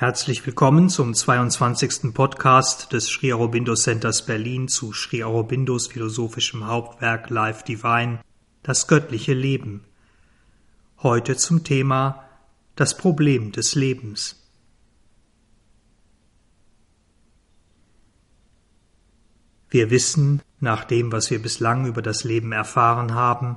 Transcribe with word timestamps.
Herzlich 0.00 0.46
willkommen 0.46 0.90
zum 0.90 1.12
22. 1.12 2.14
Podcast 2.14 2.92
des 2.92 3.08
Sri 3.08 3.32
Aurobindo 3.32 3.74
Centers 3.74 4.24
Berlin 4.24 4.68
zu 4.68 4.92
Sri 4.92 5.24
Aurobindos 5.24 5.88
philosophischem 5.88 6.68
Hauptwerk 6.68 7.30
Life 7.30 7.64
Divine, 7.64 8.20
das 8.62 8.86
göttliche 8.86 9.34
Leben. 9.34 9.82
Heute 11.02 11.36
zum 11.36 11.64
Thema 11.64 12.22
das 12.76 12.96
Problem 12.96 13.50
des 13.50 13.74
Lebens. 13.74 14.40
Wir 19.68 19.90
wissen, 19.90 20.42
nach 20.60 20.84
dem, 20.84 21.10
was 21.10 21.28
wir 21.28 21.42
bislang 21.42 21.86
über 21.86 22.02
das 22.02 22.22
Leben 22.22 22.52
erfahren 22.52 23.14
haben, 23.14 23.56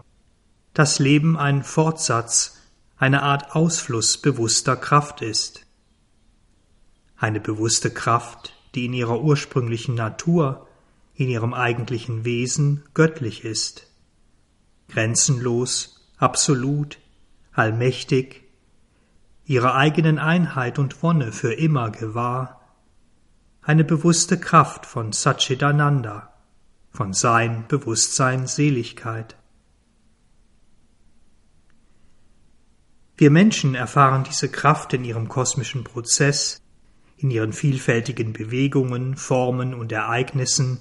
dass 0.74 0.98
Leben 0.98 1.38
ein 1.38 1.62
Fortsatz, 1.64 2.58
eine 2.98 3.22
Art 3.22 3.56
Ausfluss 3.56 4.18
bewusster 4.18 4.76
Kraft 4.76 5.22
ist 5.22 5.68
eine 7.22 7.40
bewusste 7.40 7.92
Kraft, 7.92 8.54
die 8.74 8.86
in 8.86 8.94
ihrer 8.94 9.22
ursprünglichen 9.22 9.94
Natur, 9.94 10.68
in 11.14 11.30
ihrem 11.30 11.54
eigentlichen 11.54 12.26
Wesen 12.26 12.84
göttlich 12.96 13.46
ist, 13.46 13.88
grenzenlos, 14.90 16.10
absolut, 16.18 16.98
allmächtig, 17.54 18.44
ihrer 19.46 19.76
eigenen 19.76 20.18
Einheit 20.18 20.80
und 20.80 21.04
Wonne 21.04 21.32
für 21.32 21.54
immer 21.54 21.92
gewahr, 21.92 22.60
eine 23.62 23.84
bewusste 23.84 24.40
Kraft 24.40 24.88
von 24.88 25.12
Satchitananda, 25.12 26.34
von 26.90 27.14
Sein, 27.14 27.66
Bewusstsein, 27.68 28.48
Seligkeit. 28.48 29.36
Wir 33.16 33.30
Menschen 33.30 33.76
erfahren 33.76 34.24
diese 34.24 34.50
Kraft 34.50 34.94
in 34.94 35.06
ihrem 35.06 35.28
kosmischen 35.28 35.84
Prozess 35.84 36.61
in 37.22 37.30
ihren 37.30 37.54
vielfältigen 37.54 38.34
Bewegungen, 38.34 39.16
Formen 39.16 39.76
und 39.76 39.92
Ereignissen, 39.92 40.80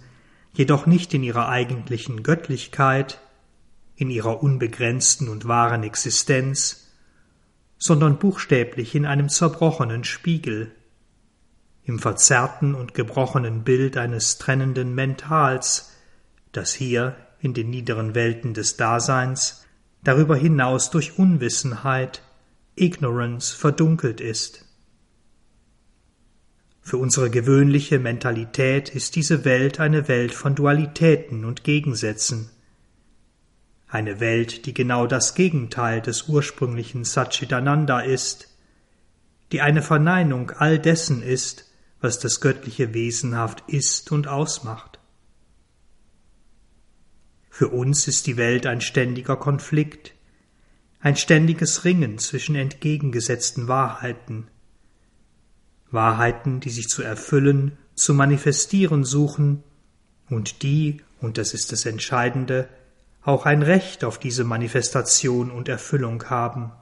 jedoch 0.54 0.86
nicht 0.86 1.12
in 1.12 1.22
ihrer 1.22 1.48
eigentlichen 1.48 2.22
Göttlichkeit, 2.22 3.20
in 3.94 4.08
ihrer 4.08 4.42
unbegrenzten 4.42 5.28
und 5.28 5.46
wahren 5.46 5.82
Existenz, 5.82 6.88
sondern 7.76 8.18
buchstäblich 8.18 8.94
in 8.94 9.04
einem 9.04 9.28
zerbrochenen 9.28 10.04
Spiegel, 10.04 10.72
im 11.84 11.98
verzerrten 11.98 12.74
und 12.74 12.94
gebrochenen 12.94 13.62
Bild 13.62 13.98
eines 13.98 14.38
trennenden 14.38 14.94
Mentals, 14.94 15.92
das 16.52 16.72
hier 16.72 17.16
in 17.40 17.52
den 17.52 17.68
niederen 17.68 18.14
Welten 18.14 18.54
des 18.54 18.76
Daseins 18.76 19.66
darüber 20.02 20.36
hinaus 20.36 20.90
durch 20.90 21.18
Unwissenheit, 21.18 22.22
Ignorance 22.76 23.54
verdunkelt 23.54 24.22
ist. 24.22 24.69
Für 26.90 26.96
unsere 26.96 27.30
gewöhnliche 27.30 28.00
Mentalität 28.00 28.88
ist 28.88 29.14
diese 29.14 29.44
Welt 29.44 29.78
eine 29.78 30.08
Welt 30.08 30.34
von 30.34 30.56
Dualitäten 30.56 31.44
und 31.44 31.62
Gegensätzen. 31.62 32.50
Eine 33.86 34.18
Welt, 34.18 34.66
die 34.66 34.74
genau 34.74 35.06
das 35.06 35.36
Gegenteil 35.36 36.00
des 36.00 36.24
ursprünglichen 36.26 37.04
Satchitananda 37.04 38.00
ist, 38.00 38.48
die 39.52 39.60
eine 39.60 39.82
Verneinung 39.82 40.50
all 40.50 40.80
dessen 40.80 41.22
ist, 41.22 41.70
was 42.00 42.18
das 42.18 42.40
göttliche 42.40 42.92
wesenhaft 42.92 43.62
ist 43.68 44.10
und 44.10 44.26
ausmacht. 44.26 44.98
Für 47.50 47.68
uns 47.68 48.08
ist 48.08 48.26
die 48.26 48.36
Welt 48.36 48.66
ein 48.66 48.80
ständiger 48.80 49.36
Konflikt, 49.36 50.12
ein 50.98 51.14
ständiges 51.14 51.84
Ringen 51.84 52.18
zwischen 52.18 52.56
entgegengesetzten 52.56 53.68
Wahrheiten, 53.68 54.48
Wahrheiten, 55.90 56.60
die 56.60 56.70
sich 56.70 56.88
zu 56.88 57.02
erfüllen, 57.02 57.78
zu 57.94 58.14
manifestieren 58.14 59.04
suchen 59.04 59.62
und 60.28 60.62
die, 60.62 61.02
und 61.20 61.38
das 61.38 61.54
ist 61.54 61.72
das 61.72 61.86
Entscheidende, 61.86 62.68
auch 63.22 63.46
ein 63.46 63.62
Recht 63.62 64.04
auf 64.04 64.18
diese 64.18 64.44
Manifestation 64.44 65.50
und 65.50 65.68
Erfüllung 65.68 66.24
haben. 66.30 66.72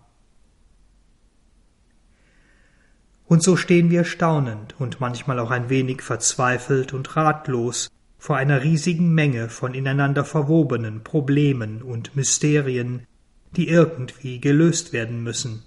Und 3.26 3.42
so 3.42 3.56
stehen 3.56 3.90
wir 3.90 4.04
staunend 4.04 4.74
und 4.78 5.00
manchmal 5.00 5.38
auch 5.38 5.50
ein 5.50 5.68
wenig 5.68 6.00
verzweifelt 6.00 6.94
und 6.94 7.14
ratlos 7.14 7.90
vor 8.16 8.36
einer 8.36 8.62
riesigen 8.62 9.12
Menge 9.12 9.48
von 9.48 9.74
ineinander 9.74 10.24
verwobenen 10.24 11.04
Problemen 11.04 11.82
und 11.82 12.16
Mysterien, 12.16 13.06
die 13.54 13.68
irgendwie 13.68 14.40
gelöst 14.40 14.92
werden 14.92 15.22
müssen. 15.22 15.62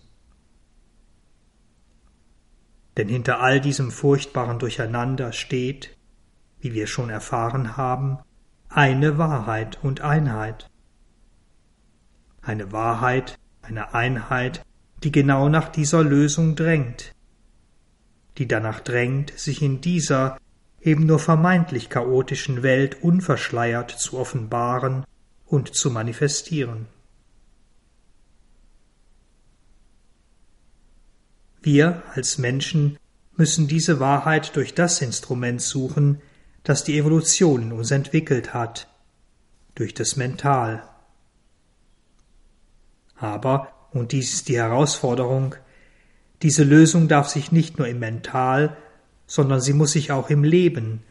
Denn 2.97 3.07
hinter 3.07 3.40
all 3.40 3.62
diesem 3.62 3.91
furchtbaren 3.91 4.59
Durcheinander 4.59 5.31
steht, 5.31 5.97
wie 6.59 6.74
wir 6.74 6.88
schon 6.88 7.09
erfahren 7.09 7.78
haben, 7.78 8.19
eine 8.69 9.18
Wahrheit 9.18 9.79
und 9.81 10.02
Einheit. 10.02 10.69
Eine 12.41 12.72
Wahrheit, 12.72 13.38
eine 13.62 13.94
Einheit, 13.94 14.66
die 15.03 15.12
genau 15.12 15.50
nach 15.50 15.69
dieser 15.69 16.03
Lösung 16.03 16.56
drängt, 16.56 17.13
die 18.38 18.47
danach 18.47 18.79
drängt, 18.79 19.38
sich 19.38 19.62
in 19.62 19.81
dieser 19.81 20.38
eben 20.81 21.06
nur 21.06 21.19
vermeintlich 21.19 21.90
chaotischen 21.90 22.63
Welt 22.63 23.03
unverschleiert 23.03 23.91
zu 23.91 24.18
offenbaren 24.18 25.06
und 25.46 25.75
zu 25.75 25.91
manifestieren. 25.91 26.88
Wir 31.61 32.01
als 32.13 32.39
Menschen 32.39 32.97
müssen 33.38 33.67
diese 33.67 33.99
Wahrheit 33.99 34.55
durch 34.55 34.73
das 34.73 35.01
Instrument 35.01 35.61
suchen, 35.61 36.22
das 36.63 36.83
die 36.83 36.97
Evolution 36.97 37.61
in 37.61 37.72
uns 37.72 37.91
entwickelt 37.91 38.53
hat, 38.53 38.88
durch 39.75 39.94
das 39.94 40.16
Mental. 40.16 40.83
Aber, 43.16 43.72
und 43.91 44.11
dies 44.11 44.33
ist 44.33 44.49
die 44.49 44.57
Herausforderung, 44.57 45.55
diese 46.41 46.63
Lösung 46.63 47.07
darf 47.07 47.29
sich 47.29 47.51
nicht 47.51 47.78
nur 47.78 47.88
im 47.88 47.99
Mental, 47.99 48.75
sondern 49.28 49.61
sie 49.61 49.73
muss 49.73 49.91
sich 49.91 50.11
auch 50.11 50.29
im 50.31 50.43
Leben, 50.43 51.03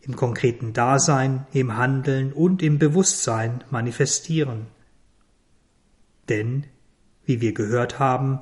im 0.00 0.16
konkreten 0.16 0.72
Dasein, 0.72 1.46
im 1.52 1.76
Handeln 1.76 2.32
und 2.32 2.62
im 2.62 2.78
Bewusstsein 2.78 3.62
manifestieren. 3.70 4.66
Denn, 6.28 6.64
wie 7.26 7.42
wir 7.42 7.52
gehört 7.52 7.98
haben, 7.98 8.40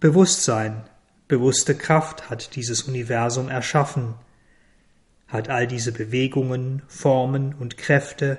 Bewusstsein, 0.00 0.84
bewusste 1.28 1.74
Kraft 1.74 2.30
hat 2.30 2.56
dieses 2.56 2.84
Universum 2.84 3.50
erschaffen, 3.50 4.14
hat 5.28 5.50
all 5.50 5.66
diese 5.66 5.92
Bewegungen, 5.92 6.80
Formen 6.88 7.52
und 7.52 7.76
Kräfte 7.76 8.38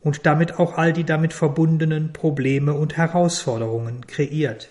und 0.00 0.24
damit 0.24 0.58
auch 0.58 0.78
all 0.78 0.94
die 0.94 1.04
damit 1.04 1.34
verbundenen 1.34 2.14
Probleme 2.14 2.72
und 2.72 2.96
Herausforderungen 2.96 4.06
kreiert. 4.06 4.70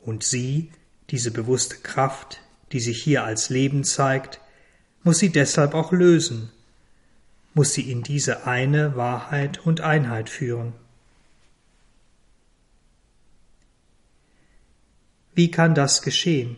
Und 0.00 0.22
sie, 0.24 0.72
diese 1.10 1.30
bewusste 1.30 1.76
Kraft, 1.76 2.40
die 2.72 2.80
sich 2.80 3.02
hier 3.02 3.24
als 3.24 3.50
Leben 3.50 3.84
zeigt, 3.84 4.40
muss 5.02 5.18
sie 5.18 5.30
deshalb 5.30 5.74
auch 5.74 5.92
lösen, 5.92 6.50
muss 7.52 7.74
sie 7.74 7.92
in 7.92 8.02
diese 8.02 8.46
eine 8.46 8.96
Wahrheit 8.96 9.58
und 9.66 9.82
Einheit 9.82 10.30
führen. 10.30 10.72
Wie 15.34 15.50
kann 15.50 15.74
das 15.74 16.02
geschehen? 16.02 16.56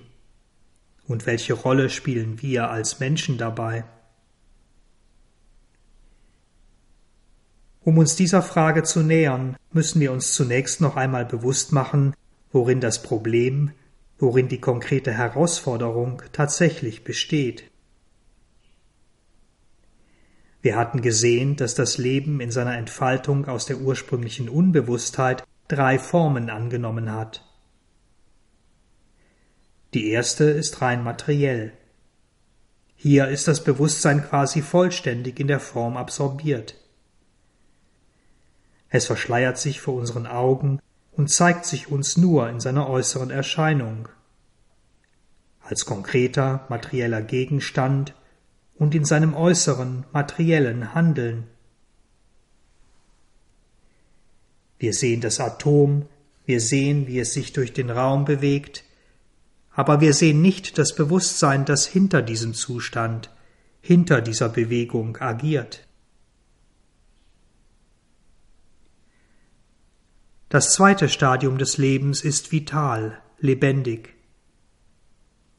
Und 1.06 1.26
welche 1.26 1.52
Rolle 1.52 1.90
spielen 1.90 2.40
wir 2.40 2.70
als 2.70 3.00
Menschen 3.00 3.38
dabei? 3.38 3.84
Um 7.84 7.98
uns 7.98 8.14
dieser 8.14 8.42
Frage 8.42 8.84
zu 8.84 9.00
nähern, 9.00 9.56
müssen 9.72 10.00
wir 10.00 10.12
uns 10.12 10.34
zunächst 10.34 10.80
noch 10.80 10.96
einmal 10.96 11.24
bewusst 11.24 11.72
machen, 11.72 12.14
worin 12.52 12.80
das 12.80 13.02
Problem, 13.02 13.72
worin 14.18 14.48
die 14.48 14.60
konkrete 14.60 15.12
Herausforderung 15.12 16.22
tatsächlich 16.32 17.02
besteht. 17.02 17.64
Wir 20.62 20.76
hatten 20.76 21.02
gesehen, 21.02 21.56
dass 21.56 21.74
das 21.74 21.98
Leben 21.98 22.40
in 22.40 22.52
seiner 22.52 22.78
Entfaltung 22.78 23.48
aus 23.48 23.66
der 23.66 23.78
ursprünglichen 23.78 24.48
Unbewusstheit 24.48 25.42
drei 25.66 25.98
Formen 25.98 26.50
angenommen 26.50 27.10
hat. 27.12 27.51
Die 29.94 30.08
erste 30.10 30.44
ist 30.44 30.80
rein 30.80 31.04
materiell. 31.04 31.72
Hier 32.96 33.28
ist 33.28 33.48
das 33.48 33.62
Bewusstsein 33.62 34.24
quasi 34.24 34.62
vollständig 34.62 35.38
in 35.38 35.48
der 35.48 35.60
Form 35.60 35.96
absorbiert. 35.96 36.76
Es 38.88 39.06
verschleiert 39.06 39.58
sich 39.58 39.80
vor 39.80 39.94
unseren 39.94 40.26
Augen 40.26 40.80
und 41.12 41.30
zeigt 41.30 41.66
sich 41.66 41.90
uns 41.90 42.16
nur 42.16 42.48
in 42.48 42.60
seiner 42.60 42.88
äußeren 42.88 43.30
Erscheinung, 43.30 44.08
als 45.60 45.84
konkreter 45.84 46.66
materieller 46.68 47.22
Gegenstand 47.22 48.14
und 48.76 48.94
in 48.94 49.04
seinem 49.04 49.34
äußeren 49.34 50.04
materiellen 50.12 50.94
Handeln. 50.94 51.46
Wir 54.78 54.94
sehen 54.94 55.20
das 55.20 55.38
Atom, 55.38 56.06
wir 56.46 56.60
sehen, 56.60 57.06
wie 57.06 57.18
es 57.18 57.34
sich 57.34 57.52
durch 57.52 57.72
den 57.72 57.90
Raum 57.90 58.24
bewegt, 58.24 58.84
aber 59.74 60.00
wir 60.00 60.12
sehen 60.12 60.42
nicht 60.42 60.78
das 60.78 60.94
Bewusstsein, 60.94 61.64
das 61.64 61.86
hinter 61.86 62.22
diesem 62.22 62.54
Zustand, 62.54 63.30
hinter 63.80 64.20
dieser 64.20 64.48
Bewegung 64.48 65.16
agiert. 65.18 65.86
Das 70.48 70.74
zweite 70.74 71.08
Stadium 71.08 71.56
des 71.56 71.78
Lebens 71.78 72.22
ist 72.22 72.52
vital, 72.52 73.18
lebendig. 73.38 74.14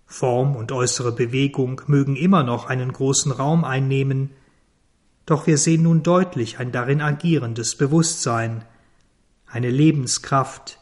Form 0.05 0.55
und 0.55 0.71
äußere 0.71 1.11
Bewegung 1.11 1.81
mögen 1.87 2.15
immer 2.15 2.43
noch 2.43 2.67
einen 2.67 2.93
großen 2.93 3.31
Raum 3.31 3.63
einnehmen, 3.63 4.29
doch 5.25 5.47
wir 5.47 5.57
sehen 5.57 5.83
nun 5.83 6.03
deutlich 6.03 6.59
ein 6.59 6.71
darin 6.71 7.01
agierendes 7.01 7.75
Bewusstsein, 7.75 8.65
eine 9.47 9.71
Lebenskraft, 9.71 10.79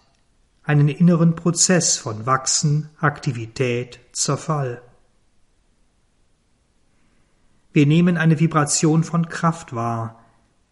einen 0.63 0.89
inneren 0.89 1.35
Prozess 1.35 1.97
von 1.97 2.25
Wachsen, 2.25 2.89
Aktivität, 2.99 3.99
Zerfall. 4.11 4.81
Wir 7.73 7.85
nehmen 7.85 8.17
eine 8.17 8.39
Vibration 8.39 9.03
von 9.03 9.29
Kraft 9.29 9.73
wahr, 9.73 10.19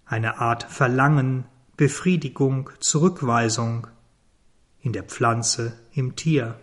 eine 0.06 0.40
Art 0.40 0.64
Verlangen, 0.64 1.46
Befriedigung, 1.78 2.70
Zurückweisung 2.80 3.88
in 4.82 4.94
der 4.94 5.04
Pflanze, 5.04 5.80
im 5.94 6.16
Tier. 6.16 6.60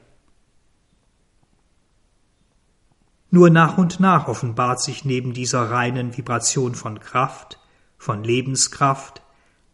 Nur 3.31 3.51
nach 3.51 3.77
und 3.77 3.99
nach 3.99 4.29
offenbart 4.29 4.81
sich 4.81 5.05
neben 5.05 5.33
dieser 5.33 5.71
reinen 5.71 6.17
Vibration 6.17 6.75
von 6.75 7.01
Kraft, 7.01 7.59
von 7.99 8.25
Lebenskraft, 8.25 9.23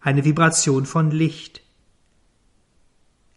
eine 0.01 0.25
Vibration 0.25 0.87
von 0.87 1.11
Licht. 1.11 1.62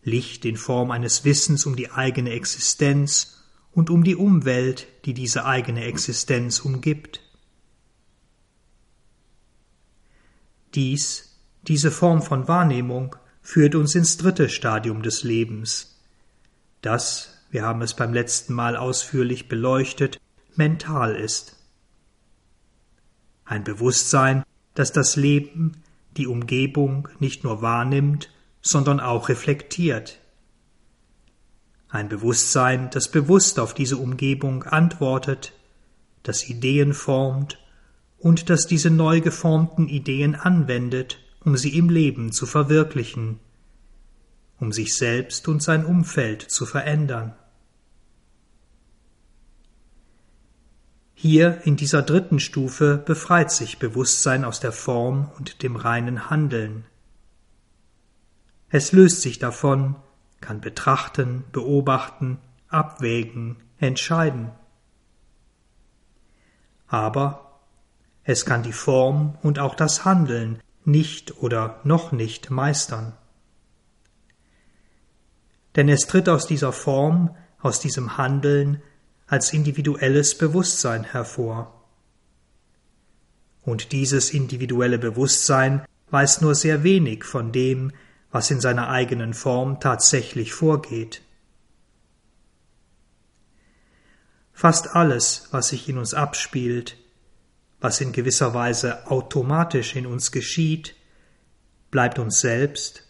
Licht 0.06 0.46
in 0.46 0.56
Form 0.56 0.92
eines 0.92 1.26
Wissens 1.26 1.66
um 1.66 1.76
die 1.76 1.92
eigene 1.92 2.30
Existenz 2.30 3.44
und 3.72 3.90
um 3.90 4.04
die 4.04 4.16
Umwelt, 4.16 4.88
die 5.04 5.14
diese 5.14 5.46
eigene 5.46 5.84
Existenz 5.84 6.60
umgibt. 6.60 7.22
Dies, 10.76 11.38
diese 11.68 11.92
Form 11.92 12.22
von 12.22 12.48
Wahrnehmung, 12.48 13.16
führt 13.42 13.76
uns 13.76 13.96
ins 13.96 14.18
dritte 14.18 14.48
Stadium 14.48 15.02
des 15.02 15.24
Lebens, 15.24 16.00
das 16.82 17.36
wir 17.50 17.64
haben 17.64 17.82
es 17.82 17.94
beim 17.94 18.14
letzten 18.14 18.54
Mal 18.54 18.76
ausführlich 18.76 19.48
beleuchtet, 19.48 20.20
mental 20.56 21.16
ist. 21.16 21.56
Ein 23.46 23.64
Bewusstsein, 23.64 24.44
das 24.74 24.92
das 24.92 25.16
Leben, 25.16 25.84
die 26.18 26.28
Umgebung 26.28 27.08
nicht 27.20 27.44
nur 27.44 27.62
wahrnimmt, 27.62 28.30
sondern 28.66 29.00
auch 29.00 29.30
reflektiert. 29.30 30.20
Ein 31.88 32.10
Bewusstsein, 32.10 32.90
das 32.90 33.10
bewusst 33.10 33.60
auf 33.60 33.76
diese 33.76 33.98
Umgebung 33.98 34.64
antwortet, 34.64 35.54
das 36.24 36.50
Ideen 36.50 36.96
formt 36.96 37.60
und 38.18 38.50
das 38.50 38.66
diese 38.66 38.90
neu 38.90 39.22
geformten 39.22 39.88
Ideen 39.88 40.34
anwendet, 40.34 41.20
um 41.42 41.56
sie 41.56 41.78
im 41.78 41.90
Leben 41.90 42.32
zu 42.32 42.48
verwirklichen, 42.48 43.40
um 44.60 44.72
sich 44.72 44.98
selbst 44.98 45.48
und 45.48 45.62
sein 45.62 45.86
Umfeld 45.86 46.42
zu 46.42 46.66
verändern. 46.66 47.36
Hier 51.14 51.62
in 51.66 51.76
dieser 51.76 52.02
dritten 52.02 52.40
Stufe 52.40 52.98
befreit 52.98 53.52
sich 53.52 53.78
Bewusstsein 53.78 54.44
aus 54.44 54.60
der 54.60 54.72
Form 54.72 55.30
und 55.38 55.62
dem 55.62 55.76
reinen 55.76 56.32
Handeln. 56.32 56.86
Es 58.70 58.92
löst 58.92 59.22
sich 59.22 59.40
davon, 59.40 59.96
kann 60.42 60.62
betrachten, 60.62 61.44
beobachten, 61.52 62.40
abwägen, 62.68 63.58
entscheiden. 63.80 64.52
Aber 66.88 67.62
es 68.24 68.46
kann 68.46 68.64
die 68.64 68.74
Form 68.74 69.38
und 69.44 69.60
auch 69.60 69.76
das 69.76 70.06
Handeln 70.06 70.60
nicht 70.84 71.42
oder 71.42 71.80
noch 71.84 72.12
nicht 72.12 72.50
meistern. 72.50 73.14
Denn 75.76 75.90
es 75.90 76.08
tritt 76.08 76.30
aus 76.30 76.48
dieser 76.48 76.72
Form, 76.72 77.36
aus 77.60 77.80
diesem 77.80 78.18
Handeln 78.18 78.82
als 79.28 79.54
individuelles 79.54 80.38
Bewusstsein 80.38 81.04
hervor. 81.04 81.84
Und 83.64 83.92
dieses 83.92 84.32
individuelle 84.32 85.00
Bewusstsein 85.00 85.84
weiß 86.12 86.42
nur 86.42 86.56
sehr 86.56 86.84
wenig 86.84 87.24
von 87.24 87.52
dem, 87.52 87.92
was 88.36 88.52
in 88.52 88.60
seiner 88.60 88.90
eigenen 88.90 89.34
Form 89.34 89.80
tatsächlich 89.80 90.52
vorgeht. 90.52 91.22
Fast 94.52 94.94
alles, 94.94 95.48
was 95.52 95.70
sich 95.70 95.88
in 95.88 95.98
uns 95.98 96.14
abspielt, 96.14 96.98
was 97.80 98.02
in 98.02 98.12
gewisser 98.12 98.54
Weise 98.54 99.10
automatisch 99.10 99.96
in 99.96 100.06
uns 100.06 100.34
geschieht, 100.34 100.98
bleibt 101.92 102.20
uns 102.20 102.42
selbst, 102.42 103.04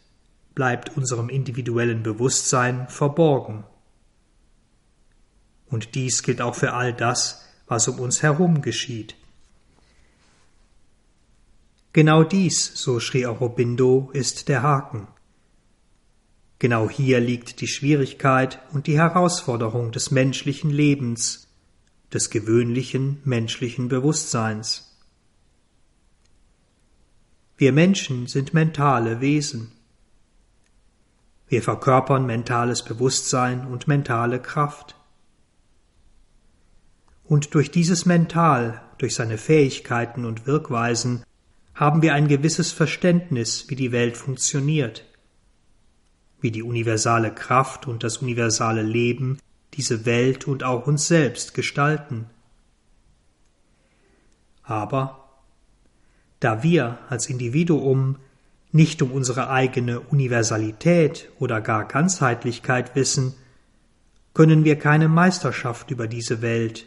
bleibt 0.53 0.95
unserem 0.95 1.29
individuellen 1.29 2.03
Bewusstsein 2.03 2.87
verborgen. 2.87 3.63
Und 5.65 5.95
dies 5.95 6.21
gilt 6.21 6.39
auch 6.39 6.53
für 6.53 6.73
all 6.73 6.93
das, 6.93 7.43
was 7.65 7.87
um 7.87 7.97
uns 7.97 8.21
herum 8.21 8.61
geschieht. 8.61 9.15
Genau 11.93 12.23
dies, 12.23 12.73
so 12.75 12.99
schrie 12.99 13.25
Aurobindo, 13.25 14.11
ist 14.13 14.49
der 14.49 14.61
Haken. 14.61 15.07
Genau 16.59 16.89
hier 16.89 17.19
liegt 17.19 17.61
die 17.61 17.67
Schwierigkeit 17.67 18.59
und 18.71 18.87
die 18.87 18.97
Herausforderung 18.97 19.91
des 19.91 20.11
menschlichen 20.11 20.69
Lebens, 20.69 21.47
des 22.13 22.29
gewöhnlichen 22.29 23.19
menschlichen 23.25 23.89
Bewusstseins. 23.89 24.97
Wir 27.57 27.71
Menschen 27.71 28.27
sind 28.27 28.53
mentale 28.53 29.21
Wesen. 29.21 29.71
Wir 31.47 31.61
verkörpern 31.61 32.25
mentales 32.25 32.83
Bewusstsein 32.83 33.67
und 33.67 33.87
mentale 33.87 34.41
Kraft. 34.41 34.95
Und 37.23 37.53
durch 37.53 37.71
dieses 37.71 38.05
Mental, 38.05 38.81
durch 38.97 39.15
seine 39.15 39.37
Fähigkeiten 39.37 40.25
und 40.25 40.47
Wirkweisen, 40.47 41.23
haben 41.73 42.01
wir 42.01 42.13
ein 42.13 42.27
gewisses 42.27 42.71
Verständnis, 42.71 43.69
wie 43.69 43.75
die 43.75 43.91
Welt 43.91 44.15
funktioniert, 44.17 45.04
wie 46.45 46.51
die 46.51 46.61
universale 46.61 47.33
Kraft 47.33 47.87
und 47.87 48.03
das 48.03 48.17
universale 48.17 48.83
Leben 48.83 49.39
diese 49.73 50.05
Welt 50.05 50.47
und 50.47 50.63
auch 50.63 50.85
uns 50.85 51.07
selbst 51.07 51.55
gestalten. 51.55 52.27
Aber 54.61 55.27
da 56.39 56.61
wir 56.61 56.99
als 57.09 57.31
Individuum 57.31 58.17
nicht 58.71 59.01
um 59.01 59.11
unsere 59.11 59.49
eigene 59.49 60.01
Universalität 60.01 61.31
oder 61.39 61.61
gar 61.61 61.87
Ganzheitlichkeit 61.87 62.95
wissen, 62.95 63.33
können 64.35 64.65
wir 64.65 64.77
keine 64.77 65.07
Meisterschaft 65.07 65.89
über 65.89 66.07
diese 66.07 66.43
Welt, 66.43 66.85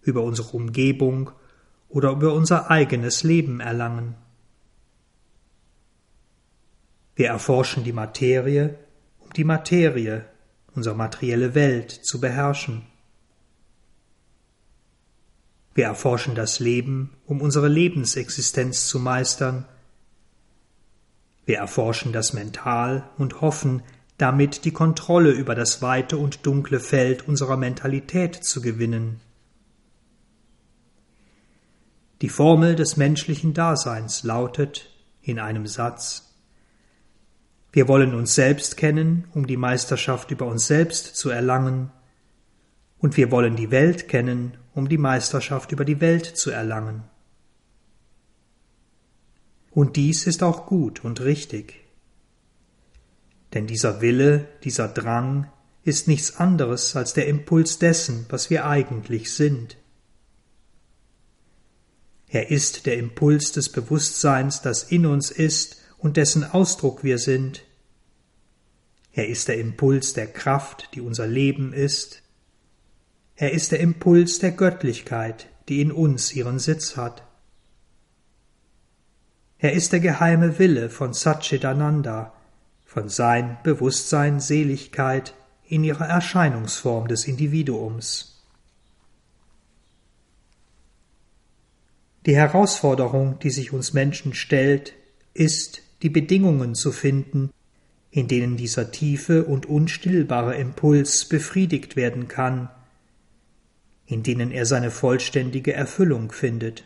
über 0.00 0.22
unsere 0.22 0.56
Umgebung 0.56 1.30
oder 1.90 2.12
über 2.12 2.32
unser 2.32 2.70
eigenes 2.70 3.22
Leben 3.22 3.60
erlangen. 3.60 4.14
Wir 7.16 7.28
erforschen 7.28 7.84
die 7.84 7.92
Materie, 7.92 8.78
die 9.36 9.44
Materie, 9.44 10.24
unsere 10.74 10.94
materielle 10.94 11.54
Welt, 11.54 11.90
zu 11.90 12.20
beherrschen. 12.20 12.82
Wir 15.74 15.86
erforschen 15.86 16.34
das 16.34 16.60
Leben, 16.60 17.10
um 17.26 17.40
unsere 17.40 17.68
Lebensexistenz 17.68 18.86
zu 18.86 19.00
meistern. 19.00 19.64
Wir 21.46 21.58
erforschen 21.58 22.12
das 22.12 22.32
Mental 22.32 23.10
und 23.18 23.40
hoffen, 23.40 23.82
damit 24.18 24.64
die 24.64 24.70
Kontrolle 24.70 25.32
über 25.32 25.54
das 25.54 25.82
weite 25.82 26.16
und 26.16 26.46
dunkle 26.46 26.78
Feld 26.78 27.26
unserer 27.26 27.56
Mentalität 27.56 28.36
zu 28.36 28.62
gewinnen. 28.62 29.20
Die 32.22 32.28
Formel 32.28 32.76
des 32.76 32.96
menschlichen 32.96 33.54
Daseins 33.54 34.22
lautet 34.22 34.90
in 35.20 35.40
einem 35.40 35.66
Satz 35.66 36.23
Wir 37.74 37.88
wollen 37.88 38.14
uns 38.14 38.36
selbst 38.36 38.76
kennen, 38.76 39.26
um 39.34 39.48
die 39.48 39.56
Meisterschaft 39.56 40.30
über 40.30 40.46
uns 40.46 40.68
selbst 40.68 41.16
zu 41.16 41.30
erlangen, 41.30 41.90
und 42.98 43.16
wir 43.16 43.32
wollen 43.32 43.56
die 43.56 43.72
Welt 43.72 44.06
kennen, 44.06 44.56
um 44.74 44.88
die 44.88 44.96
Meisterschaft 44.96 45.72
über 45.72 45.84
die 45.84 46.00
Welt 46.00 46.24
zu 46.24 46.52
erlangen. 46.52 47.02
Und 49.72 49.96
dies 49.96 50.28
ist 50.28 50.44
auch 50.44 50.66
gut 50.66 51.04
und 51.04 51.20
richtig. 51.20 51.80
Denn 53.54 53.66
dieser 53.66 54.00
Wille, 54.00 54.46
dieser 54.62 54.86
Drang 54.86 55.50
ist 55.82 56.06
nichts 56.06 56.36
anderes 56.36 56.94
als 56.94 57.12
der 57.12 57.26
Impuls 57.26 57.80
dessen, 57.80 58.26
was 58.28 58.50
wir 58.50 58.66
eigentlich 58.66 59.34
sind. 59.34 59.78
Er 62.28 62.52
ist 62.52 62.86
der 62.86 62.98
Impuls 62.98 63.50
des 63.50 63.68
Bewusstseins, 63.68 64.62
das 64.62 64.84
in 64.84 65.06
uns 65.06 65.32
ist 65.32 65.83
und 66.04 66.18
dessen 66.18 66.44
Ausdruck 66.44 67.02
wir 67.02 67.16
sind. 67.16 67.64
Er 69.14 69.26
ist 69.26 69.48
der 69.48 69.58
Impuls 69.58 70.12
der 70.12 70.26
Kraft, 70.26 70.90
die 70.92 71.00
unser 71.00 71.26
Leben 71.26 71.72
ist. 71.72 72.22
Er 73.36 73.52
ist 73.52 73.72
der 73.72 73.80
Impuls 73.80 74.38
der 74.38 74.52
Göttlichkeit, 74.52 75.48
die 75.70 75.80
in 75.80 75.90
uns 75.90 76.34
ihren 76.34 76.58
Sitz 76.58 76.98
hat. 76.98 77.22
Er 79.56 79.72
ist 79.72 79.92
der 79.92 80.00
geheime 80.00 80.58
Wille 80.58 80.90
von 80.90 81.14
Satchitananda, 81.14 82.34
von 82.84 83.08
Sein, 83.08 83.56
Bewusstsein, 83.62 84.40
Seligkeit 84.40 85.32
in 85.66 85.84
ihrer 85.84 86.06
Erscheinungsform 86.06 87.08
des 87.08 87.26
Individuums. 87.26 88.44
Die 92.26 92.36
Herausforderung, 92.36 93.38
die 93.38 93.50
sich 93.50 93.72
uns 93.72 93.94
Menschen 93.94 94.34
stellt, 94.34 94.92
ist, 95.32 95.80
die 96.04 96.10
Bedingungen 96.10 96.74
zu 96.74 96.92
finden, 96.92 97.50
in 98.10 98.28
denen 98.28 98.58
dieser 98.58 98.92
tiefe 98.92 99.44
und 99.44 99.64
unstillbare 99.64 100.54
Impuls 100.54 101.24
befriedigt 101.24 101.96
werden 101.96 102.28
kann, 102.28 102.68
in 104.04 104.22
denen 104.22 104.50
er 104.50 104.66
seine 104.66 104.90
vollständige 104.90 105.72
Erfüllung 105.72 106.30
findet. 106.30 106.84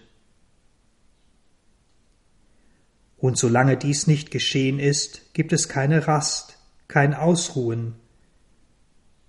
Und 3.17 3.37
solange 3.37 3.77
dies 3.77 4.07
nicht 4.07 4.31
geschehen 4.31 4.79
ist, 4.79 5.35
gibt 5.35 5.53
es 5.53 5.69
keine 5.69 6.07
Rast, 6.07 6.57
kein 6.87 7.13
Ausruhen, 7.13 7.97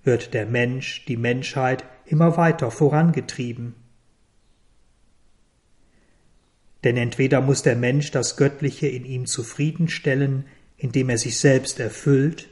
wird 0.04 0.36
der 0.36 0.46
Mensch, 0.46 1.04
die 1.06 1.18
Menschheit 1.18 1.84
immer 2.06 2.38
weiter 2.38 2.70
vorangetrieben. 2.70 3.74
Denn 6.84 6.98
entweder 6.98 7.42
muss 7.42 7.62
der 7.62 7.76
Mensch 7.76 8.12
das 8.12 8.38
Göttliche 8.38 8.88
in 8.88 9.06
ihm 9.06 9.26
zufriedenstellen, 9.26 10.46
indem 10.78 11.10
er 11.10 11.18
sich 11.18 11.38
selbst 11.38 11.80
erfüllt, 11.80 12.48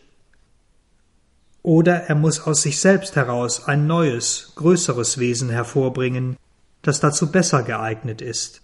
oder 1.64 2.04
er 2.04 2.16
muss 2.16 2.40
aus 2.40 2.62
sich 2.62 2.80
selbst 2.80 3.16
heraus 3.16 3.66
ein 3.66 3.88
neues, 3.88 4.54
größeres 4.56 5.18
Wesen 5.18 5.50
hervorbringen, 5.50 6.38
das 6.82 7.02
dazu 7.02 7.32
besser 7.32 7.64
geeignet 7.64 8.22
ist. 8.22 8.62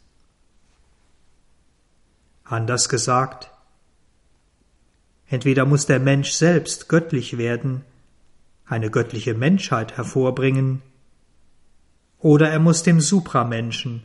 Anders 2.46 2.88
gesagt, 2.88 3.50
entweder 5.28 5.66
muss 5.66 5.86
der 5.86 6.00
Mensch 6.00 6.32
selbst 6.32 6.88
göttlich 6.88 7.38
werden, 7.38 7.84
eine 8.66 8.90
göttliche 8.90 9.34
Menschheit 9.34 9.98
hervorbringen, 9.98 10.82
oder 12.20 12.50
er 12.50 12.60
muss 12.60 12.84
dem 12.84 13.02
Supramenschen, 13.02 14.04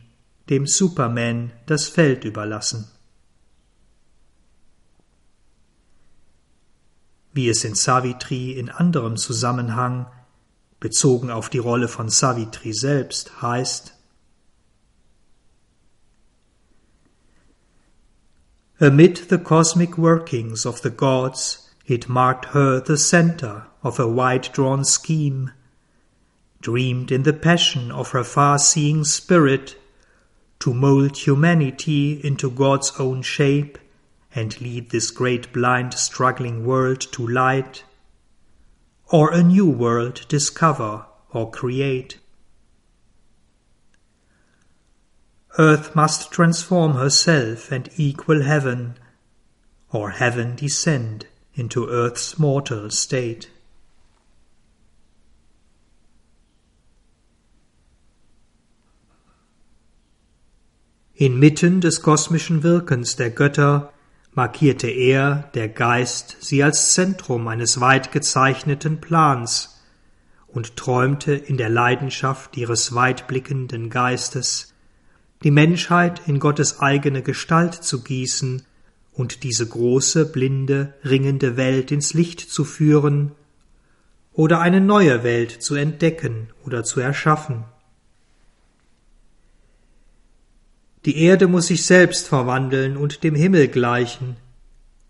dem 0.49 0.65
Superman, 0.65 1.51
das 1.67 1.87
Feld 1.87 2.25
überlassen. 2.25 2.87
Wie 7.33 7.47
es 7.47 7.63
in 7.63 7.75
Savitri 7.75 8.53
in 8.53 8.69
anderem 8.69 9.15
Zusammenhang, 9.15 10.07
bezogen 10.79 11.29
auf 11.29 11.49
die 11.49 11.59
Rolle 11.59 11.87
von 11.87 12.09
Savitri 12.09 12.73
selbst, 12.73 13.41
heißt, 13.41 13.95
Amid 18.81 19.29
the 19.29 19.37
cosmic 19.37 19.97
workings 19.97 20.65
of 20.65 20.79
the 20.79 20.89
gods, 20.89 21.69
it 21.85 22.07
marked 22.07 22.53
her 22.53 22.81
the 22.85 22.97
center 22.97 23.67
of 23.83 23.99
a 23.99 24.07
wide 24.07 24.53
drawn 24.53 24.85
scheme, 24.85 25.51
dreamed 26.61 27.11
in 27.11 27.23
the 27.23 27.33
passion 27.33 27.91
of 27.91 28.13
her 28.13 28.23
far 28.23 28.57
seeing 28.57 29.03
spirit 29.03 29.78
to 30.59 30.73
mold 30.73 31.17
humanity 31.17 32.19
into 32.23 32.51
God's 32.51 32.91
own 32.99 33.21
shape 33.21 33.77
and 34.35 34.59
lead 34.61 34.89
this 34.89 35.09
great 35.11 35.51
blind 35.53 35.93
struggling 35.93 36.65
world 36.65 36.99
to 36.99 37.25
light, 37.25 37.83
or 39.11 39.31
a 39.33 39.41
new 39.41 39.69
world 39.69 40.25
discover 40.27 41.05
or 41.31 41.49
create. 41.49 42.19
Earth 45.57 45.95
must 45.95 46.31
transform 46.31 46.93
herself 46.93 47.71
and 47.71 47.89
equal 47.97 48.43
heaven, 48.43 48.97
or 49.91 50.11
heaven 50.11 50.55
descend 50.55 51.25
into 51.55 51.87
earth's 51.87 52.37
mortal 52.37 52.89
state. 52.89 53.49
Inmitten 61.21 61.81
des 61.81 62.01
kosmischen 62.01 62.63
Wirkens 62.63 63.17
der 63.17 63.29
Götter 63.29 63.91
markierte 64.35 64.87
er, 64.87 65.51
der 65.53 65.67
Geist, 65.67 66.37
sie 66.39 66.63
als 66.63 66.93
Zentrum 66.93 67.49
eines 67.49 67.81
weit 67.81 68.13
gezeichneten 68.13 69.01
Plans 69.01 69.81
und 70.47 70.77
träumte 70.77 71.33
in 71.33 71.57
der 71.57 71.67
Leidenschaft 71.67 72.55
ihres 72.55 72.95
weitblickenden 72.95 73.89
Geistes, 73.89 74.73
die 75.43 75.51
Menschheit 75.51 76.21
in 76.25 76.39
Gottes 76.39 76.79
eigene 76.79 77.21
Gestalt 77.21 77.73
zu 77.73 78.01
gießen 78.01 78.63
und 79.11 79.43
diese 79.43 79.67
große, 79.67 80.25
blinde, 80.25 80.93
ringende 81.03 81.57
Welt 81.57 81.91
ins 81.91 82.13
Licht 82.13 82.39
zu 82.39 82.63
führen 82.63 83.33
oder 84.31 84.61
eine 84.61 84.79
neue 84.79 85.25
Welt 85.25 85.51
zu 85.51 85.75
entdecken 85.75 86.47
oder 86.65 86.85
zu 86.85 87.01
erschaffen. 87.01 87.65
Die 91.09 91.17
Erde 91.17 91.47
muss 91.47 91.65
sich 91.65 91.87
selbst 91.87 92.27
verwandeln 92.27 92.95
und 92.95 93.23
dem 93.23 93.33
Himmel 93.33 93.67
gleichen, 93.67 94.35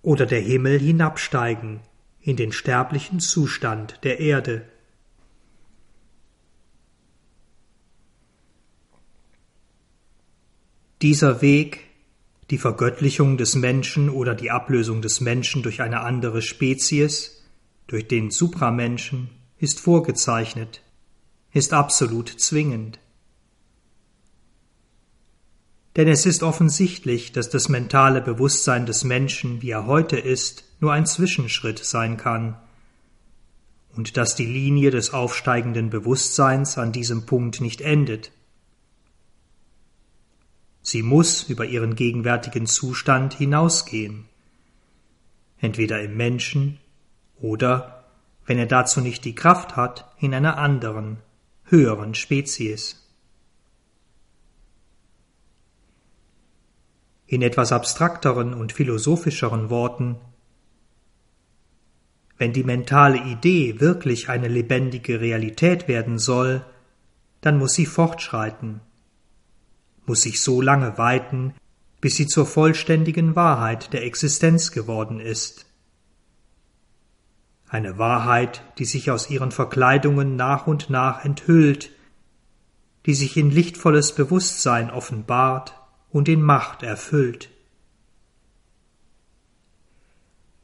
oder 0.01 0.25
der 0.25 0.39
Himmel 0.39 0.79
hinabsteigen 0.79 1.82
in 2.22 2.38
den 2.38 2.53
sterblichen 2.53 3.20
Zustand 3.20 4.00
der 4.06 4.22
Erde. 4.22 4.63
Dieser 11.01 11.41
Weg, 11.41 11.82
die 12.50 12.58
Vergöttlichung 12.58 13.36
des 13.36 13.56
Menschen 13.56 14.10
oder 14.10 14.36
die 14.36 14.51
Ablösung 14.51 15.01
des 15.01 15.20
Menschen 15.20 15.63
durch 15.63 15.82
eine 15.82 16.00
andere 16.00 16.41
Spezies, 16.41 17.44
durch 17.88 18.08
den 18.08 18.32
Supramenschen, 18.32 19.32
ist 19.58 19.82
vorgezeichnet, 19.82 20.82
ist 21.51 21.74
absolut 21.74 22.29
zwingend. 22.29 23.00
Denn 25.96 26.08
es 26.08 26.25
ist 26.25 26.43
offensichtlich, 26.43 27.31
dass 27.31 27.50
das 27.50 27.69
mentale 27.69 28.22
Bewusstsein 28.22 28.86
des 28.86 29.03
Menschen, 29.03 29.62
wie 29.62 29.72
er 29.72 29.86
heute 29.86 30.17
ist, 30.17 30.63
nur 30.79 30.93
ein 30.93 31.05
Zwischenschritt 31.05 31.79
sein 31.79 32.17
kann, 32.17 32.58
und 33.96 34.17
dass 34.17 34.36
die 34.36 34.46
Linie 34.46 34.91
des 34.91 35.13
aufsteigenden 35.13 35.89
Bewusstseins 35.89 36.77
an 36.77 36.91
diesem 36.91 37.25
Punkt 37.25 37.60
nicht 37.60 37.81
endet. 37.81 38.31
Sie 40.81 41.03
muss 41.03 41.43
über 41.43 41.65
ihren 41.65 41.96
gegenwärtigen 41.96 42.65
Zustand 42.65 43.34
hinausgehen, 43.34 44.25
entweder 45.60 46.01
im 46.01 46.15
Menschen 46.15 46.79
oder, 47.41 48.05
wenn 48.46 48.58
er 48.58 48.67
dazu 48.67 49.01
nicht 49.01 49.25
die 49.25 49.36
Kraft 49.36 49.75
hat, 49.75 50.12
in 50.19 50.34
einer 50.34 50.58
anderen, 50.58 51.17
höheren 51.65 52.15
Spezies. 52.15 53.09
In 57.29 57.41
etwas 57.41 57.71
abstrakteren 57.71 58.53
und 58.53 58.74
philosophischeren 58.74 59.69
Worten 59.69 60.17
wenn 62.39 62.53
die 62.53 62.63
mentale 62.63 63.17
Idee 63.17 63.81
wirklich 63.81 64.29
eine 64.29 64.48
lebendige 64.48 65.19
Realität 65.19 65.89
werden 65.89 66.17
soll, 66.17 66.65
dann 67.41 67.57
muss 67.57 67.74
sie 67.74 67.86
fortschreiten, 67.86 68.79
muss 70.05 70.21
sich 70.21 70.41
so 70.41 70.62
lange 70.62 70.98
weiten, 70.98 71.53
bis 72.00 72.15
sie 72.15 72.27
zur 72.27 72.45
vollständigen 72.45 73.36
Wahrheit 73.36 73.91
der 73.91 74.05
Existenz 74.05 74.71
geworden 74.71 75.19
ist. 75.19 75.65
Eine 77.67 77.98
Wahrheit, 77.98 78.63
die 78.77 78.86
sich 78.86 79.12
aus 79.12 79.29
ihren 79.29 79.51
Verkleidungen 79.51 80.38
nach 80.38 80.65
und 80.65 80.89
nach 80.89 81.25
enthüllt, 81.25 81.91
die 83.05 83.15
sich 83.15 83.36
in 83.36 83.51
lichtvolles 83.51 84.15
Bewusstsein 84.15 84.89
offenbart 84.89 85.74
und 86.12 86.28
in 86.28 86.42
Macht 86.42 86.84
erfüllt. 86.84 87.50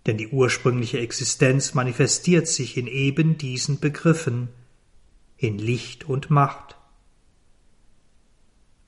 Denn 0.06 0.18
die 0.18 0.28
ursprüngliche 0.28 1.00
Existenz 1.00 1.74
manifestiert 1.74 2.48
sich 2.48 2.78
in 2.78 2.88
eben 2.88 3.38
diesen 3.38 3.80
Begriffen, 3.80 4.50
in 5.38 5.58
Licht 5.58 6.06
und 6.06 6.30
Macht. 6.30 6.76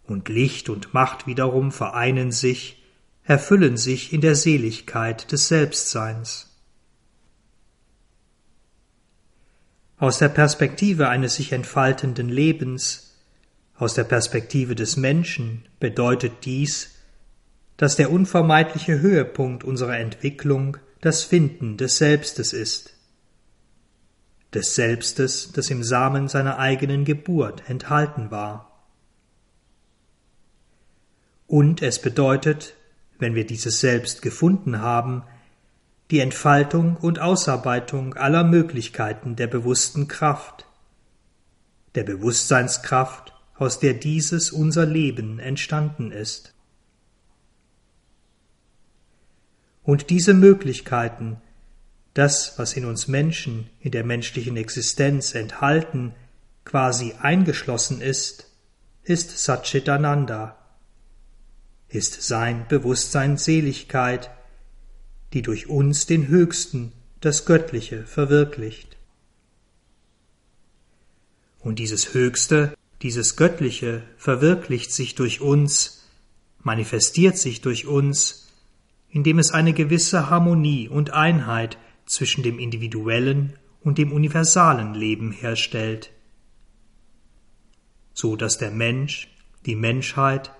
Und 0.03 0.29
Licht 0.29 0.69
und 0.69 0.93
Macht 0.93 1.27
wiederum 1.27 1.71
vereinen 1.71 2.31
sich, 2.31 2.83
erfüllen 3.23 3.77
sich 3.77 4.13
in 4.13 4.21
der 4.21 4.35
Seligkeit 4.35 5.31
des 5.31 5.47
Selbstseins. 5.47 6.47
Aus 9.97 10.19
der 10.19 10.29
Perspektive 10.29 11.09
eines 11.09 11.35
sich 11.35 11.51
entfaltenden 11.51 12.29
Lebens 12.29 13.06
aus 13.77 13.93
der 13.93 14.03
Perspektive 14.03 14.75
des 14.75 14.97
Menschen 14.97 15.65
bedeutet 15.79 16.45
dies, 16.45 16.95
dass 17.77 17.95
der 17.95 18.11
unvermeidliche 18.11 18.99
Höhepunkt 18.99 19.63
unserer 19.63 19.97
Entwicklung 19.97 20.77
das 21.01 21.23
Finden 21.23 21.77
des 21.77 21.97
Selbstes 21.97 22.53
ist. 22.53 22.93
des 24.53 24.75
Selbstes, 24.75 25.51
das 25.51 25.69
im 25.69 25.83
Samen 25.83 26.29
seiner 26.29 26.57
eigenen 26.57 27.03
Geburt 27.03 27.69
enthalten 27.69 28.31
war. 28.31 28.85
Und 31.47 31.81
es 31.81 32.01
bedeutet, 32.01 32.73
wenn 33.19 33.35
wir 33.35 33.45
dieses 33.45 33.81
Selbst 33.81 34.21
gefunden 34.21 34.81
haben, 34.81 35.23
die 36.11 36.19
Entfaltung 36.19 36.95
und 36.95 37.19
Ausarbeitung 37.19 38.13
aller 38.13 38.45
Möglichkeiten 38.45 39.35
der 39.35 39.47
bewussten 39.47 40.07
Kraft, 40.07 40.65
der 41.95 42.03
Bewusstseinskraft, 42.03 43.33
aus 43.57 43.79
der 43.79 43.93
dieses 43.93 44.51
unser 44.51 44.85
Leben 44.85 45.39
entstanden 45.39 46.11
ist. 46.11 46.53
Und 49.83 50.09
diese 50.09 50.33
Möglichkeiten, 50.33 51.37
das, 52.13 52.57
was 52.57 52.73
in 52.73 52.85
uns 52.85 53.07
Menschen, 53.07 53.69
in 53.79 53.91
der 53.91 54.03
menschlichen 54.03 54.57
Existenz 54.57 55.33
enthalten, 55.33 56.13
quasi 56.65 57.13
eingeschlossen 57.19 58.01
ist, 58.01 58.51
ist 59.03 59.37
Satchitananda, 59.37 60.57
ist 61.87 62.21
sein 62.23 62.67
Bewusstsein 62.67 63.37
Seligkeit, 63.37 64.29
die 65.33 65.41
durch 65.41 65.67
uns 65.67 66.05
den 66.05 66.27
Höchsten, 66.27 66.91
das 67.21 67.45
Göttliche, 67.45 68.05
verwirklicht. 68.05 68.97
Und 71.59 71.79
dieses 71.79 72.13
Höchste, 72.13 72.73
dieses 73.01 73.35
Göttliche 73.35 74.03
verwirklicht 74.17 74.91
sich 74.91 75.15
durch 75.15 75.41
uns, 75.41 76.07
manifestiert 76.59 77.37
sich 77.37 77.61
durch 77.61 77.85
uns, 77.85 78.47
indem 79.09 79.39
es 79.39 79.51
eine 79.51 79.73
gewisse 79.73 80.29
Harmonie 80.29 80.89
und 80.89 81.11
Einheit 81.11 81.77
zwischen 82.05 82.43
dem 82.43 82.59
individuellen 82.59 83.53
und 83.81 83.97
dem 83.97 84.11
universalen 84.11 84.93
Leben 84.93 85.31
herstellt, 85.31 86.11
so 88.13 88.35
dass 88.35 88.57
der 88.57 88.71
Mensch, 88.71 89.29
die 89.65 89.75
Menschheit, 89.75 90.51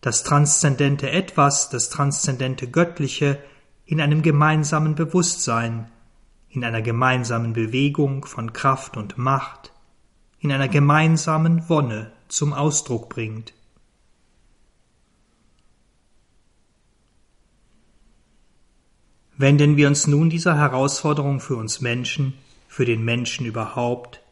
das 0.00 0.22
transzendente 0.22 1.10
Etwas, 1.10 1.68
das 1.68 1.90
transzendente 1.90 2.70
Göttliche 2.70 3.38
in 3.84 4.00
einem 4.00 4.22
gemeinsamen 4.22 4.94
Bewusstsein, 4.94 5.90
in 6.48 6.64
einer 6.64 6.82
gemeinsamen 6.82 7.52
Bewegung 7.52 8.24
von 8.24 8.52
Kraft 8.52 8.96
und 8.96 9.18
Macht, 9.18 9.72
in 10.38 10.52
einer 10.52 10.68
gemeinsamen 10.68 11.68
Wonne 11.68 12.12
zum 12.28 12.52
Ausdruck 12.52 13.08
bringt. 13.08 13.52
Wenden 19.38 19.76
wir 19.76 19.88
uns 19.88 20.06
nun 20.06 20.30
dieser 20.30 20.56
Herausforderung 20.56 21.40
für 21.40 21.56
uns 21.56 21.80
Menschen, 21.80 22.34
für 22.68 22.86
den 22.86 23.04
Menschen 23.04 23.44
überhaupt, 23.44 24.22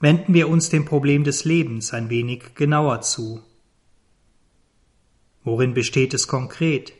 wenden 0.00 0.34
wir 0.34 0.48
uns 0.48 0.68
dem 0.68 0.84
Problem 0.84 1.22
des 1.22 1.44
Lebens 1.44 1.94
ein 1.94 2.10
wenig 2.10 2.56
genauer 2.56 3.02
zu. 3.02 3.42
Worin 5.44 5.74
besteht 5.74 6.14
es 6.14 6.26
konkret? 6.26 6.92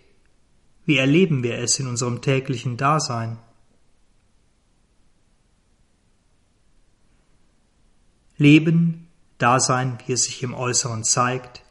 Wie 0.85 0.97
erleben 0.97 1.43
wir 1.43 1.59
es 1.59 1.79
in 1.81 1.89
unserem 1.89 2.23
täglichen 2.23 2.77
Dasein? 2.77 3.39
Leben, 8.43 9.09
Dasein, 9.39 9.99
wie 10.07 10.13
es 10.13 10.25
sich 10.25 10.43
im 10.43 10.53
Äußeren 10.53 11.05
zeigt, 11.05 11.63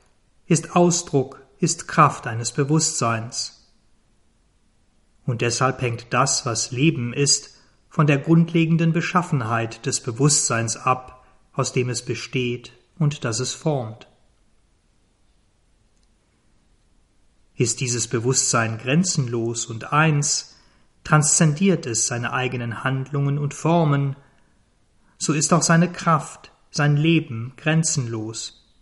ist 0.48 0.76
Ausdruck, 0.76 1.46
ist 1.60 1.88
Kraft 1.88 2.28
eines 2.28 2.52
Bewusstseins. 2.54 3.70
Und 5.26 5.42
deshalb 5.42 5.82
hängt 5.82 6.08
das, 6.12 6.46
was 6.46 6.72
Leben 6.72 7.14
ist, 7.14 7.58
von 7.90 8.08
der 8.08 8.18
grundlegenden 8.18 8.94
Beschaffenheit 8.94 9.86
des 9.86 10.00
Bewusstseins 10.00 10.78
ab, 10.78 11.26
aus 11.54 11.74
dem 11.74 11.90
es 11.90 12.04
besteht 12.04 12.72
und 12.98 13.26
das 13.26 13.40
es 13.40 13.54
formt. 13.54 14.08
Ist 17.56 17.82
dieses 17.82 18.08
Bewusstsein 18.08 18.78
grenzenlos 18.78 19.66
und 19.66 19.92
eins, 19.92 20.56
transzendiert 21.04 21.86
es 21.86 22.08
seine 22.08 22.32
eigenen 22.32 22.84
Handlungen 22.84 23.38
und 23.38 23.54
Formen, 23.54 24.16
so 25.18 25.34
ist 25.34 25.54
auch 25.54 25.62
seine 25.62 25.92
Kraft, 25.92 26.52
sein 26.72 26.98
Leben 26.98 27.54
grenzenlos, 27.58 28.74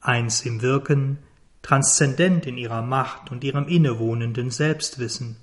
eins 0.00 0.44
im 0.44 0.62
Wirken, 0.62 1.18
transzendent 1.62 2.46
in 2.46 2.58
ihrer 2.58 2.82
Macht 2.82 3.30
und 3.30 3.44
ihrem 3.44 3.68
innewohnenden 3.68 4.50
Selbstwissen. 4.50 5.36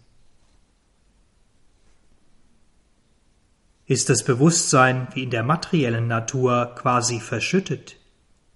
Ist 3.86 4.10
das 4.10 4.24
Bewusstsein 4.24 5.08
wie 5.14 5.24
in 5.24 5.30
der 5.30 5.44
materiellen 5.44 6.08
Natur 6.08 6.74
quasi 6.76 7.20
verschüttet, 7.20 7.98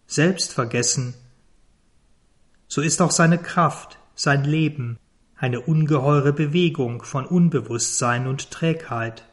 selbstvergessen, 0.07 1.13
so 2.67 2.81
ist 2.81 3.01
auch 3.01 3.11
seine 3.11 3.37
Kraft, 3.37 3.97
sein 4.15 4.43
Leben, 4.43 4.99
eine 5.37 5.61
ungeheure 5.61 6.33
Bewegung 6.33 7.03
von 7.03 7.25
Unbewusstsein 7.25 8.27
und 8.27 8.51
Trägheit. 8.51 9.26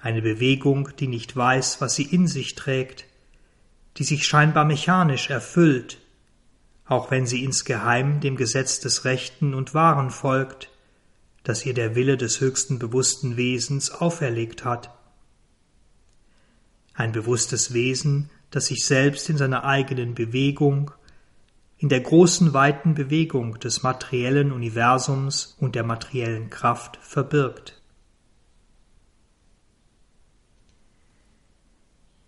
Eine 0.00 0.22
Bewegung, 0.22 0.90
die 0.98 1.08
nicht 1.08 1.36
weiß, 1.36 1.80
was 1.80 1.94
sie 1.94 2.04
in 2.04 2.26
sich 2.26 2.54
trägt, 2.54 3.06
die 3.96 4.04
sich 4.04 4.26
scheinbar 4.26 4.64
mechanisch 4.64 5.30
erfüllt, 5.30 5.98
auch 6.86 7.10
wenn 7.10 7.26
sie 7.26 7.44
insgeheim 7.44 8.20
dem 8.20 8.36
Gesetz 8.36 8.80
des 8.80 9.04
Rechten 9.04 9.54
und 9.54 9.74
Wahren 9.74 10.10
folgt, 10.10 10.70
das 11.44 11.64
ihr 11.66 11.74
der 11.74 11.94
Wille 11.94 12.16
des 12.16 12.40
höchsten 12.40 12.78
bewussten 12.78 13.36
Wesens 13.36 13.90
auferlegt 13.90 14.64
hat. 14.64 14.90
Ein 16.94 17.12
bewusstes 17.12 17.72
Wesen, 17.72 18.30
das 18.50 18.66
sich 18.66 18.84
selbst 18.84 19.28
in 19.30 19.36
seiner 19.36 19.64
eigenen 19.64 20.14
Bewegung 20.14 20.90
in 21.80 21.88
der 21.88 22.00
großen 22.00 22.52
weiten 22.52 22.94
Bewegung 22.94 23.58
des 23.58 23.82
materiellen 23.82 24.52
Universums 24.52 25.56
und 25.58 25.74
der 25.74 25.82
materiellen 25.82 26.50
Kraft 26.50 26.98
verbirgt. 27.00 27.79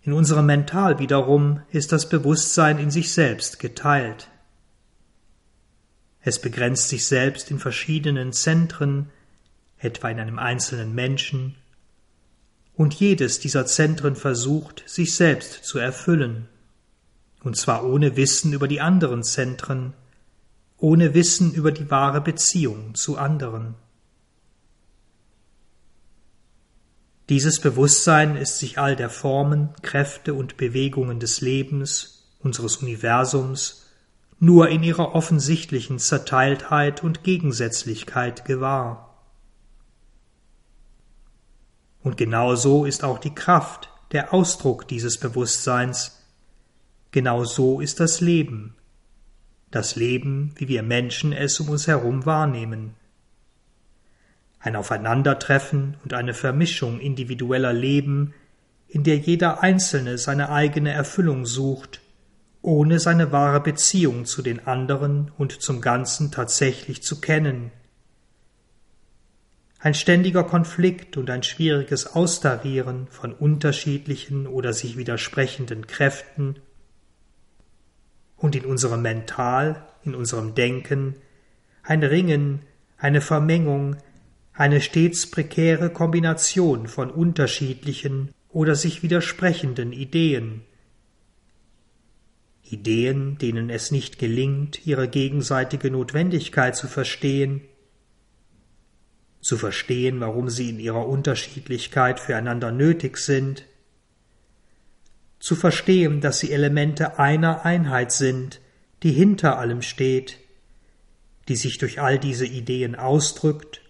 In 0.03 0.13
unserem 0.13 0.47
Mental 0.47 0.99
wiederum 0.99 1.63
ist 1.71 1.93
das 1.93 2.09
Bewusstsein 2.09 2.79
in 2.79 2.91
sich 2.91 3.13
selbst 3.13 3.59
geteilt. 3.59 4.29
Es 6.21 6.41
begrenzt 6.41 6.89
sich 6.89 7.07
selbst 7.07 7.51
in 7.51 7.59
verschiedenen 7.59 8.33
Zentren, 8.33 9.11
etwa 9.79 10.09
in 10.11 10.21
einem 10.21 10.39
einzelnen 10.39 10.95
Menschen, 10.95 11.57
und 12.75 12.95
jedes 12.95 13.39
dieser 13.39 13.67
Zentren 13.67 14.17
versucht, 14.17 14.83
sich 14.87 15.15
selbst 15.15 15.65
zu 15.65 15.79
erfüllen 15.79 16.49
und 17.43 17.57
zwar 17.57 17.85
ohne 17.85 18.17
Wissen 18.17 18.53
über 18.53 18.69
die 18.69 18.81
anderen 18.81 19.23
Zentren, 19.23 19.95
ohne 20.79 21.15
Wissen 21.15 21.53
über 21.53 21.73
die 21.73 21.91
wahre 21.91 22.21
Beziehung 22.21 22.95
zu 22.95 23.19
anderen. 23.19 23.75
Dieses 27.29 27.61
Bewusstsein 27.61 28.37
ist 28.37 28.59
sich 28.59 28.79
all 28.79 28.97
der 28.97 29.11
Formen, 29.11 29.71
Kräfte 29.83 30.35
und 30.35 30.57
Bewegungen 30.57 31.21
des 31.21 31.41
Lebens, 31.41 32.29
unseres 32.41 32.79
Universums, 32.79 33.87
nur 34.39 34.69
in 34.69 34.83
ihrer 34.83 35.15
offensichtlichen 35.15 35.99
Zerteiltheit 35.99 37.03
und 37.05 37.23
Gegensätzlichkeit 37.23 38.45
gewahr. 38.45 39.25
Und 42.03 42.17
genauso 42.17 42.85
ist 42.85 43.05
auch 43.05 43.19
die 43.19 43.35
Kraft 43.35 43.91
der 44.11 44.35
Ausdruck 44.35 44.89
dieses 44.89 45.19
Bewusstseins, 45.19 46.23
Genau 47.13 47.45
so 47.45 47.81
ist 47.81 48.01
das 48.01 48.23
Leben. 48.23 48.75
Das 49.71 49.97
Leben, 49.97 50.53
wie 50.57 50.69
wir 50.69 50.83
Menschen 50.83 51.35
es 51.35 51.61
um 51.61 51.69
uns 51.69 51.87
herum 51.87 52.25
wahrnehmen. 52.25 52.95
Ein 54.63 54.77
Aufeinandertreffen 54.77 55.97
und 56.05 56.15
eine 56.15 56.35
Vermischung 56.35 57.01
individueller 57.01 57.73
Leben, 57.73 58.33
in 58.87 59.03
der 59.03 59.17
jeder 59.17 59.63
Einzelne 59.63 60.19
seine 60.19 60.51
eigene 60.51 60.93
Erfüllung 60.93 61.47
sucht, 61.47 62.01
ohne 62.63 63.01
seine 63.01 63.33
wahre 63.33 63.61
Beziehung 63.61 64.25
zu 64.25 64.41
den 64.41 64.67
anderen 64.67 65.33
und 65.37 65.61
zum 65.61 65.81
Ganzen 65.81 66.31
tatsächlich 66.31 67.03
zu 67.03 67.21
kennen. 67.21 67.73
Ein 69.81 69.95
ständiger 69.95 70.45
Konflikt 70.45 71.17
und 71.17 71.29
ein 71.29 71.43
schwieriges 71.43 72.15
Austarieren 72.15 73.09
von 73.09 73.33
unterschiedlichen 73.33 74.47
oder 74.47 74.73
sich 74.73 74.97
widersprechenden 74.97 75.89
Kräften 75.89 76.55
und 78.37 78.55
in 78.55 78.65
unserem 78.65 79.03
Mental, 79.03 79.85
in 80.05 80.15
unserem 80.15 80.55
Denken, 80.55 81.17
ein 81.83 82.05
Ringen, 82.05 82.61
eine 82.97 83.21
Vermengung, 83.21 83.97
eine 84.55 84.81
stets 84.81 85.31
prekäre 85.31 85.91
Kombination 85.91 86.87
von 86.87 87.11
unterschiedlichen 87.11 88.35
oder 88.51 88.75
sich 88.75 89.03
widersprechenden 89.03 89.93
Ideen. 89.93 90.63
Ideen, 92.63 93.39
denen 93.39 93.71
es 93.71 93.91
nicht 93.91 94.19
gelingt, 94.19 94.87
ihre 94.87 95.09
gegenseitige 95.09 95.91
Notwendigkeit 95.91 96.77
zu 96.77 96.87
verstehen, 96.87 97.63
zu 99.41 99.57
verstehen, 99.57 100.21
warum 100.21 100.49
sie 100.49 100.71
in 100.71 100.79
ihrer 100.79 101.07
Unterschiedlichkeit 101.09 102.21
füreinander 102.21 102.71
nötig 102.71 103.19
sind, 103.19 103.67
zu 105.41 105.57
verstehen, 105.57 106.21
dass 106.21 106.39
sie 106.39 106.53
Elemente 106.53 107.19
einer 107.19 107.65
Einheit 107.65 108.13
sind, 108.13 108.61
die 109.03 109.11
hinter 109.11 109.59
allem 109.59 109.83
steht, 109.83 110.39
die 111.49 111.57
sich 111.57 111.79
durch 111.79 112.01
all 112.01 112.19
diese 112.19 112.47
Ideen 112.47 112.95
ausdrückt 112.95 113.82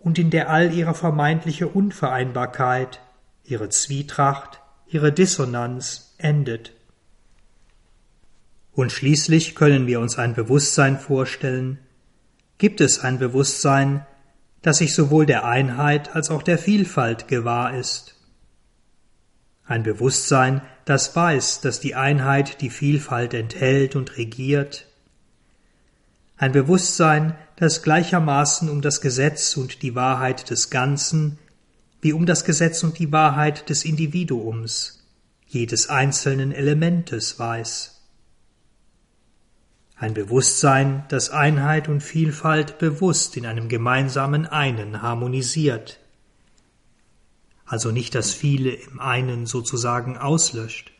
und 0.00 0.18
in 0.18 0.30
der 0.30 0.50
all 0.50 0.72
ihre 0.72 0.94
vermeintliche 0.94 1.68
Unvereinbarkeit, 1.68 3.00
ihre 3.44 3.68
Zwietracht, 3.68 4.60
ihre 4.88 5.12
Dissonanz 5.12 6.14
endet. 6.18 6.72
Und 8.72 8.92
schließlich 8.92 9.54
können 9.54 9.86
wir 9.86 10.00
uns 10.00 10.18
ein 10.18 10.34
Bewusstsein 10.34 10.98
vorstellen, 10.98 11.78
gibt 12.58 12.80
es 12.80 13.00
ein 13.00 13.18
Bewusstsein, 13.18 14.06
das 14.62 14.78
sich 14.78 14.94
sowohl 14.94 15.26
der 15.26 15.44
Einheit 15.44 16.14
als 16.14 16.30
auch 16.30 16.42
der 16.42 16.58
Vielfalt 16.58 17.28
gewahr 17.28 17.76
ist. 17.76 18.16
Ein 19.64 19.82
Bewusstsein, 19.82 20.62
das 20.84 21.14
weiß, 21.14 21.60
dass 21.60 21.80
die 21.80 21.94
Einheit 21.94 22.60
die 22.60 22.70
Vielfalt 22.70 23.34
enthält 23.34 23.96
und 23.96 24.16
regiert. 24.16 24.86
Ein 26.40 26.52
Bewusstsein, 26.52 27.36
das 27.56 27.82
gleichermaßen 27.82 28.70
um 28.70 28.80
das 28.80 29.02
Gesetz 29.02 29.58
und 29.58 29.82
die 29.82 29.94
Wahrheit 29.94 30.48
des 30.48 30.70
Ganzen 30.70 31.38
wie 32.00 32.14
um 32.14 32.24
das 32.24 32.46
Gesetz 32.46 32.82
und 32.82 32.98
die 32.98 33.12
Wahrheit 33.12 33.68
des 33.68 33.84
Individuums, 33.84 35.06
jedes 35.46 35.90
einzelnen 35.90 36.50
Elementes 36.50 37.38
weiß. 37.38 38.00
Ein 39.96 40.14
Bewusstsein, 40.14 41.04
das 41.10 41.28
Einheit 41.28 41.88
und 41.90 42.02
Vielfalt 42.02 42.78
bewusst 42.78 43.36
in 43.36 43.44
einem 43.44 43.68
gemeinsamen 43.68 44.46
Einen 44.46 45.02
harmonisiert, 45.02 46.00
also 47.66 47.90
nicht 47.90 48.14
das 48.14 48.32
Viele 48.32 48.70
im 48.70 48.98
einen 48.98 49.44
sozusagen 49.44 50.16
auslöscht. 50.16 50.90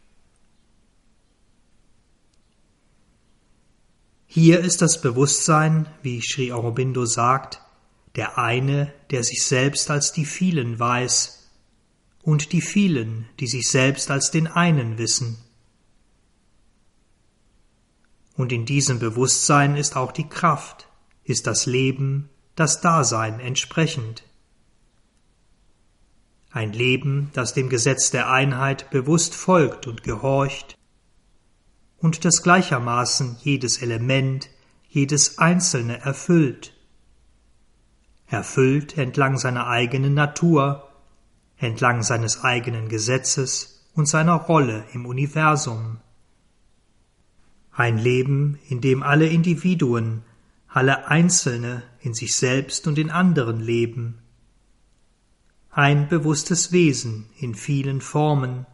Hier 4.32 4.60
ist 4.60 4.80
das 4.80 5.00
Bewusstsein, 5.00 5.88
wie 6.02 6.22
Sri 6.22 6.52
Aurobindo 6.52 7.04
sagt, 7.04 7.62
der 8.14 8.38
eine, 8.38 8.94
der 9.10 9.24
sich 9.24 9.44
selbst 9.44 9.90
als 9.90 10.12
die 10.12 10.24
vielen 10.24 10.78
weiß, 10.78 11.50
und 12.22 12.52
die 12.52 12.60
vielen, 12.60 13.28
die 13.40 13.48
sich 13.48 13.68
selbst 13.68 14.08
als 14.08 14.30
den 14.30 14.46
einen 14.46 14.98
wissen. 14.98 15.36
Und 18.36 18.52
in 18.52 18.66
diesem 18.66 19.00
Bewusstsein 19.00 19.76
ist 19.76 19.96
auch 19.96 20.12
die 20.12 20.28
Kraft, 20.28 20.86
ist 21.24 21.48
das 21.48 21.66
Leben, 21.66 22.28
das 22.54 22.80
Dasein 22.80 23.40
entsprechend. 23.40 24.22
Ein 26.52 26.72
Leben, 26.72 27.30
das 27.32 27.52
dem 27.52 27.68
Gesetz 27.68 28.12
der 28.12 28.30
Einheit 28.30 28.90
bewusst 28.90 29.34
folgt 29.34 29.88
und 29.88 30.04
gehorcht, 30.04 30.78
und 32.00 32.24
das 32.24 32.42
gleichermaßen 32.42 33.36
jedes 33.42 33.82
Element, 33.82 34.48
jedes 34.88 35.38
Einzelne 35.38 36.00
erfüllt, 36.00 36.74
erfüllt 38.26 38.96
entlang 38.96 39.36
seiner 39.36 39.66
eigenen 39.66 40.14
Natur, 40.14 40.88
entlang 41.58 42.02
seines 42.02 42.42
eigenen 42.42 42.88
Gesetzes 42.88 43.88
und 43.94 44.06
seiner 44.06 44.34
Rolle 44.34 44.84
im 44.92 45.04
Universum. 45.04 45.98
Ein 47.72 47.98
Leben, 47.98 48.58
in 48.68 48.80
dem 48.80 49.02
alle 49.02 49.26
Individuen, 49.26 50.22
alle 50.68 51.08
Einzelne 51.08 51.82
in 52.00 52.14
sich 52.14 52.36
selbst 52.36 52.86
und 52.86 52.98
in 52.98 53.10
anderen 53.10 53.60
leben. 53.60 54.18
Ein 55.70 56.08
bewusstes 56.08 56.72
Wesen 56.72 57.26
in 57.36 57.54
vielen 57.54 58.00
Formen. 58.00 58.66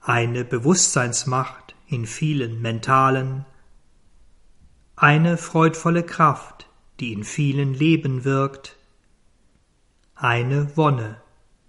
Eine 0.00 0.44
Bewusstseinsmacht 0.44 1.71
in 1.92 2.06
vielen 2.06 2.60
mentalen. 2.62 3.44
Eine 4.96 5.36
freudvolle 5.36 6.02
Kraft 6.02 6.66
die 7.02 7.12
in 7.12 7.24
vielen 7.24 7.74
Leben 7.74 8.24
wirkt, 8.24 8.76
eine 10.14 10.76
Wonne, 10.76 11.20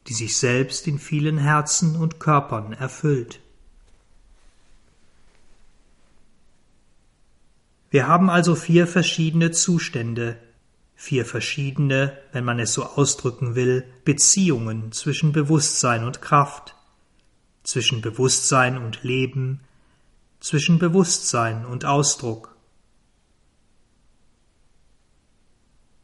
die 0.08 0.14
sich 0.14 0.38
selbst 0.38 0.88
in 0.88 1.00
vielen 1.00 1.40
Herzen 1.40 1.96
und 1.96 2.20
Körpern 2.20 2.72
erfüllt. 2.72 3.40
Wir 7.90 8.08
haben 8.08 8.30
also 8.30 8.54
vier 8.54 8.86
verschiedene 8.86 9.50
Zustände, 9.50 10.38
vier 10.96 11.26
verschiedene, 11.26 12.16
wenn 12.32 12.46
man 12.46 12.60
es 12.60 12.74
so 12.74 12.84
ausdrücken 12.84 13.56
will, 13.56 13.86
Beziehungen 14.06 14.92
zwischen 14.92 15.32
Bewusstsein 15.32 16.04
und 16.04 16.22
Kraft, 16.22 16.76
zwischen 17.64 18.02
Bewusstsein 18.02 18.78
und 18.78 19.02
Leben, 19.02 19.62
zwischen 20.44 20.78
Bewusstsein 20.78 21.66
und 21.66 21.86
Ausdruck. 21.86 22.58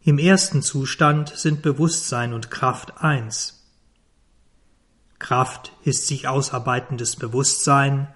Im 0.02 0.18
ersten 0.18 0.62
Zustand 0.62 1.34
sind 1.36 1.62
Bewusstsein 1.62 2.32
und 2.32 2.50
Kraft 2.50 3.02
eins. 3.04 3.68
Kraft 5.20 5.74
ist 5.84 6.08
sich 6.08 6.30
ausarbeitendes 6.30 7.18
Bewusstsein, 7.18 8.08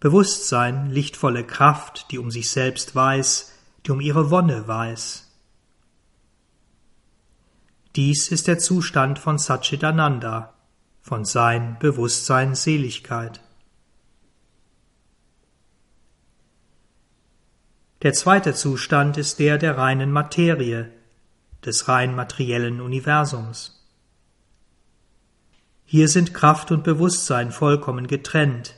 Bewusstsein 0.00 0.90
lichtvolle 0.90 1.46
Kraft, 1.46 2.10
die 2.10 2.18
um 2.18 2.32
sich 2.32 2.50
selbst 2.50 2.96
weiß, 2.96 3.52
die 3.86 3.92
um 3.92 4.00
ihre 4.00 4.32
Wonne 4.32 4.66
weiß. 4.66 5.30
Dies 7.94 8.32
ist 8.32 8.48
der 8.48 8.58
Zustand 8.58 9.20
von 9.20 9.38
Satchitananda, 9.38 10.54
von 11.02 11.24
Sein, 11.24 11.76
Bewusstsein, 11.78 12.56
Seligkeit. 12.56 13.40
Der 18.02 18.14
zweite 18.14 18.54
Zustand 18.54 19.18
ist 19.18 19.38
der 19.40 19.58
der 19.58 19.76
reinen 19.76 20.10
Materie, 20.10 20.90
des 21.64 21.86
rein 21.86 22.14
materiellen 22.14 22.80
Universums. 22.80 23.86
Hier 25.84 26.08
sind 26.08 26.32
Kraft 26.32 26.70
und 26.70 26.82
Bewusstsein 26.82 27.52
vollkommen 27.52 28.06
getrennt, 28.06 28.76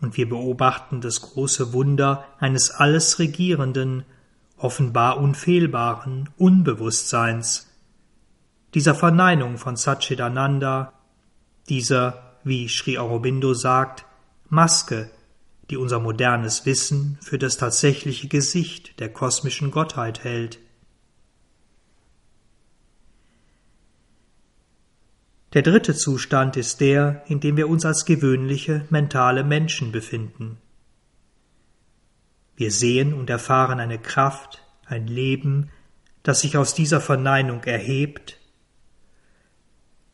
und 0.00 0.18
wir 0.18 0.28
beobachten 0.28 1.00
das 1.00 1.22
große 1.22 1.72
Wunder 1.72 2.24
eines 2.38 2.70
alles 2.70 3.18
regierenden, 3.18 4.04
offenbar 4.58 5.16
unfehlbaren 5.16 6.28
Unbewusstseins, 6.36 7.68
dieser 8.74 8.94
Verneinung 8.94 9.56
von 9.56 9.76
Satchitananda, 9.76 10.92
dieser, 11.70 12.36
wie 12.44 12.68
Sri 12.68 12.98
Aurobindo 12.98 13.54
sagt, 13.54 14.04
Maske, 14.50 15.10
die 15.70 15.76
unser 15.76 16.00
modernes 16.00 16.64
Wissen 16.66 17.18
für 17.20 17.38
das 17.38 17.56
tatsächliche 17.56 18.28
Gesicht 18.28 18.98
der 19.00 19.12
kosmischen 19.12 19.70
Gottheit 19.70 20.24
hält. 20.24 20.58
Der 25.54 25.62
dritte 25.62 25.94
Zustand 25.94 26.56
ist 26.56 26.80
der, 26.80 27.22
in 27.26 27.40
dem 27.40 27.56
wir 27.56 27.68
uns 27.68 27.84
als 27.84 28.04
gewöhnliche 28.04 28.86
mentale 28.90 29.44
Menschen 29.44 29.92
befinden. 29.92 30.58
Wir 32.56 32.70
sehen 32.70 33.14
und 33.14 33.30
erfahren 33.30 33.80
eine 33.80 33.98
Kraft, 33.98 34.62
ein 34.84 35.06
Leben, 35.06 35.70
das 36.22 36.40
sich 36.40 36.56
aus 36.56 36.74
dieser 36.74 37.00
Verneinung 37.00 37.64
erhebt. 37.64 38.38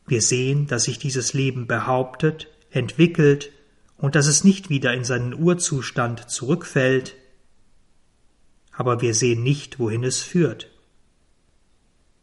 Wir 0.07 0.21
sehen, 0.21 0.67
dass 0.67 0.83
sich 0.83 0.99
dieses 0.99 1.33
Leben 1.33 1.67
behauptet, 1.67 2.47
entwickelt 2.69 3.51
und 3.97 4.15
dass 4.15 4.27
es 4.27 4.43
nicht 4.43 4.69
wieder 4.69 4.93
in 4.93 5.03
seinen 5.03 5.33
Urzustand 5.33 6.29
zurückfällt, 6.29 7.15
aber 8.71 9.01
wir 9.01 9.13
sehen 9.13 9.43
nicht, 9.43 9.79
wohin 9.79 10.03
es 10.03 10.21
führt. 10.21 10.69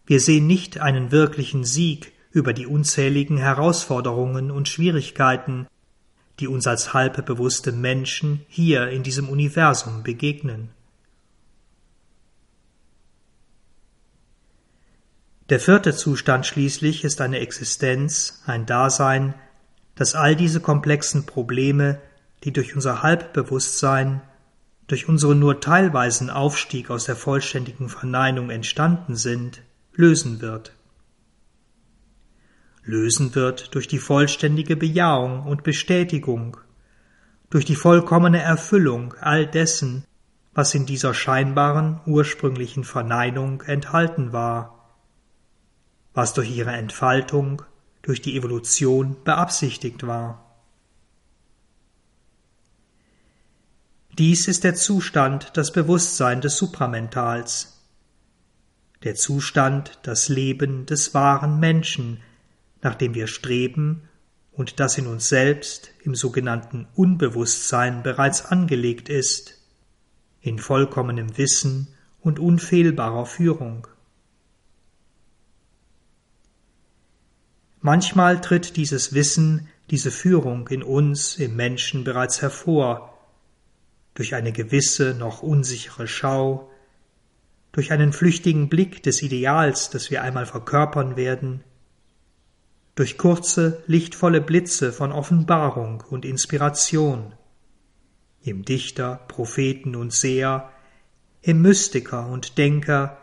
Wir 0.04 0.20
sehen 0.20 0.46
nicht 0.46 0.78
einen 0.78 1.10
wirklichen 1.10 1.64
Sieg 1.64 2.12
über 2.30 2.52
die 2.52 2.66
unzähligen 2.66 3.36
Herausforderungen 3.36 4.50
und 4.50 4.68
Schwierigkeiten, 4.68 5.66
die 6.40 6.48
uns 6.48 6.66
als 6.66 6.92
halbbewusste 6.92 7.72
Menschen 7.72 8.44
hier 8.48 8.88
in 8.88 9.02
diesem 9.02 9.28
Universum 9.28 10.02
begegnen. 10.02 10.70
Der 15.50 15.60
vierte 15.60 15.94
Zustand 15.94 16.46
schließlich 16.46 17.04
ist 17.04 17.20
eine 17.20 17.40
Existenz, 17.40 18.42
ein 18.46 18.64
Dasein, 18.64 19.34
dass 19.94 20.14
all 20.14 20.36
diese 20.36 20.60
komplexen 20.60 21.26
Probleme, 21.26 22.00
die 22.44 22.52
durch 22.52 22.74
unser 22.74 23.02
Halbbewusstsein, 23.02 24.22
durch 24.86 25.08
unseren 25.08 25.38
nur 25.38 25.60
teilweisen 25.60 26.30
Aufstieg 26.30 26.90
aus 26.90 27.04
der 27.04 27.16
vollständigen 27.16 27.88
Verneinung 27.88 28.50
entstanden 28.50 29.16
sind, 29.16 29.62
lösen 29.94 30.40
wird. 30.40 30.72
Lösen 32.84 33.34
wird 33.34 33.74
durch 33.74 33.86
die 33.86 33.98
vollständige 33.98 34.76
Bejahung 34.76 35.46
und 35.46 35.62
Bestätigung, 35.62 36.56
durch 37.48 37.64
die 37.64 37.76
vollkommene 37.76 38.40
Erfüllung 38.40 39.14
all 39.20 39.46
dessen, 39.46 40.04
was 40.54 40.74
in 40.74 40.84
dieser 40.84 41.14
scheinbaren 41.14 42.00
ursprünglichen 42.06 42.84
Verneinung 42.84 43.62
enthalten 43.62 44.32
war, 44.32 44.96
was 46.12 46.34
durch 46.34 46.50
ihre 46.50 46.72
Entfaltung, 46.72 47.62
durch 48.02 48.20
die 48.20 48.36
Evolution 48.36 49.16
beabsichtigt 49.24 50.06
war. 50.06 50.52
Dies 54.18 54.46
ist 54.46 54.64
der 54.64 54.74
Zustand, 54.74 55.56
das 55.56 55.72
Bewusstsein 55.72 56.42
des 56.42 56.58
Supramentals, 56.58 57.80
der 59.04 59.14
Zustand, 59.14 59.98
das 60.02 60.28
Leben 60.28 60.84
des 60.84 61.14
wahren 61.14 61.58
Menschen, 61.60 62.20
nach 62.82 62.94
dem 62.94 63.14
wir 63.14 63.26
streben 63.26 64.08
und 64.52 64.80
das 64.80 64.98
in 64.98 65.06
uns 65.06 65.28
selbst 65.28 65.92
im 66.02 66.14
sogenannten 66.14 66.86
Unbewusstsein 66.94 68.02
bereits 68.02 68.44
angelegt 68.44 69.08
ist, 69.08 69.58
in 70.40 70.58
vollkommenem 70.58 71.38
Wissen 71.38 71.88
und 72.20 72.38
unfehlbarer 72.38 73.24
Führung. 73.24 73.86
Manchmal 77.84 78.40
tritt 78.40 78.76
dieses 78.76 79.12
Wissen, 79.12 79.68
diese 79.90 80.12
Führung 80.12 80.68
in 80.68 80.84
uns, 80.84 81.36
im 81.36 81.56
Menschen 81.56 82.04
bereits 82.04 82.40
hervor, 82.40 83.18
durch 84.14 84.34
eine 84.36 84.52
gewisse, 84.52 85.14
noch 85.14 85.42
unsichere 85.42 86.06
Schau, 86.06 86.70
durch 87.72 87.90
einen 87.90 88.12
flüchtigen 88.12 88.68
Blick 88.68 89.02
des 89.02 89.20
Ideals, 89.22 89.90
das 89.90 90.12
wir 90.12 90.22
einmal 90.22 90.46
verkörpern 90.46 91.16
werden, 91.16 91.64
durch 92.94 93.18
kurze, 93.18 93.82
lichtvolle 93.88 94.40
Blitze 94.40 94.92
von 94.92 95.10
Offenbarung 95.10 96.04
und 96.08 96.24
Inspiration, 96.24 97.34
im 98.42 98.64
Dichter, 98.64 99.24
Propheten 99.26 99.96
und 99.96 100.12
Seher, 100.12 100.70
im 101.40 101.62
Mystiker 101.62 102.28
und 102.28 102.58
Denker, 102.58 103.18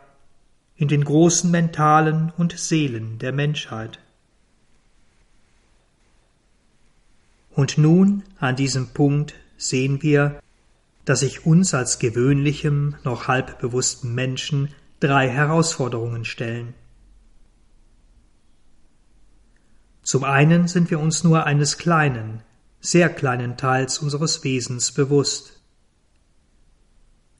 in 0.74 0.88
den 0.88 1.04
großen 1.04 1.50
mentalen 1.50 2.30
und 2.36 2.58
Seelen 2.58 3.18
der 3.18 3.32
Menschheit. 3.32 3.99
Und 7.50 7.78
nun, 7.78 8.22
an 8.38 8.56
diesem 8.56 8.88
Punkt, 8.88 9.34
sehen 9.56 10.02
wir, 10.02 10.40
dass 11.04 11.20
sich 11.20 11.44
uns 11.46 11.74
als 11.74 11.98
gewöhnlichem, 11.98 12.96
noch 13.04 13.26
halb 13.26 13.58
bewussten 13.58 14.14
Menschen 14.14 14.68
drei 15.00 15.28
Herausforderungen 15.28 16.24
stellen. 16.24 16.74
Zum 20.02 20.24
einen 20.24 20.68
sind 20.68 20.90
wir 20.90 21.00
uns 21.00 21.24
nur 21.24 21.44
eines 21.44 21.78
kleinen, 21.78 22.42
sehr 22.80 23.08
kleinen 23.08 23.56
Teils 23.56 23.98
unseres 23.98 24.42
Wesens 24.44 24.92
bewusst. 24.92 25.62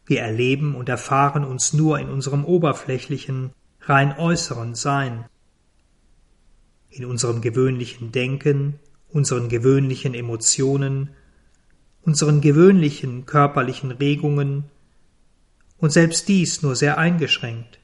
Wir 0.04 0.20
erleben 0.20 0.74
und 0.74 0.88
erfahren 0.88 1.44
uns 1.44 1.72
nur 1.72 1.98
in 1.98 2.08
unserem 2.08 2.44
oberflächlichen, 2.44 3.52
rein 3.82 4.16
äußeren 4.18 4.74
Sein, 4.74 5.26
in 6.90 7.04
unserem 7.04 7.40
gewöhnlichen 7.40 8.12
Denken, 8.12 8.80
unseren 9.12 9.48
gewöhnlichen 9.48 10.14
Emotionen 10.14 11.10
unseren 12.02 12.40
gewöhnlichen 12.40 13.26
körperlichen 13.26 13.90
Regungen 13.90 14.64
und 15.78 15.92
selbst 15.92 16.28
dies 16.28 16.62
nur 16.62 16.76
sehr 16.76 16.98
eingeschränkt. 16.98 17.78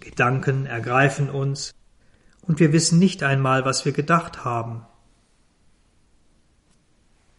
Gedanken 0.00 0.66
ergreifen 0.66 1.28
uns, 1.28 1.72
und 2.42 2.60
wir 2.60 2.72
wissen 2.72 2.98
nicht 2.98 3.22
einmal, 3.22 3.66
was 3.66 3.84
wir 3.84 3.92
gedacht 3.92 4.44
haben. 4.44 4.86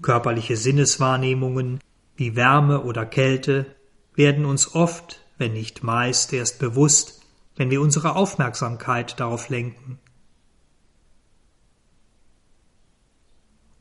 Körperliche 0.04 0.56
Sinneswahrnehmungen 0.56 1.80
wie 2.16 2.36
Wärme 2.36 2.84
oder 2.84 3.08
Kälte 3.08 3.66
werden 4.14 4.46
uns 4.46 4.76
oft, 4.76 5.26
wenn 5.40 5.54
nicht 5.54 5.84
meist, 5.84 6.32
erst 6.32 6.60
bewusst, 6.60 7.22
wenn 7.56 7.72
wir 7.72 7.82
unsere 7.82 8.16
Aufmerksamkeit 8.16 9.20
darauf 9.20 9.50
lenken. 9.50 10.00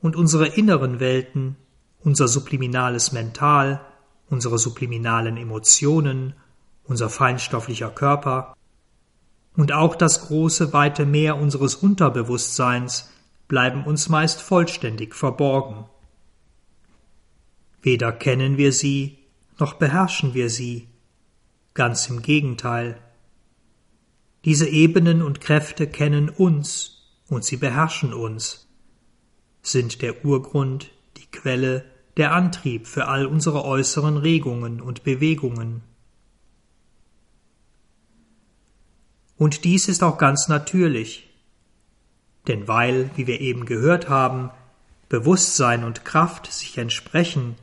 Und 0.00 0.16
unsere 0.16 0.46
inneren 0.46 1.00
Welten, 1.00 1.56
unser 2.00 2.28
subliminales 2.28 3.12
Mental, 3.12 3.80
unsere 4.30 4.58
subliminalen 4.58 5.36
Emotionen, 5.36 6.34
unser 6.84 7.10
feinstofflicher 7.10 7.90
Körper 7.90 8.54
und 9.58 9.72
auch 9.72 9.96
das 9.96 10.28
große, 10.28 10.72
weite 10.72 11.04
Meer 11.04 11.36
unseres 11.36 11.74
Unterbewusstseins 11.74 13.10
bleiben 13.48 13.82
uns 13.82 14.08
meist 14.08 14.40
vollständig 14.40 15.16
verborgen. 15.16 15.86
Weder 17.82 18.12
kennen 18.12 18.56
wir 18.56 18.72
sie, 18.72 19.18
noch 19.58 19.74
beherrschen 19.74 20.32
wir 20.32 20.48
sie, 20.48 20.86
ganz 21.74 22.08
im 22.08 22.22
Gegenteil. 22.22 23.00
Diese 24.44 24.68
Ebenen 24.68 25.22
und 25.22 25.40
Kräfte 25.40 25.88
kennen 25.88 26.28
uns 26.28 27.08
und 27.28 27.44
sie 27.44 27.56
beherrschen 27.56 28.14
uns 28.14 28.67
sind 29.70 30.02
der 30.02 30.24
Urgrund, 30.24 30.90
die 31.16 31.26
Quelle, 31.30 31.84
der 32.16 32.32
Antrieb 32.32 32.86
für 32.86 33.06
all 33.06 33.26
unsere 33.26 33.64
äußeren 33.64 34.16
Regungen 34.16 34.80
und 34.80 35.04
Bewegungen. 35.04 35.82
Und 39.36 39.64
dies 39.64 39.88
ist 39.88 40.02
auch 40.02 40.18
ganz 40.18 40.48
natürlich, 40.48 41.28
denn 42.48 42.66
weil, 42.66 43.10
wie 43.14 43.26
wir 43.26 43.40
eben 43.40 43.66
gehört 43.66 44.08
haben, 44.08 44.50
Bewusstsein 45.08 45.84
und 45.84 46.04
Kraft 46.04 46.52
sich 46.52 46.76
entsprechen, 46.76 47.54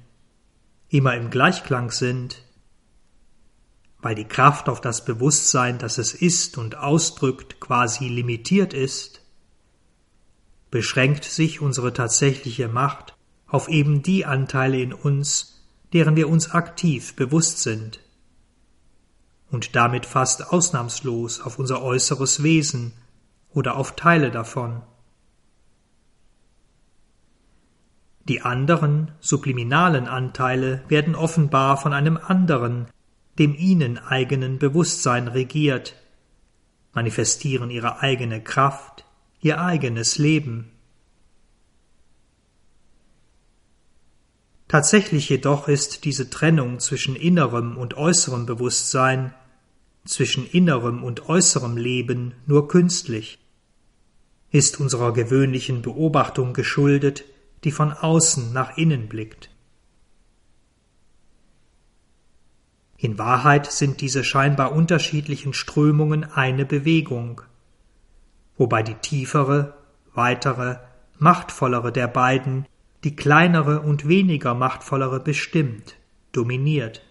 immer 0.89 1.15
im 1.15 1.29
Gleichklang 1.29 1.91
sind, 1.91 2.41
weil 3.99 4.15
die 4.15 4.25
Kraft 4.25 4.69
auf 4.69 4.79
das 4.79 5.03
Bewusstsein, 5.03 5.79
das 5.79 5.97
es 5.97 6.13
ist 6.13 6.57
und 6.57 6.77
ausdrückt, 6.77 7.59
quasi 7.59 8.07
limitiert 8.07 8.73
ist, 8.73 9.24
beschränkt 10.75 11.23
sich 11.23 11.61
unsere 11.61 11.93
tatsächliche 11.93 12.67
Macht 12.67 13.15
auf 13.47 13.69
eben 13.69 14.03
die 14.03 14.25
Anteile 14.25 14.77
in 14.81 14.91
uns, 14.91 15.63
deren 15.93 16.17
wir 16.17 16.27
uns 16.27 16.51
aktiv 16.51 17.15
bewusst 17.15 17.59
sind, 17.59 18.01
und 19.49 19.77
damit 19.77 20.05
fast 20.05 20.51
ausnahmslos 20.51 21.39
auf 21.39 21.59
unser 21.59 21.81
äußeres 21.81 22.43
Wesen 22.43 22.91
oder 23.53 23.77
auf 23.77 23.95
Teile 23.95 24.31
davon. 24.31 24.81
Die 28.27 28.41
anderen, 28.41 29.13
subliminalen 29.21 30.09
Anteile 30.09 30.83
werden 30.89 31.15
offenbar 31.15 31.77
von 31.77 31.93
einem 31.93 32.17
anderen, 32.17 32.87
dem 33.39 33.55
ihnen 33.55 33.97
eigenen 33.97 34.59
Bewusstsein 34.59 35.29
regiert, 35.29 35.95
manifestieren 36.91 37.69
ihre 37.69 38.01
eigene 38.01 38.43
Kraft, 38.43 39.04
ihr 39.45 39.61
eigenes 39.61 40.17
Leben. 40.17 40.71
Tatsächlich 44.67 45.29
jedoch 45.29 45.67
ist 45.67 46.03
diese 46.03 46.31
Trennung 46.31 46.79
zwischen 46.79 47.15
innerem 47.15 47.77
und 47.77 47.93
äußerem 47.93 48.47
Bewusstsein, 48.47 49.35
zwischen 50.03 50.47
innerem 50.47 51.03
und 51.03 51.29
äußerem 51.29 51.77
Leben 51.77 52.33
nur 52.47 52.67
künstlich, 52.67 53.37
ist 54.49 54.79
unserer 54.79 55.13
gewöhnlichen 55.13 55.83
Beobachtung 55.83 56.53
geschuldet, 56.53 57.23
die 57.63 57.71
von 57.71 57.93
außen 57.93 58.51
nach 58.51 58.77
innen 58.77 59.07
blickt. 59.07 59.51
In 62.97 63.19
Wahrheit 63.19 63.71
sind 63.71 64.01
diese 64.01 64.23
scheinbar 64.23 64.71
unterschiedlichen 64.71 65.53
Strömungen 65.53 66.23
eine 66.23 66.65
Bewegung, 66.65 67.43
wobei 68.57 68.83
die 68.83 68.95
tiefere, 68.95 69.73
weitere, 70.13 70.77
machtvollere 71.17 71.91
der 71.91 72.07
beiden 72.07 72.65
die 73.05 73.15
kleinere 73.15 73.81
und 73.81 74.07
weniger 74.07 74.55
machtvollere 74.55 75.19
bestimmt, 75.19 75.95
dominiert. 76.31 77.03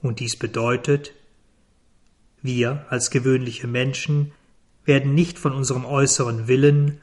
Und 0.00 0.20
dies 0.20 0.36
bedeutet, 0.36 1.12
wir 2.40 2.86
als 2.88 3.10
gewöhnliche 3.10 3.66
Menschen 3.66 4.32
werden 4.86 5.12
nicht 5.12 5.38
von 5.38 5.52
unserem 5.52 5.84
äußeren 5.84 6.48
Willen, 6.48 7.02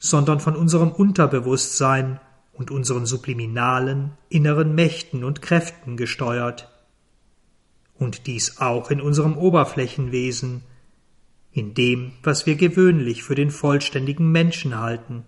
sondern 0.00 0.40
von 0.40 0.56
unserem 0.56 0.90
Unterbewusstsein 0.90 2.18
und 2.52 2.72
unseren 2.72 3.06
subliminalen 3.06 4.12
inneren 4.28 4.74
Mächten 4.74 5.22
und 5.22 5.42
Kräften 5.42 5.96
gesteuert, 5.96 6.68
und 7.94 8.26
dies 8.26 8.58
auch 8.58 8.90
in 8.90 9.00
unserem 9.00 9.36
Oberflächenwesen, 9.36 10.62
in 11.52 11.74
dem, 11.74 12.12
was 12.22 12.46
wir 12.46 12.54
gewöhnlich 12.54 13.22
für 13.22 13.34
den 13.34 13.50
vollständigen 13.50 14.30
Menschen 14.30 14.78
halten. 14.78 15.24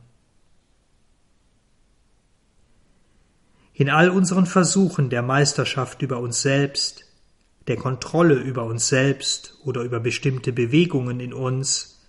In 3.74 3.90
all 3.90 4.10
unseren 4.10 4.46
Versuchen 4.46 5.10
der 5.10 5.22
Meisterschaft 5.22 6.02
über 6.02 6.18
uns 6.18 6.42
selbst, 6.42 7.04
der 7.66 7.76
Kontrolle 7.76 8.34
über 8.34 8.64
uns 8.64 8.88
selbst 8.88 9.58
oder 9.64 9.82
über 9.82 10.00
bestimmte 10.00 10.52
Bewegungen 10.52 11.20
in 11.20 11.32
uns, 11.32 12.00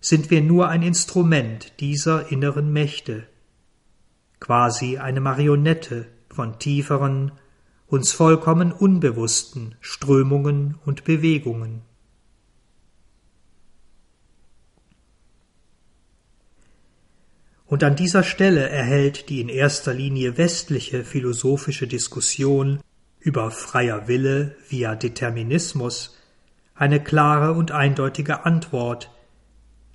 sind 0.00 0.30
wir 0.30 0.42
nur 0.42 0.68
ein 0.68 0.82
Instrument 0.82 1.80
dieser 1.80 2.30
inneren 2.30 2.72
Mächte, 2.72 3.26
quasi 4.38 4.98
eine 4.98 5.20
Marionette 5.20 6.06
von 6.28 6.58
tieferen 6.58 7.32
uns 7.86 8.12
vollkommen 8.12 8.72
unbewussten 8.72 9.76
Strömungen 9.80 10.78
und 10.84 11.04
Bewegungen. 11.04 11.82
Und 17.66 17.82
an 17.82 17.96
dieser 17.96 18.22
Stelle 18.22 18.68
erhält 18.68 19.28
die 19.28 19.40
in 19.40 19.48
erster 19.48 19.94
Linie 19.94 20.36
westliche 20.36 21.04
philosophische 21.04 21.86
Diskussion 21.86 22.80
über 23.20 23.50
freier 23.50 24.06
Wille 24.06 24.56
via 24.68 24.94
Determinismus 24.94 26.16
eine 26.74 27.02
klare 27.02 27.52
und 27.52 27.70
eindeutige 27.70 28.44
Antwort, 28.44 29.10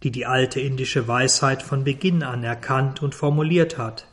die 0.03 0.12
die 0.12 0.25
alte 0.25 0.60
indische 0.60 1.08
Weisheit 1.08 1.62
von 1.62 1.84
Beginn 1.84 2.23
an 2.23 2.43
erkannt 2.43 3.01
und 3.03 3.15
formuliert 3.15 3.77
hat. 3.77 4.08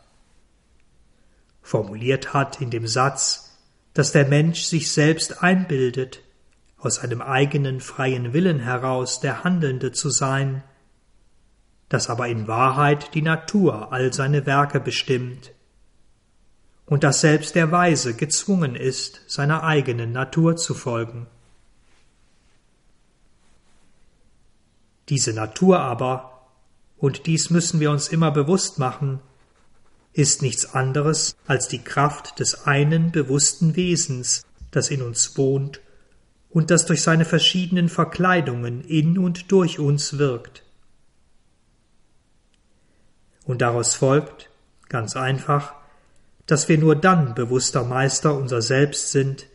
Formuliert 1.62 2.34
hat 2.34 2.60
in 2.60 2.70
dem 2.70 2.86
Satz, 2.86 3.58
dass 3.94 4.12
der 4.12 4.26
Mensch 4.26 4.62
sich 4.62 4.92
selbst 4.92 5.42
einbildet, 5.42 6.22
aus 6.76 6.98
einem 6.98 7.22
eigenen 7.22 7.80
freien 7.80 8.32
Willen 8.32 8.60
heraus 8.60 9.20
der 9.20 9.44
Handelnde 9.44 9.92
zu 9.92 10.10
sein, 10.10 10.62
dass 11.88 12.11
aber 12.11 12.29
in 12.29 12.49
Wahrheit 12.49 13.14
die 13.14 13.22
Natur 13.22 13.92
all 13.92 14.12
seine 14.12 14.46
Werke 14.46 14.81
bestimmt, 14.81 15.53
und 16.87 17.03
dass 17.03 17.20
selbst 17.20 17.55
der 17.55 17.72
Weise 17.72 18.14
gezwungen 18.14 18.77
ist, 18.77 19.20
seiner 19.27 19.64
eigenen 19.64 20.12
Natur 20.12 20.57
zu 20.57 20.72
folgen. 20.72 21.27
Diese 25.09 25.33
Natur 25.33 25.81
aber, 25.81 26.46
und 26.96 27.27
dies 27.27 27.51
müssen 27.51 27.81
wir 27.81 27.90
uns 27.90 28.09
immer 28.09 28.31
bewusst 28.31 28.79
machen, 28.79 29.20
ist 30.12 30.42
nichts 30.42 30.75
anderes 30.75 31.37
als 31.46 31.68
die 31.68 31.83
Kraft 31.83 32.38
des 32.40 32.66
einen 32.66 33.12
bewussten 33.12 33.77
Wesens, 33.77 34.44
das 34.70 34.90
in 34.90 35.03
uns 35.03 35.37
wohnt 35.37 35.81
und 36.49 36.70
das 36.70 36.87
durch 36.87 37.03
seine 37.03 37.25
verschiedenen 37.25 37.88
Verkleidungen 37.88 38.83
in 38.83 39.18
und 39.18 39.53
durch 39.53 39.79
uns 39.79 40.18
wirkt. 40.18 40.65
Und 43.46 43.62
daraus 43.62 43.94
folgt, 43.94 44.50
ganz 44.88 45.16
einfach, 45.16 45.72
dass 46.46 46.68
wir 46.68 46.78
nur 46.78 46.96
dann 46.96 47.35
bewusster 47.35 47.85
Meister 47.85 48.37
unser 48.37 48.61
Selbst 48.61 49.12
sind, 49.12 49.46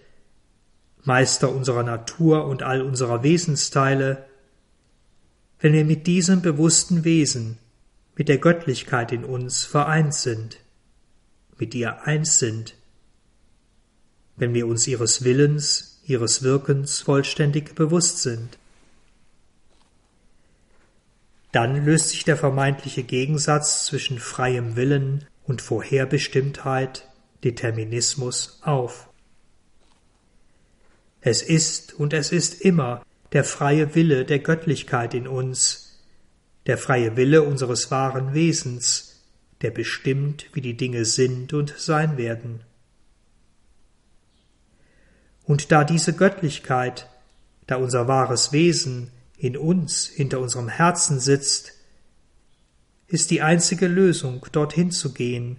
Meister 1.04 1.52
unserer 1.52 1.84
Natur 1.84 2.46
und 2.46 2.64
all 2.64 2.82
unserer 2.82 3.24
Wesensteile, 3.24 4.26
wenn 5.60 5.74
wir 5.74 5.86
mit 5.86 6.08
diesem 6.08 6.42
bewussten 6.42 7.04
Wesen, 7.04 7.58
mit 8.16 8.30
der 8.30 8.38
Göttlichkeit 8.38 9.12
in 9.12 9.24
uns 9.24 9.64
vereint 9.64 10.14
sind, 10.14 10.58
mit 11.58 11.76
ihr 11.76 12.04
eins 12.04 12.40
sind, 12.40 12.76
wenn 14.38 14.54
wir 14.54 14.68
uns 14.68 14.88
ihres 14.88 15.24
Willens, 15.24 16.02
ihres 16.06 16.44
Wirkens 16.44 17.02
vollständig 17.02 17.76
bewusst 17.76 18.20
sind. 18.20 18.58
Dann 21.52 21.86
löst 21.86 22.10
sich 22.10 22.24
der 22.24 22.38
vermeintliche 22.38 23.04
Gegensatz 23.04 23.86
zwischen 23.86 24.20
freiem 24.20 24.76
Willen 24.76 25.26
und 25.44 25.62
Vorherbestimmtheit, 25.62 27.10
Determinismus 27.44 28.60
auf. 28.64 29.10
Es 31.20 31.42
ist 31.42 31.94
und 31.94 32.14
es 32.14 32.32
ist 32.32 32.62
immer 32.62 33.04
der 33.34 33.44
freie 33.44 33.96
Wille 33.96 34.26
der 34.26 34.40
Göttlichkeit 34.40 35.14
in 35.14 35.28
uns, 35.28 36.00
der 36.66 36.78
freie 36.78 37.16
Wille 37.18 37.44
unseres 37.44 37.92
wahren 37.92 38.34
Wesens, 38.34 39.24
der 39.62 39.72
bestimmt, 39.72 40.48
wie 40.54 40.62
die 40.62 40.76
Dinge 40.78 41.06
sind 41.06 41.54
und 41.54 41.74
sein 41.78 42.18
werden. 42.18 42.64
Und 45.44 45.72
da 45.72 45.84
diese 45.84 46.14
Göttlichkeit, 46.14 47.08
da 47.68 47.76
unser 47.76 48.08
wahres 48.08 48.52
Wesen 48.52 49.12
in 49.42 49.58
uns, 49.58 50.06
hinter 50.06 50.40
unserem 50.40 50.68
Herzen 50.68 51.20
sitzt, 51.20 51.74
ist 53.08 53.32
die 53.32 53.42
einzige 53.42 53.88
Lösung, 53.88 54.46
dorthin 54.52 54.92
zu 54.92 55.16
gehen 55.16 55.58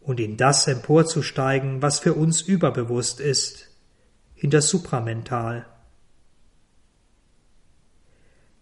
und 0.00 0.20
in 0.20 0.36
das 0.36 0.68
emporzusteigen, 0.68 1.82
was 1.82 1.98
für 1.98 2.14
uns 2.14 2.42
überbewusst 2.42 3.18
ist, 3.18 3.70
in 4.36 4.50
das 4.50 4.68
Supramental. 4.68 5.66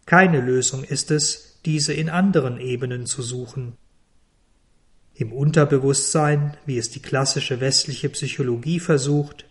Keine 0.06 0.40
Lösung 0.40 0.84
ist 0.84 1.10
es, 1.10 1.60
diese 1.66 1.92
in 1.92 2.08
anderen 2.08 2.58
Ebenen 2.58 3.04
zu 3.04 3.20
suchen. 3.20 3.76
Im 5.12 5.34
Unterbewusstsein, 5.34 6.56
wie 6.64 6.78
es 6.78 6.88
die 6.88 7.02
klassische 7.02 7.60
westliche 7.60 8.08
Psychologie 8.08 8.80
versucht, 8.80 9.44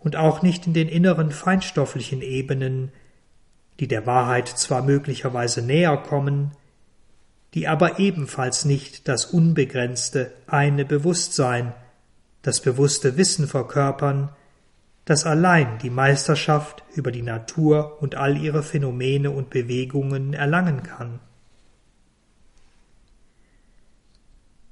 und 0.00 0.16
auch 0.16 0.42
nicht 0.42 0.66
in 0.66 0.74
den 0.74 0.88
inneren 0.88 1.30
feinstofflichen 1.30 2.22
Ebenen, 2.22 2.90
die 3.80 3.88
der 3.88 4.06
Wahrheit 4.06 4.48
zwar 4.48 4.82
möglicherweise 4.82 5.62
näher 5.62 5.96
kommen, 5.96 6.52
die 7.54 7.68
aber 7.68 7.98
ebenfalls 7.98 8.64
nicht 8.64 9.08
das 9.08 9.26
unbegrenzte 9.26 10.32
eine 10.46 10.84
Bewusstsein, 10.84 11.74
das 12.42 12.60
bewusste 12.60 13.16
Wissen 13.16 13.46
verkörpern, 13.46 14.30
das 15.04 15.26
allein 15.26 15.78
die 15.78 15.90
Meisterschaft 15.90 16.82
über 16.94 17.10
die 17.10 17.22
Natur 17.22 18.00
und 18.00 18.14
all 18.14 18.36
ihre 18.36 18.62
Phänomene 18.62 19.30
und 19.30 19.50
Bewegungen 19.50 20.32
erlangen 20.32 20.82
kann. 20.82 21.20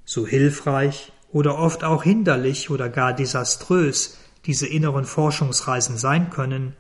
So 0.05 0.27
hilfreich 0.27 1.13
oder 1.33 1.59
oft 1.59 1.85
auch 1.85 2.03
hinderlich 2.03 2.71
oder 2.71 2.89
gar 2.89 3.13
desaströs 3.13 4.19
diese 4.47 4.67
inneren 4.67 5.05
Forschungsreisen 5.05 5.97
sein 5.99 6.31
können, 6.31 6.75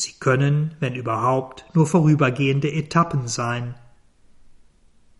sie 0.00 0.12
können, 0.12 0.74
wenn 0.80 0.94
überhaupt, 0.94 1.64
nur 1.74 1.86
vorübergehende 1.86 2.72
Etappen 2.72 3.28
sein, 3.28 3.74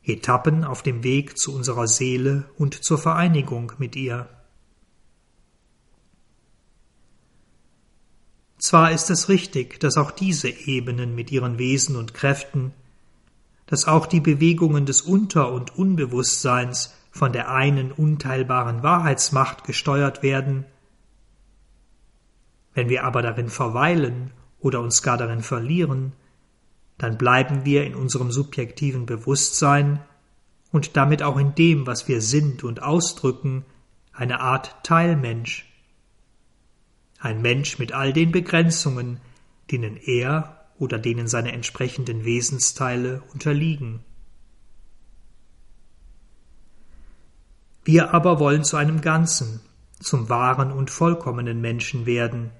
Etappen 0.02 0.64
auf 0.64 0.82
dem 0.82 1.02
Weg 1.04 1.38
zu 1.38 1.54
unserer 1.54 1.86
Seele 1.86 2.48
und 2.56 2.82
zur 2.82 2.98
Vereinigung 2.98 3.72
mit 3.78 3.96
ihr. 3.96 4.28
Zwar 8.58 8.90
ist 8.92 9.10
es 9.10 9.28
richtig, 9.28 9.80
dass 9.80 9.96
auch 9.96 10.10
diese 10.10 10.48
Ebenen 10.48 11.14
mit 11.14 11.30
ihren 11.30 11.58
Wesen 11.58 11.96
und 11.96 12.14
Kräften, 12.14 12.72
dass 13.66 13.86
auch 13.86 14.06
die 14.06 14.20
Bewegungen 14.20 14.84
des 14.84 15.00
Unter- 15.02 15.52
und 15.52 15.76
Unbewusstseins 15.76 16.94
von 17.10 17.32
der 17.32 17.50
einen 17.50 17.92
unteilbaren 17.92 18.82
Wahrheitsmacht 18.82 19.64
gesteuert 19.64 20.22
werden, 20.22 20.64
wenn 22.74 22.88
wir 22.88 23.04
aber 23.04 23.22
darin 23.22 23.48
verweilen 23.48 24.32
oder 24.60 24.80
uns 24.80 25.02
gar 25.02 25.16
darin 25.16 25.42
verlieren, 25.42 26.12
dann 26.98 27.16
bleiben 27.16 27.64
wir 27.64 27.84
in 27.84 27.94
unserem 27.94 28.30
subjektiven 28.30 29.06
Bewusstsein 29.06 30.00
und 30.70 30.96
damit 30.96 31.22
auch 31.22 31.38
in 31.38 31.54
dem, 31.54 31.86
was 31.86 32.08
wir 32.08 32.20
sind 32.20 32.62
und 32.62 32.82
ausdrücken, 32.82 33.64
eine 34.12 34.40
Art 34.40 34.76
Teilmensch, 34.84 35.66
ein 37.18 37.40
Mensch 37.42 37.78
mit 37.78 37.92
all 37.92 38.12
den 38.12 38.32
Begrenzungen, 38.32 39.20
denen 39.70 39.96
er 39.96 40.66
oder 40.78 40.98
denen 40.98 41.28
seine 41.28 41.52
entsprechenden 41.52 42.24
Wesensteile 42.24 43.22
unterliegen. 43.32 44.00
Wir 47.84 48.12
aber 48.12 48.38
wollen 48.38 48.64
zu 48.64 48.76
einem 48.76 49.00
Ganzen, 49.00 49.60
zum 50.00 50.28
wahren 50.28 50.70
und 50.70 50.90
vollkommenen 50.90 51.60
Menschen 51.60 52.06
werden, 52.06 52.50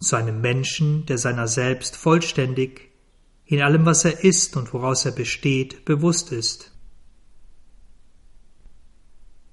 zu 0.00 0.16
einem 0.16 0.40
Menschen, 0.40 1.06
der 1.06 1.18
seiner 1.18 1.48
selbst 1.48 1.96
vollständig, 1.96 2.90
in 3.46 3.62
allem, 3.62 3.84
was 3.86 4.04
er 4.04 4.24
ist 4.24 4.56
und 4.56 4.72
woraus 4.72 5.04
er 5.04 5.12
besteht, 5.12 5.84
bewusst 5.84 6.32
ist. 6.32 6.72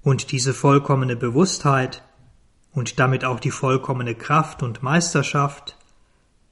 Und 0.02 0.32
diese 0.32 0.54
vollkommene 0.54 1.16
Bewusstheit 1.16 2.02
und 2.72 2.98
damit 2.98 3.24
auch 3.24 3.38
die 3.38 3.50
vollkommene 3.50 4.14
Kraft 4.14 4.62
und 4.62 4.82
Meisterschaft, 4.82 5.76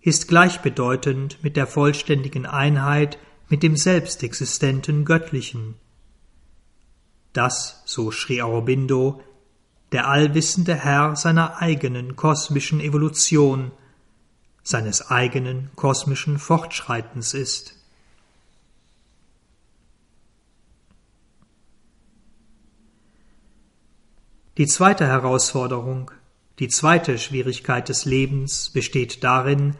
ist 0.00 0.28
gleichbedeutend 0.28 1.42
mit 1.42 1.56
der 1.56 1.66
vollständigen 1.66 2.46
Einheit 2.46 3.18
mit 3.48 3.62
dem 3.62 3.76
selbstexistenten 3.76 5.04
Göttlichen. 5.04 5.74
Das, 7.32 7.82
so 7.84 8.10
Sri 8.10 8.40
Aurobindo, 8.40 9.22
der 9.92 10.08
allwissende 10.08 10.74
Herr 10.74 11.16
seiner 11.16 11.58
eigenen 11.58 12.16
kosmischen 12.16 12.80
Evolution, 12.80 13.72
seines 14.70 15.10
eigenen 15.10 15.70
kosmischen 15.74 16.38
Fortschreitens 16.38 17.34
ist. 17.34 17.74
Die 24.56 24.66
zweite 24.66 25.06
Herausforderung, 25.06 26.10
die 26.58 26.68
zweite 26.68 27.18
Schwierigkeit 27.18 27.88
des 27.88 28.04
Lebens 28.04 28.70
besteht 28.70 29.24
darin, 29.24 29.76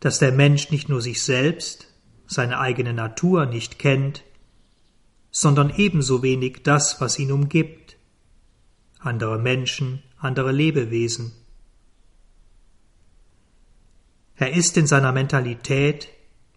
dass 0.00 0.18
der 0.18 0.32
Mensch 0.32 0.70
nicht 0.70 0.88
nur 0.88 1.00
sich 1.00 1.22
selbst, 1.22 1.86
seine 2.26 2.58
eigene 2.58 2.92
Natur 2.92 3.46
nicht 3.46 3.78
kennt, 3.78 4.24
sondern 5.30 5.72
ebenso 5.76 6.22
wenig 6.22 6.62
das, 6.64 7.00
was 7.00 7.18
ihn 7.18 7.30
umgibt, 7.30 7.96
andere 8.98 9.38
Menschen, 9.38 10.02
andere 10.18 10.50
Lebewesen. 10.50 11.32
Er 14.36 14.52
ist 14.52 14.76
in 14.76 14.86
seiner 14.86 15.12
Mentalität, 15.12 16.08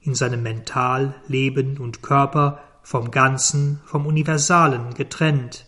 in 0.01 0.13
seinem 0.13 0.43
Mental, 0.43 1.15
Leben 1.27 1.77
und 1.77 2.01
Körper 2.01 2.59
vom 2.83 3.11
Ganzen, 3.11 3.79
vom 3.85 4.05
Universalen 4.05 4.93
getrennt. 4.93 5.65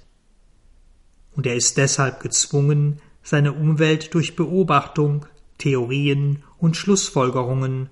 Und 1.34 1.46
er 1.46 1.56
ist 1.56 1.78
deshalb 1.78 2.20
gezwungen, 2.20 3.00
seine 3.24 3.54
Umwelt 3.54 4.14
durch 4.14 4.36
Beobachtung, 4.36 5.26
Theorien 5.58 6.44
und 6.58 6.76
Schlussfolgerungen 6.76 7.90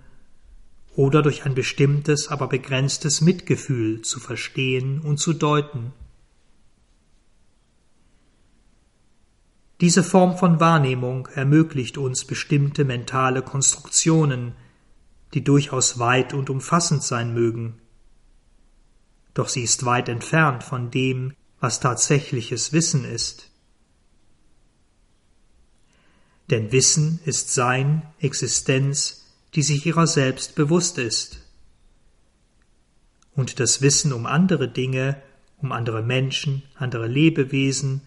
oder 0.96 1.22
durch 1.22 1.46
ein 1.46 1.56
bestimmtes, 1.56 2.28
aber 2.28 2.48
begrenztes 2.48 3.22
Mitgefühl 3.22 4.02
zu 4.02 4.20
verstehen 4.20 5.00
und 5.00 5.18
zu 5.18 5.34
deuten. 5.34 5.94
Diese 9.82 10.04
Form 10.04 10.38
von 10.38 10.60
Wahrnehmung 10.60 11.28
ermöglicht 11.28 11.98
uns 11.98 12.26
bestimmte 12.26 12.84
mentale 12.84 13.42
Konstruktionen, 13.42 14.54
die 15.34 15.44
durchaus 15.44 16.00
weit 16.00 16.34
und 16.34 16.50
umfassend 16.50 17.04
sein 17.04 17.34
mögen. 17.34 17.80
Doch 19.34 19.48
sie 19.48 19.64
ist 19.64 19.86
weit 19.86 20.10
entfernt 20.10 20.64
von 20.64 20.92
dem, 20.92 21.34
was 21.62 21.80
tatsächliches 21.80 22.74
Wissen 22.74 23.06
ist. 23.06 23.52
Denn 26.50 26.72
Wissen 26.72 27.20
ist 27.26 27.54
Sein, 27.54 28.02
Existenz, 28.20 29.28
die 29.56 29.62
sich 29.62 29.86
ihrer 29.86 30.08
selbst 30.08 30.56
bewusst 30.56 30.98
ist. 30.98 31.40
Und 33.36 33.60
das 33.60 33.82
Wissen 33.82 34.12
um 34.12 34.26
andere 34.26 34.68
Dinge, 34.68 35.22
um 35.62 35.72
andere 35.72 36.02
Menschen, 36.02 36.64
andere 36.76 37.08
Lebewesen, 37.08 38.02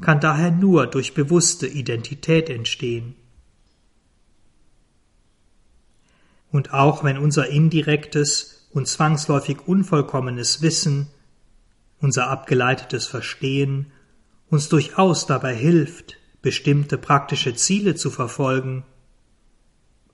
kann 0.00 0.20
daher 0.20 0.50
nur 0.50 0.86
durch 0.86 1.14
bewusste 1.14 1.66
Identität 1.66 2.50
entstehen. 2.50 3.14
Und 6.50 6.72
auch 6.72 7.04
wenn 7.04 7.18
unser 7.18 7.48
indirektes 7.48 8.68
und 8.72 8.86
zwangsläufig 8.86 9.66
unvollkommenes 9.66 10.62
Wissen, 10.62 11.08
unser 12.00 12.28
abgeleitetes 12.28 13.06
Verstehen 13.06 13.92
uns 14.50 14.68
durchaus 14.68 15.26
dabei 15.26 15.54
hilft, 15.54 16.16
bestimmte 16.42 16.98
praktische 16.98 17.54
Ziele 17.54 17.94
zu 17.94 18.10
verfolgen, 18.10 18.84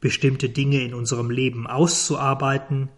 bestimmte 0.01 0.49
Dinge 0.49 0.81
in 0.83 0.95
unserem 0.95 1.31
Leben 1.31 1.66
auszuarbeiten, 1.66 2.89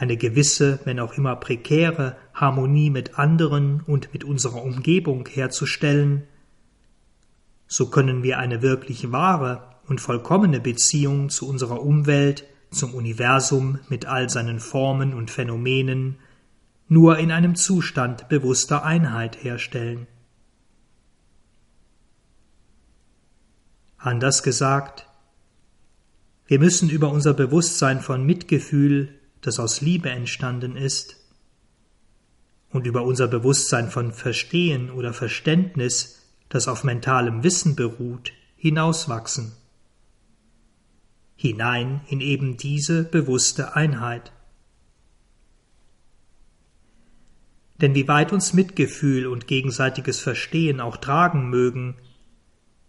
eine 0.00 0.16
gewisse, 0.16 0.80
wenn 0.84 0.98
auch 0.98 1.12
immer 1.12 1.36
prekäre 1.36 2.16
Harmonie 2.32 2.88
mit 2.88 3.18
anderen 3.18 3.82
und 3.82 4.14
mit 4.14 4.24
unserer 4.24 4.62
Umgebung 4.62 5.28
herzustellen, 5.28 6.22
so 7.66 7.90
können 7.90 8.22
wir 8.22 8.38
eine 8.38 8.62
wirklich 8.62 9.12
wahre 9.12 9.62
und 9.86 10.00
vollkommene 10.00 10.58
Beziehung 10.58 11.28
zu 11.28 11.46
unserer 11.46 11.82
Umwelt, 11.82 12.46
zum 12.70 12.94
Universum 12.94 13.78
mit 13.90 14.06
all 14.06 14.30
seinen 14.30 14.58
Formen 14.58 15.12
und 15.12 15.30
Phänomenen 15.30 16.18
nur 16.88 17.18
in 17.18 17.30
einem 17.30 17.54
Zustand 17.54 18.28
bewusster 18.30 18.84
Einheit 18.84 19.44
herstellen. 19.44 20.06
Anders 23.98 24.42
gesagt, 24.42 25.06
wir 26.46 26.58
müssen 26.58 26.88
über 26.88 27.10
unser 27.10 27.34
Bewusstsein 27.34 28.00
von 28.00 28.24
Mitgefühl, 28.24 29.19
das 29.40 29.58
aus 29.58 29.80
Liebe 29.80 30.10
entstanden 30.10 30.76
ist, 30.76 31.16
und 32.70 32.86
über 32.86 33.02
unser 33.02 33.26
Bewusstsein 33.26 33.90
von 33.90 34.12
Verstehen 34.12 34.90
oder 34.90 35.12
Verständnis, 35.12 36.20
das 36.48 36.68
auf 36.68 36.84
mentalem 36.84 37.42
Wissen 37.42 37.74
beruht, 37.76 38.32
hinauswachsen. 38.56 39.52
Hinein 41.36 42.02
in 42.08 42.20
eben 42.20 42.56
diese 42.56 43.02
bewusste 43.02 43.74
Einheit. 43.74 44.32
Denn 47.80 47.94
wie 47.94 48.06
weit 48.08 48.32
uns 48.32 48.52
Mitgefühl 48.52 49.26
und 49.26 49.46
gegenseitiges 49.46 50.20
Verstehen 50.20 50.80
auch 50.80 50.98
tragen 50.98 51.48
mögen, 51.48 51.96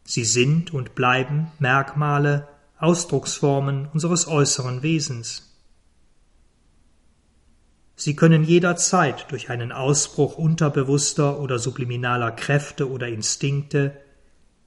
Sie 0.04 0.26
sind 0.26 0.74
und 0.74 0.96
bleiben 0.96 1.48
Merkmale, 1.60 2.48
Ausdrucksformen 2.78 3.88
unseres 3.94 4.28
äußeren 4.28 4.84
Wesens. 4.84 5.51
Sie 8.04 8.16
können 8.16 8.44
jederzeit 8.44 9.28
durch 9.30 9.52
einen 9.52 9.72
Ausbruch 9.72 10.36
unterbewusster 10.36 11.40
oder 11.40 11.60
subliminaler 11.60 12.32
Kräfte 12.32 12.90
oder 12.90 13.08
Instinkte 13.08 13.96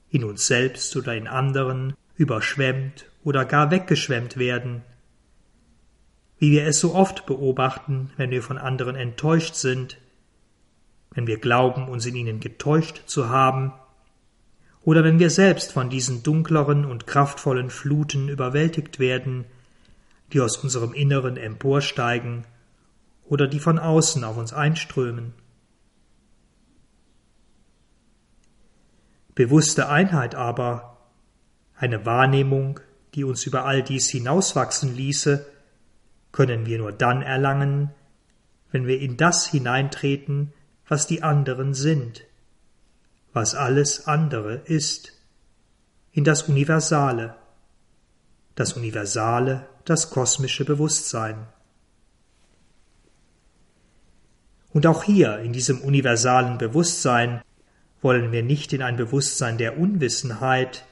in 0.08 0.22
uns 0.22 0.46
selbst 0.46 0.94
oder 0.94 1.16
in 1.16 1.26
anderen 1.26 1.94
überschwemmt 2.14 3.06
oder 3.24 3.44
gar 3.44 3.72
weggeschwemmt 3.72 4.36
werden, 4.36 4.82
wie 6.38 6.52
wir 6.52 6.64
es 6.64 6.78
so 6.78 6.94
oft 6.94 7.26
beobachten, 7.26 8.12
wenn 8.16 8.30
wir 8.30 8.40
von 8.40 8.56
anderen 8.56 8.94
enttäuscht 8.94 9.56
sind, 9.56 9.98
wenn 11.10 11.26
wir 11.26 11.38
glauben, 11.38 11.88
uns 11.88 12.06
in 12.06 12.14
ihnen 12.14 12.38
getäuscht 12.38 13.02
zu 13.06 13.30
haben, 13.30 13.72
oder 14.84 15.02
wenn 15.02 15.18
wir 15.18 15.30
selbst 15.30 15.72
von 15.72 15.90
diesen 15.90 16.22
dunkleren 16.22 16.84
und 16.84 17.08
kraftvollen 17.08 17.70
Fluten 17.70 18.28
überwältigt 18.28 19.00
werden, 19.00 19.44
die 20.32 20.40
aus 20.40 20.56
unserem 20.58 20.94
Inneren 20.94 21.36
emporsteigen 21.36 22.44
oder 23.26 23.46
die 23.46 23.60
von 23.60 23.78
außen 23.78 24.24
auf 24.24 24.36
uns 24.36 24.52
einströmen. 24.52 25.34
Bewusste 29.34 29.88
Einheit 29.88 30.34
aber, 30.34 30.98
eine 31.76 32.06
Wahrnehmung, 32.06 32.80
die 33.14 33.24
uns 33.24 33.44
über 33.46 33.64
all 33.64 33.82
dies 33.82 34.08
hinauswachsen 34.08 34.94
ließe, 34.94 35.46
können 36.30 36.66
wir 36.66 36.78
nur 36.78 36.92
dann 36.92 37.22
erlangen, 37.22 37.90
wenn 38.70 38.86
wir 38.86 39.00
in 39.00 39.16
das 39.16 39.46
hineintreten, 39.46 40.52
was 40.88 41.06
die 41.06 41.22
anderen 41.22 41.74
sind, 41.74 42.24
was 43.32 43.54
alles 43.54 44.06
andere 44.06 44.56
ist, 44.56 45.12
in 46.12 46.24
das 46.24 46.42
Universale, 46.44 47.36
das 48.54 48.74
Universale, 48.74 49.66
das 49.84 50.10
kosmische 50.10 50.64
Bewusstsein. 50.64 51.46
Und 54.74 54.88
auch 54.88 55.04
hier, 55.04 55.38
in 55.38 55.52
diesem 55.52 55.80
universalen 55.82 56.58
Bewusstsein, 56.58 57.42
wollen 58.02 58.32
wir 58.32 58.42
nicht 58.42 58.72
in 58.72 58.82
ein 58.82 58.96
Bewusstsein 58.96 59.56
der 59.56 59.78
Unwissenheit, 59.78 60.84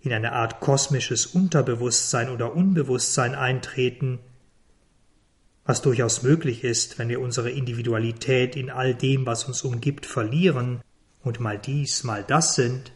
in 0.00 0.12
eine 0.12 0.34
Art 0.34 0.60
kosmisches 0.60 1.24
Unterbewusstsein 1.24 2.28
oder 2.28 2.54
Unbewusstsein 2.54 3.34
eintreten, 3.34 4.18
was 5.64 5.80
durchaus 5.80 6.22
möglich 6.22 6.64
ist, 6.64 6.98
wenn 6.98 7.08
wir 7.08 7.20
unsere 7.20 7.50
Individualität 7.50 8.56
in 8.56 8.68
all 8.68 8.94
dem, 8.94 9.24
was 9.24 9.44
uns 9.44 9.62
umgibt, 9.62 10.04
verlieren 10.04 10.82
und 11.22 11.40
mal 11.40 11.58
dies, 11.58 12.04
mal 12.04 12.22
das 12.22 12.56
sind, 12.56 12.92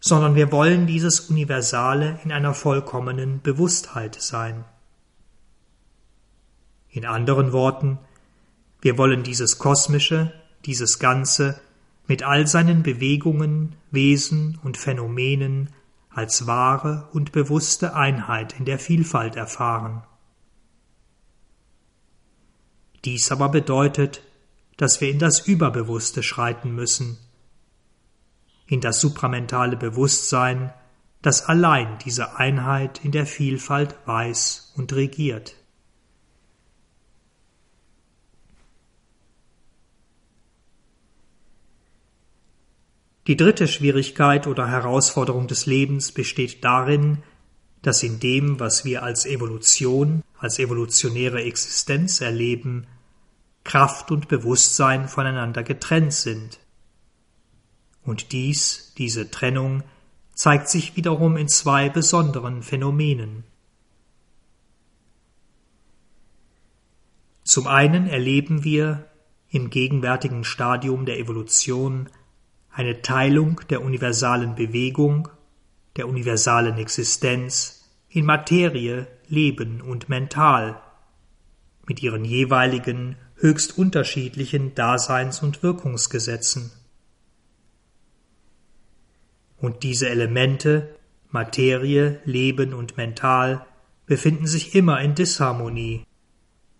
sondern 0.00 0.34
wir 0.34 0.50
wollen 0.50 0.88
dieses 0.88 1.20
Universale 1.20 2.18
in 2.24 2.32
einer 2.32 2.52
vollkommenen 2.52 3.42
Bewusstheit 3.42 4.20
sein. 4.20 4.64
In 6.92 7.06
anderen 7.06 7.52
Worten, 7.52 7.98
wir 8.82 8.98
wollen 8.98 9.22
dieses 9.22 9.58
Kosmische, 9.58 10.32
dieses 10.66 10.98
Ganze 10.98 11.58
mit 12.06 12.22
all 12.22 12.46
seinen 12.46 12.82
Bewegungen, 12.82 13.76
Wesen 13.90 14.58
und 14.62 14.76
Phänomenen 14.76 15.70
als 16.10 16.46
wahre 16.46 17.08
und 17.12 17.32
bewusste 17.32 17.94
Einheit 17.94 18.58
in 18.58 18.66
der 18.66 18.78
Vielfalt 18.78 19.36
erfahren. 19.36 20.02
Dies 23.06 23.32
aber 23.32 23.48
bedeutet, 23.48 24.22
dass 24.76 25.00
wir 25.00 25.08
in 25.08 25.18
das 25.18 25.40
Überbewusste 25.40 26.22
schreiten 26.22 26.74
müssen, 26.74 27.16
in 28.66 28.82
das 28.82 29.00
supramentale 29.00 29.78
Bewusstsein, 29.78 30.74
das 31.22 31.46
allein 31.46 31.98
diese 32.04 32.36
Einheit 32.36 33.02
in 33.02 33.12
der 33.12 33.24
Vielfalt 33.26 33.96
weiß 34.04 34.74
und 34.76 34.92
regiert. 34.92 35.54
Die 43.28 43.36
dritte 43.36 43.68
Schwierigkeit 43.68 44.46
oder 44.46 44.66
Herausforderung 44.68 45.46
des 45.46 45.66
Lebens 45.66 46.10
besteht 46.10 46.64
darin, 46.64 47.22
dass 47.82 48.02
in 48.02 48.18
dem, 48.18 48.58
was 48.58 48.84
wir 48.84 49.02
als 49.02 49.26
Evolution, 49.26 50.22
als 50.38 50.58
evolutionäre 50.58 51.42
Existenz 51.42 52.20
erleben, 52.20 52.86
Kraft 53.64 54.10
und 54.10 54.28
Bewusstsein 54.28 55.08
voneinander 55.08 55.62
getrennt 55.62 56.12
sind. 56.12 56.58
Und 58.04 58.32
dies, 58.32 58.92
diese 58.98 59.30
Trennung, 59.30 59.84
zeigt 60.34 60.68
sich 60.68 60.96
wiederum 60.96 61.36
in 61.36 61.46
zwei 61.46 61.88
besonderen 61.88 62.62
Phänomenen. 62.62 63.44
Zum 67.44 67.66
einen 67.68 68.08
erleben 68.08 68.64
wir, 68.64 69.08
im 69.50 69.68
gegenwärtigen 69.70 70.44
Stadium 70.44 71.04
der 71.04 71.18
Evolution 71.18 72.08
eine 72.72 73.02
Teilung 73.02 73.60
der 73.68 73.82
universalen 73.82 74.54
Bewegung, 74.54 75.28
der 75.96 76.08
universalen 76.08 76.78
Existenz 76.78 77.90
in 78.08 78.24
Materie, 78.24 79.06
Leben 79.28 79.80
und 79.80 80.08
Mental, 80.08 80.80
mit 81.86 82.02
ihren 82.02 82.24
jeweiligen 82.24 83.16
höchst 83.36 83.76
unterschiedlichen 83.76 84.74
Daseins- 84.74 85.42
und 85.42 85.62
Wirkungsgesetzen. 85.62 86.70
Und 89.58 89.82
diese 89.82 90.08
Elemente, 90.08 90.96
Materie, 91.30 92.20
Leben 92.24 92.72
und 92.72 92.96
Mental, 92.96 93.66
befinden 94.06 94.46
sich 94.46 94.74
immer 94.74 95.00
in 95.00 95.14
Disharmonie, 95.14 96.04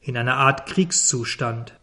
in 0.01 0.17
einer 0.17 0.37
Art 0.37 0.67
Kriegszustand. 0.67 1.79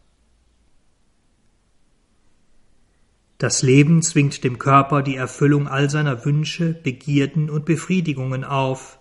Das 3.40 3.62
Leben 3.62 4.02
zwingt 4.02 4.44
dem 4.44 4.60
Körper 4.60 5.02
die 5.02 5.16
Erfüllung 5.16 5.70
all 5.70 5.90
seiner 5.90 6.26
Wünsche, 6.26 6.74
Begierden 6.74 7.50
und 7.50 7.64
Befriedigungen 7.64 8.44
auf 8.44 9.00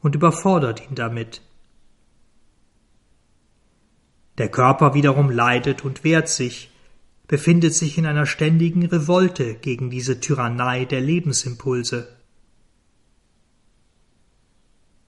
und 0.00 0.16
überfordert 0.16 0.82
ihn 0.82 0.96
damit. 0.96 1.40
Der 4.38 4.48
Körper 4.48 4.94
wiederum 4.94 5.30
leidet 5.30 5.84
und 5.84 6.02
wehrt 6.02 6.28
sich, 6.28 6.72
befindet 7.28 7.72
sich 7.72 7.96
in 7.96 8.06
einer 8.06 8.26
ständigen 8.26 8.84
Revolte 8.86 9.54
gegen 9.54 9.88
diese 9.88 10.18
Tyrannei 10.18 10.84
der 10.84 11.00
Lebensimpulse. 11.00 12.08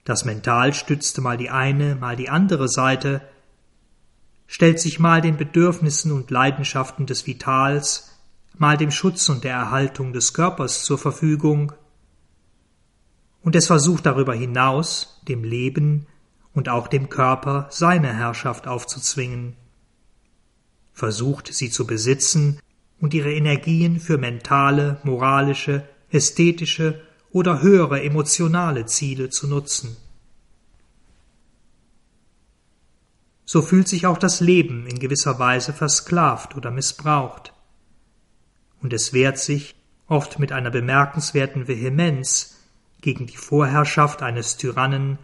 Das 0.05 0.25
Mental 0.25 0.73
stützte 0.73 1.21
mal 1.21 1.37
die 1.37 1.51
eine, 1.51 1.97
mal 1.97 2.15
die 2.15 2.29
andere 2.29 2.69
Seite, 2.69 3.23
stellt 4.47 4.79
sich 4.79 5.01
mal 5.01 5.21
den 5.21 5.37
Bedürfnissen 5.37 6.13
und 6.13 6.31
Leidenschaften 6.31 7.07
des 7.07 7.27
Vitals, 7.27 8.12
mal 8.59 8.77
dem 8.77 8.91
Schutz 8.91 9.29
und 9.29 9.45
der 9.45 9.55
Erhaltung 9.55 10.13
des 10.13 10.35
Körpers 10.35 10.85
zur 10.85 10.99
Verfügung, 10.99 11.73
und 13.43 13.57
es 13.57 13.67
versucht 13.67 14.07
darüber 14.07 14.35
hinaus, 14.35 15.21
dem 15.27 15.43
Leben 15.43 16.07
und 16.55 16.69
auch 16.69 16.87
dem 16.87 17.09
Körper 17.09 17.67
seine 17.71 18.15
Herrschaft 18.15 18.69
aufzuzwingen, 18.69 19.57
versucht 20.93 21.53
sie 21.53 21.71
zu 21.71 21.87
besitzen 21.87 22.61
und 23.01 23.15
ihre 23.15 23.33
Energien 23.33 23.99
für 23.99 24.17
mentale, 24.17 25.01
moralische, 25.03 25.89
ästhetische 26.11 27.01
oder 27.33 27.63
höhere 27.63 28.03
emotionale 28.03 28.87
Ziele 28.87 29.31
zu 29.31 29.49
nutzen. 29.49 29.97
So 33.45 33.61
fühlt 33.61 33.89
sich 33.89 34.07
auch 34.07 34.19
das 34.19 34.41
Leben 34.41 34.87
in 34.87 35.01
gewisser 35.01 35.39
Weise 35.39 35.73
versklavt 35.73 36.57
oder 36.57 36.71
missbraucht 36.71 37.53
und 38.83 38.93
es 38.93 39.12
wehrt 39.12 39.39
sich, 39.39 39.74
oft 40.07 40.39
mit 40.39 40.53
einer 40.53 40.70
bemerkenswerten 40.70 41.68
Vehemenz, 41.68 42.59
gegen 43.01 43.26
die 43.26 43.37
Vorherrschaft 43.37 44.22
eines 44.22 44.57
Tyrannen, 44.57 45.18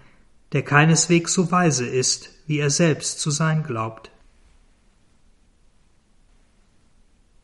der 0.53 0.63
keineswegs 0.63 1.33
so 1.33 1.51
weise 1.51 1.87
ist, 1.87 2.31
wie 2.47 2.59
er 2.59 2.71
selbst 2.71 3.21
zu 3.21 3.31
sein 3.31 3.63
glaubt. 3.63 4.11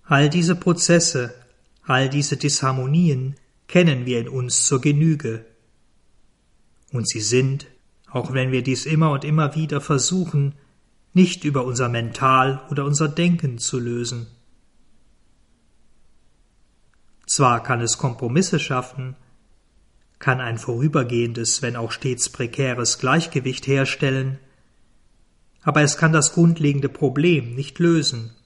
All 0.04 0.28
diese 0.28 0.56
Prozesse, 0.56 1.34
all 1.82 2.08
diese 2.08 2.36
Disharmonien 2.36 3.36
kennen 3.68 4.06
wir 4.06 4.20
in 4.20 4.28
uns 4.28 4.64
zur 4.66 4.80
Genüge. 4.80 5.44
Und 6.92 7.08
sie 7.08 7.20
sind, 7.20 7.66
auch 8.10 8.32
wenn 8.32 8.52
wir 8.52 8.62
dies 8.62 8.86
immer 8.86 9.10
und 9.10 9.24
immer 9.24 9.54
wieder 9.54 9.80
versuchen, 9.80 10.54
nicht 11.12 11.44
über 11.44 11.64
unser 11.64 11.88
Mental 11.88 12.62
oder 12.70 12.84
unser 12.84 13.08
Denken 13.08 13.58
zu 13.58 13.78
lösen. 13.78 14.26
Zwar 17.34 17.64
kann 17.64 17.80
es 17.80 17.98
Kompromisse 17.98 18.60
schaffen, 18.60 19.16
kann 20.20 20.40
ein 20.40 20.56
vorübergehendes, 20.56 21.62
wenn 21.62 21.74
auch 21.74 21.90
stets 21.90 22.28
prekäres 22.28 23.00
Gleichgewicht 23.00 23.66
herstellen, 23.66 24.38
aber 25.60 25.82
es 25.82 25.96
kann 25.96 26.12
das 26.12 26.34
grundlegende 26.34 26.88
Problem 26.88 27.56
nicht 27.56 27.80
lösen. 27.80 28.36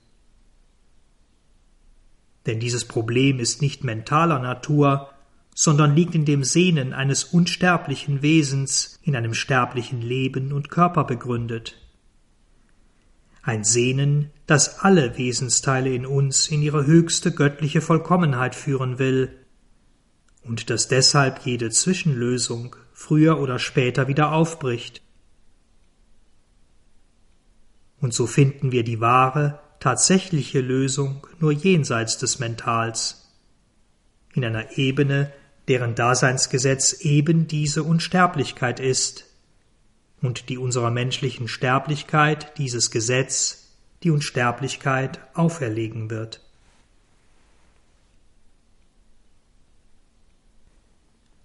Denn 2.46 2.60
dieses 2.60 2.86
Problem 2.86 3.40
ist 3.40 3.60
nicht 3.60 3.84
mentaler 3.84 4.38
Natur, 4.38 5.10
sondern 5.54 5.94
liegt 5.94 6.14
in 6.14 6.24
dem 6.24 6.42
Sehnen 6.42 6.94
eines 6.94 7.24
unsterblichen 7.24 8.22
Wesens 8.22 8.98
in 9.02 9.14
einem 9.16 9.34
sterblichen 9.34 10.00
Leben 10.00 10.50
und 10.50 10.70
Körper 10.70 11.04
begründet 11.04 11.76
ein 13.42 13.64
Sehnen, 13.64 14.30
das 14.46 14.80
alle 14.80 15.16
Wesensteile 15.18 15.92
in 15.92 16.06
uns 16.06 16.48
in 16.48 16.62
ihre 16.62 16.86
höchste 16.86 17.32
göttliche 17.32 17.80
Vollkommenheit 17.80 18.54
führen 18.54 18.98
will, 18.98 19.34
und 20.42 20.70
das 20.70 20.88
deshalb 20.88 21.44
jede 21.44 21.70
Zwischenlösung 21.70 22.74
früher 22.92 23.38
oder 23.38 23.58
später 23.58 24.08
wieder 24.08 24.32
aufbricht. 24.32 25.02
Und 28.00 28.14
so 28.14 28.26
finden 28.26 28.72
wir 28.72 28.84
die 28.84 29.00
wahre, 29.00 29.60
tatsächliche 29.80 30.60
Lösung 30.60 31.26
nur 31.38 31.52
jenseits 31.52 32.18
des 32.18 32.38
Mentals, 32.38 33.28
in 34.34 34.44
einer 34.44 34.78
Ebene, 34.78 35.32
deren 35.68 35.94
Daseinsgesetz 35.94 37.00
eben 37.00 37.46
diese 37.46 37.82
Unsterblichkeit 37.82 38.80
ist, 38.80 39.27
und 40.22 40.48
die 40.48 40.58
unserer 40.58 40.90
menschlichen 40.90 41.48
Sterblichkeit 41.48 42.58
dieses 42.58 42.90
Gesetz, 42.90 43.74
die 44.02 44.10
Unsterblichkeit, 44.10 45.20
auferlegen 45.34 46.10
wird. 46.10 46.40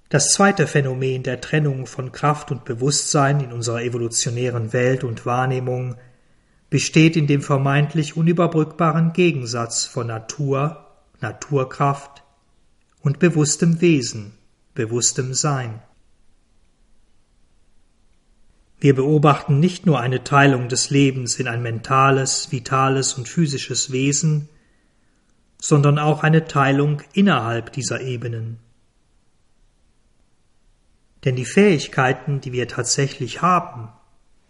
Das 0.09 0.31
zweite 0.31 0.67
Phänomen 0.67 1.23
der 1.23 1.41
Trennung 1.41 1.87
von 1.87 2.11
Kraft 2.11 2.51
und 2.51 2.65
Bewusstsein 2.65 3.39
in 3.39 3.51
unserer 3.51 3.81
evolutionären 3.81 4.71
Welt 4.71 5.03
und 5.03 5.25
Wahrnehmung 5.25 5.95
besteht 6.69 7.15
in 7.15 7.25
dem 7.25 7.41
vermeintlich 7.41 8.15
unüberbrückbaren 8.15 9.13
Gegensatz 9.13 9.85
von 9.85 10.07
Natur, 10.07 10.85
Naturkraft 11.19 12.23
und 13.01 13.17
bewusstem 13.17 13.81
Wesen, 13.81 14.33
bewusstem 14.75 15.33
Sein. 15.33 15.81
Wir 18.83 18.95
beobachten 18.95 19.61
nicht 19.61 19.85
nur 19.85 20.01
eine 20.01 20.25
Teilung 20.25 20.67
des 20.67 20.89
Lebens 20.89 21.39
in 21.39 21.47
ein 21.47 21.61
mentales, 21.61 22.51
vitales 22.51 23.13
und 23.13 23.29
physisches 23.29 23.93
Wesen, 23.93 24.49
sondern 25.57 25.97
auch 25.97 26.21
eine 26.21 26.47
Teilung 26.49 27.01
innerhalb 27.13 27.71
dieser 27.71 28.01
Ebenen. 28.01 28.59
Denn 31.23 31.37
die 31.37 31.45
Fähigkeiten, 31.45 32.41
die 32.41 32.51
wir 32.51 32.67
tatsächlich 32.67 33.41
haben, 33.41 33.87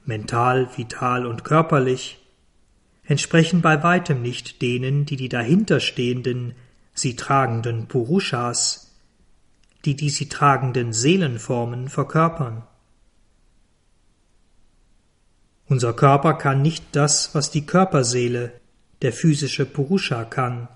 mental, 0.03 0.67
vital 0.75 1.27
und 1.27 1.43
körperlich, 1.43 2.17
entsprechen 3.03 3.61
bei 3.61 3.83
weitem 3.83 4.23
nicht 4.23 4.63
denen, 4.63 5.05
die 5.05 5.15
die 5.15 5.29
dahinterstehenden, 5.29 6.55
sie 6.95 7.15
tragenden 7.15 7.87
Purushas, 7.87 8.95
die 9.85 9.95
die 9.95 10.09
sie 10.09 10.27
tragenden 10.27 10.91
Seelenformen 10.91 11.87
verkörpern. 11.87 12.63
Unser 15.67 15.93
Körper 15.93 16.33
kann 16.33 16.61
nicht 16.61 16.83
das, 16.91 17.33
was 17.33 17.49
die 17.51 17.65
Körperseele, 17.65 18.53
der 19.01 19.13
physische 19.13 19.65
Purusha 19.65 20.23
kann. 20.25 20.67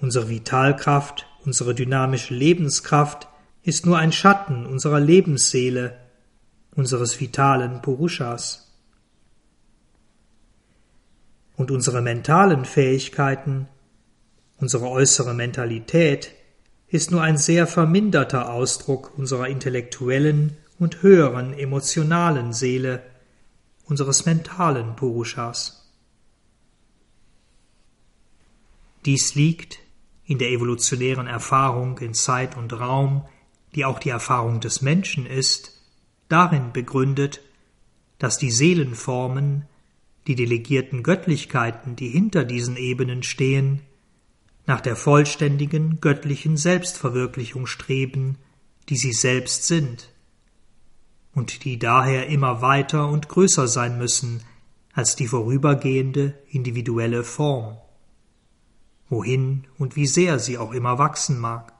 Unsere 0.00 0.28
Vitalkraft, 0.28 1.26
unsere 1.44 1.74
dynamische 1.74 2.34
Lebenskraft 2.34 3.28
ist 3.62 3.86
nur 3.86 3.98
ein 3.98 4.12
Schatten 4.12 4.66
unserer 4.66 5.00
Lebensseele, 5.00 5.98
unseres 6.74 7.20
vitalen 7.20 7.80
Purushas. 7.80 8.72
Und 11.56 11.70
unsere 11.70 12.02
mentalen 12.02 12.64
Fähigkeiten, 12.64 13.68
unsere 14.58 14.88
äußere 14.88 15.34
Mentalität 15.34 16.32
ist 16.88 17.10
nur 17.10 17.22
ein 17.22 17.38
sehr 17.38 17.66
verminderter 17.66 18.52
Ausdruck 18.52 19.16
unserer 19.16 19.48
intellektuellen 19.48 20.56
und 20.78 21.02
höheren 21.02 21.52
emotionalen 21.54 22.52
Seele, 22.52 23.02
unseres 23.84 24.26
mentalen 24.26 24.96
Purushas. 24.96 25.92
Dies 29.04 29.34
liegt 29.34 29.78
in 30.24 30.38
der 30.38 30.50
evolutionären 30.50 31.26
Erfahrung 31.26 31.98
in 31.98 32.14
Zeit 32.14 32.56
und 32.56 32.72
Raum, 32.72 33.26
die 33.74 33.84
auch 33.84 33.98
die 33.98 34.08
Erfahrung 34.08 34.60
des 34.60 34.80
Menschen 34.80 35.26
ist, 35.26 35.82
darin 36.28 36.72
begründet, 36.72 37.42
dass 38.18 38.38
die 38.38 38.50
Seelenformen, 38.50 39.66
die 40.26 40.34
delegierten 40.34 41.02
Göttlichkeiten, 41.02 41.96
die 41.96 42.08
hinter 42.08 42.44
diesen 42.44 42.76
Ebenen 42.76 43.22
stehen, 43.22 43.82
nach 44.66 44.80
der 44.80 44.96
vollständigen 44.96 46.00
göttlichen 46.00 46.56
Selbstverwirklichung 46.56 47.66
streben, 47.66 48.38
die 48.88 48.96
sie 48.96 49.12
selbst 49.12 49.66
sind 49.66 50.13
und 51.34 51.64
die 51.64 51.78
daher 51.78 52.28
immer 52.28 52.62
weiter 52.62 53.08
und 53.08 53.28
größer 53.28 53.68
sein 53.68 53.98
müssen 53.98 54.42
als 54.92 55.16
die 55.16 55.26
vorübergehende 55.26 56.34
individuelle 56.48 57.24
Form, 57.24 57.76
wohin 59.08 59.66
und 59.76 59.96
wie 59.96 60.06
sehr 60.06 60.38
sie 60.38 60.56
auch 60.56 60.72
immer 60.72 60.98
wachsen 60.98 61.38
mag. 61.38 61.72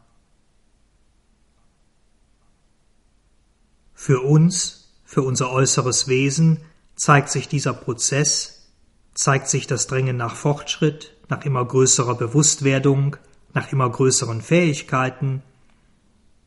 Für 3.94 4.20
uns, 4.20 4.92
für 5.05 5.22
unser 5.22 5.50
äußeres 5.52 6.09
Wesen, 6.09 6.61
zeigt 6.96 7.30
sich 7.30 7.48
dieser 7.48 7.72
Prozess, 7.72 8.72
zeigt 9.14 9.48
sich 9.48 9.68
das 9.68 9.86
Drängen 9.86 10.16
nach 10.16 10.34
Fortschritt, 10.34 11.16
nach 11.28 11.44
immer 11.44 11.64
größerer 11.64 12.16
Bewusstwerdung, 12.16 13.16
nach 13.55 13.70
immer 13.72 13.88
größeren 13.88 14.42
Fähigkeiten, 14.42 15.42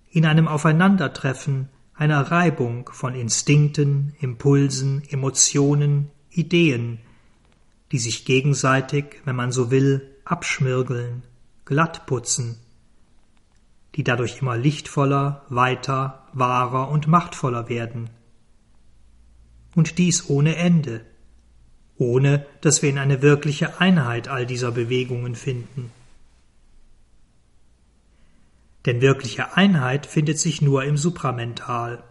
in 0.10 0.26
einem 0.26 0.48
Aufeinandertreffen, 0.48 1.70
einer 1.98 2.32
Reibung 2.32 2.90
von 2.94 3.16
Instinkten, 3.16 4.14
Impulsen, 4.20 5.02
Emotionen, 5.10 6.12
Ideen, 6.30 7.00
die 7.92 8.00
sich 8.00 8.24
gegenseitig, 8.26 9.22
wenn 9.26 9.36
man 9.36 9.52
so 9.52 9.72
will, 9.72 10.16
abschmirgeln, 10.24 11.24
glattputzen, 11.66 12.58
die 13.96 14.04
dadurch 14.04 14.42
immer 14.42 14.58
lichtvoller, 14.58 15.46
weiter, 15.50 16.28
wahrer 16.34 16.90
und 16.90 17.08
machtvoller 17.08 17.68
werden. 17.68 18.12
Und 19.76 19.98
dies 19.98 20.30
ohne 20.30 20.56
Ende, 20.56 21.04
ohne 21.98 22.46
dass 22.62 22.84
wir 22.84 22.90
in 22.90 23.00
eine 23.00 23.24
wirkliche 23.24 23.80
Einheit 23.82 24.28
all 24.28 24.46
dieser 24.46 24.72
Bewegungen 24.72 25.36
finden. 25.36 25.92
Denn 28.86 29.02
wirkliche 29.02 29.56
Einheit 29.58 30.06
findet 30.06 30.40
sich 30.40 30.62
nur 30.62 30.84
im 30.84 30.98
Supramental. 30.98 32.04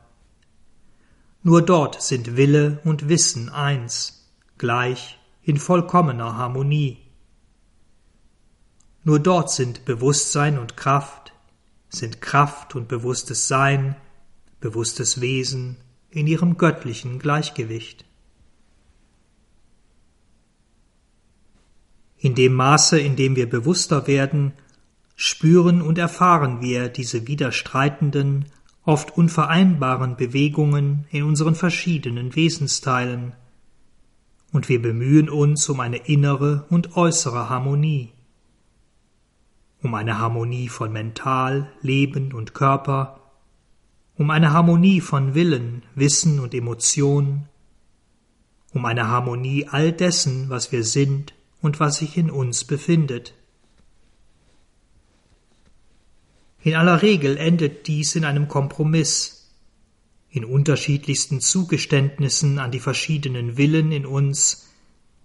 Nur 1.42 1.62
dort 1.62 2.02
sind 2.02 2.36
Wille 2.36 2.80
und 2.84 3.08
Wissen 3.08 3.48
eins, 3.48 4.28
gleich, 4.58 5.18
in 5.42 5.58
vollkommener 5.58 6.36
Harmonie. 6.36 6.98
Nur 9.04 9.20
dort 9.20 9.52
sind 9.52 9.84
Bewusstsein 9.84 10.58
und 10.58 10.76
Kraft, 10.76 11.32
sind 11.88 12.20
Kraft 12.20 12.74
und 12.74 12.88
bewusstes 12.88 13.46
Sein, 13.46 13.94
bewusstes 14.58 15.20
Wesen 15.20 15.76
in 16.10 16.26
ihrem 16.26 16.56
göttlichen 16.56 17.20
Gleichgewicht. 17.20 18.04
In 22.18 22.34
dem 22.34 22.54
Maße, 22.54 22.98
in 22.98 23.14
dem 23.14 23.36
wir 23.36 23.48
bewusster 23.48 24.08
werden, 24.08 24.52
spüren 25.16 25.82
und 25.82 25.98
erfahren 25.98 26.60
wir 26.60 26.88
diese 26.88 27.26
widerstreitenden, 27.26 28.44
oft 28.84 29.16
unvereinbaren 29.16 30.16
Bewegungen 30.16 31.06
in 31.10 31.24
unseren 31.24 31.54
verschiedenen 31.56 32.36
Wesensteilen, 32.36 33.32
und 34.52 34.68
wir 34.68 34.80
bemühen 34.80 35.28
uns 35.28 35.68
um 35.68 35.80
eine 35.80 35.96
innere 35.96 36.66
und 36.70 36.96
äußere 36.96 37.50
Harmonie. 37.50 38.12
Um 39.82 39.94
eine 39.94 40.18
Harmonie 40.18 40.68
von 40.68 40.92
Mental, 40.92 41.70
Leben 41.82 42.32
und 42.32 42.54
Körper, 42.54 43.20
um 44.16 44.30
eine 44.30 44.52
Harmonie 44.52 45.00
von 45.00 45.34
Willen, 45.34 45.82
Wissen 45.94 46.40
und 46.40 46.54
Emotion, 46.54 47.48
um 48.72 48.84
eine 48.84 49.08
Harmonie 49.08 49.66
all 49.68 49.92
dessen, 49.92 50.48
was 50.48 50.72
wir 50.72 50.84
sind 50.84 51.34
und 51.60 51.80
was 51.80 51.96
sich 51.96 52.16
in 52.16 52.30
uns 52.30 52.64
befindet. 52.64 53.34
In 56.66 56.74
aller 56.74 57.00
Regel 57.00 57.36
endet 57.36 57.86
dies 57.86 58.16
in 58.16 58.24
einem 58.24 58.48
Kompromiss, 58.48 59.52
in 60.28 60.44
unterschiedlichsten 60.44 61.40
Zugeständnissen 61.40 62.58
an 62.58 62.72
die 62.72 62.80
verschiedenen 62.80 63.56
Willen 63.56 63.92
in 63.92 64.04
uns, 64.04 64.68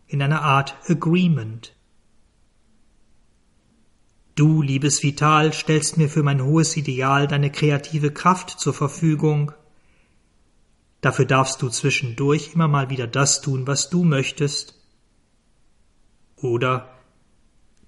in 0.06 0.22
einer 0.22 0.44
Art 0.44 0.76
Agreement. 0.88 1.74
Du, 4.36 4.62
liebes 4.62 5.02
Vital, 5.02 5.52
stellst 5.52 5.98
mir 5.98 6.10
für 6.10 6.22
mein 6.22 6.44
hohes 6.44 6.78
Ideal 6.78 7.28
deine 7.28 7.52
kreative 7.52 8.12
Kraft 8.12 8.52
zur 8.60 8.76
Verfügung. 8.76 9.52
Dafür 11.02 11.26
darfst 11.26 11.64
du 11.64 11.70
zwischendurch 11.70 12.54
immer 12.54 12.68
mal 12.68 12.92
wieder 12.92 13.08
das 13.08 13.42
tun, 13.42 13.66
was 13.66 13.90
du 13.90 14.04
möchtest. 14.04 14.80
Oder 16.36 16.91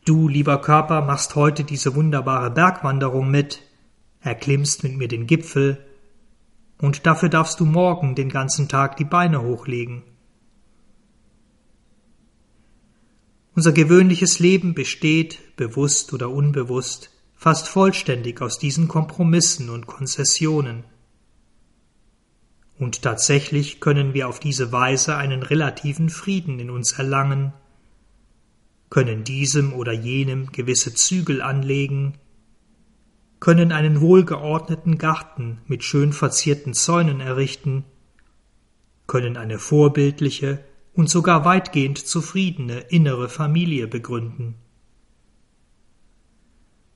Du, 0.05 0.27
lieber 0.27 0.59
Körper, 0.59 1.01
machst 1.01 1.35
heute 1.35 1.63
diese 1.63 1.95
wunderbare 1.95 2.51
Bergwanderung 2.51 3.31
mit, 3.31 3.61
erklimmst 4.19 4.83
mit 4.83 4.97
mir 4.97 5.07
den 5.07 5.27
Gipfel, 5.27 5.85
und 6.77 7.05
dafür 7.05 7.29
darfst 7.29 7.61
du 7.61 7.65
morgen 7.65 8.13
den 8.13 8.27
ganzen 8.27 8.67
Tag 8.67 8.97
die 8.97 9.05
Beine 9.05 9.41
hochlegen. 9.41 10.03
Unser 13.55 13.71
gewöhnliches 13.71 14.39
Leben 14.39 14.73
besteht, 14.73 15.55
bewusst 15.55 16.11
oder 16.11 16.29
unbewusst, 16.29 17.11
fast 17.35 17.69
vollständig 17.69 18.41
aus 18.41 18.59
diesen 18.59 18.89
Kompromissen 18.89 19.69
und 19.69 19.87
Konzessionen. 19.87 20.83
Und 22.77 23.03
tatsächlich 23.03 23.79
können 23.79 24.13
wir 24.13 24.27
auf 24.27 24.39
diese 24.39 24.73
Weise 24.73 25.15
einen 25.15 25.43
relativen 25.43 26.09
Frieden 26.09 26.59
in 26.59 26.69
uns 26.69 26.93
erlangen, 26.93 27.53
können 28.93 29.23
diesem 29.23 29.73
oder 29.73 29.91
jenem 29.91 30.51
gewisse 30.51 30.93
Zügel 30.93 31.41
anlegen, 31.41 32.13
können 33.39 33.71
einen 33.71 34.01
wohlgeordneten 34.01 34.99
Garten 34.99 35.61
mit 35.65 35.83
schön 35.83 36.13
verzierten 36.13 36.75
Zäunen 36.75 37.19
errichten, 37.19 37.85
können 39.07 39.35
eine 39.35 39.57
vorbildliche, 39.57 40.63
und 40.93 41.09
sogar 41.09 41.43
weitgehend 41.43 41.97
zufriedene 41.97 42.81
innere 42.81 43.29
Familie 43.29 43.87
begründen. 43.87 44.53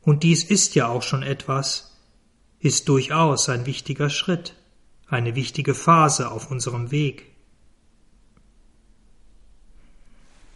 Und 0.02 0.22
dies 0.22 0.44
ist 0.44 0.76
ja 0.76 0.90
auch 0.90 1.02
schon 1.02 1.24
etwas, 1.24 1.98
ist 2.60 2.90
durchaus 2.90 3.50
ein 3.50 3.66
wichtiger 3.66 4.12
Schritt, 4.12 4.54
eine 5.08 5.34
wichtige 5.34 5.74
Phase 5.74 6.30
auf 6.30 6.52
unserem 6.52 6.92
Weg. 6.92 7.27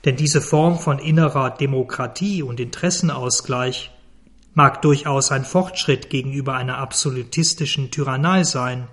Denn 0.05 0.15
diese 0.15 0.41
Form 0.41 0.79
von 0.79 0.99
innerer 0.99 1.51
Demokratie 1.51 2.41
und 2.41 2.59
Interessenausgleich 2.59 3.91
mag 4.53 4.81
durchaus 4.81 5.31
ein 5.31 5.45
Fortschritt 5.45 6.09
gegenüber 6.09 6.55
einer 6.55 6.77
absolutistischen 6.79 7.91
Tyrannei 7.91 8.43
sein, 8.43 8.87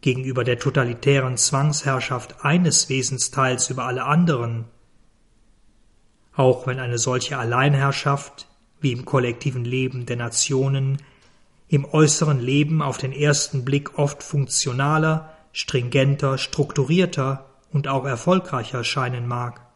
gegenüber 0.00 0.44
der 0.44 0.58
totalitären 0.58 1.36
Zwangsherrschaft 1.36 2.44
eines 2.44 2.88
Wesensteils 2.88 3.70
über 3.70 3.84
alle 3.86 4.04
anderen, 4.04 4.66
auch 6.34 6.66
wenn 6.66 6.78
eine 6.78 6.98
solche 6.98 7.38
Alleinherrschaft, 7.38 8.46
wie 8.80 8.92
im 8.92 9.04
kollektiven 9.04 9.64
Leben 9.64 10.06
der 10.06 10.16
Nationen, 10.16 11.02
im 11.68 11.84
äußeren 11.84 12.40
Leben 12.40 12.80
auf 12.80 12.98
den 12.98 13.12
ersten 13.12 13.64
Blick 13.64 13.98
oft 13.98 14.22
funktionaler, 14.22 15.34
stringenter, 15.52 16.38
strukturierter 16.38 17.46
und 17.72 17.88
auch 17.88 18.04
erfolgreicher 18.04 18.84
scheinen 18.84 19.26
mag. 19.26 19.67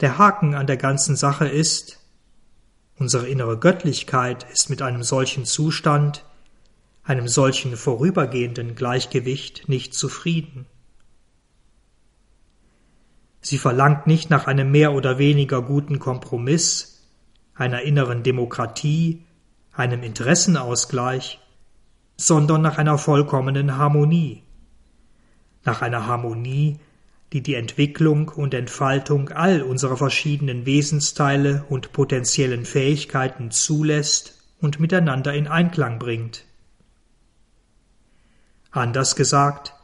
Der 0.00 0.18
Haken 0.18 0.54
an 0.54 0.66
der 0.66 0.76
ganzen 0.76 1.16
Sache 1.16 1.48
ist, 1.48 2.06
Unsere 2.98 3.28
innere 3.28 3.58
Göttlichkeit 3.58 4.46
ist 4.50 4.70
mit 4.70 4.80
einem 4.80 5.02
solchen 5.02 5.44
Zustand, 5.44 6.24
einem 7.04 7.28
solchen 7.28 7.76
vorübergehenden 7.76 8.74
Gleichgewicht 8.74 9.68
nicht 9.68 9.92
zufrieden. 9.92 10.66
Sie 13.42 13.58
verlangt 13.58 14.06
nicht 14.06 14.30
nach 14.30 14.46
einem 14.46 14.70
mehr 14.70 14.92
oder 14.92 15.18
weniger 15.18 15.60
guten 15.60 15.98
Kompromiss, 15.98 17.06
einer 17.54 17.82
inneren 17.82 18.22
Demokratie, 18.22 19.22
einem 19.72 20.02
Interessenausgleich, 20.02 21.38
sondern 22.16 22.62
nach 22.62 22.78
einer 22.78 22.96
vollkommenen 22.96 23.76
Harmonie, 23.76 24.42
nach 25.64 25.82
einer 25.82 26.06
Harmonie, 26.06 26.80
die 27.32 27.42
die 27.42 27.54
Entwicklung 27.54 28.28
und 28.28 28.54
Entfaltung 28.54 29.30
all 29.30 29.62
unserer 29.62 29.96
verschiedenen 29.96 30.64
Wesensteile 30.64 31.64
und 31.68 31.92
potenziellen 31.92 32.64
Fähigkeiten 32.64 33.50
zulässt 33.50 34.42
und 34.60 34.80
miteinander 34.80 35.34
in 35.34 35.46
Einklang 35.48 35.98
bringt. 35.98 36.44
Anders 38.70 39.16
gesagt, 39.16 39.74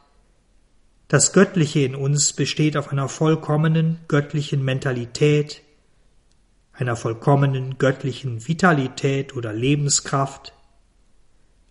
das 1.07 1.33
Göttliche 1.33 1.81
in 1.81 1.95
uns 1.95 2.33
besteht 2.33 2.77
auf 2.77 2.91
einer 2.91 3.09
vollkommenen 3.09 3.99
göttlichen 4.07 4.63
Mentalität, 4.63 5.61
einer 6.73 6.95
vollkommenen 6.95 7.77
göttlichen 7.77 8.47
Vitalität 8.47 9.35
oder 9.35 9.53
Lebenskraft, 9.53 10.53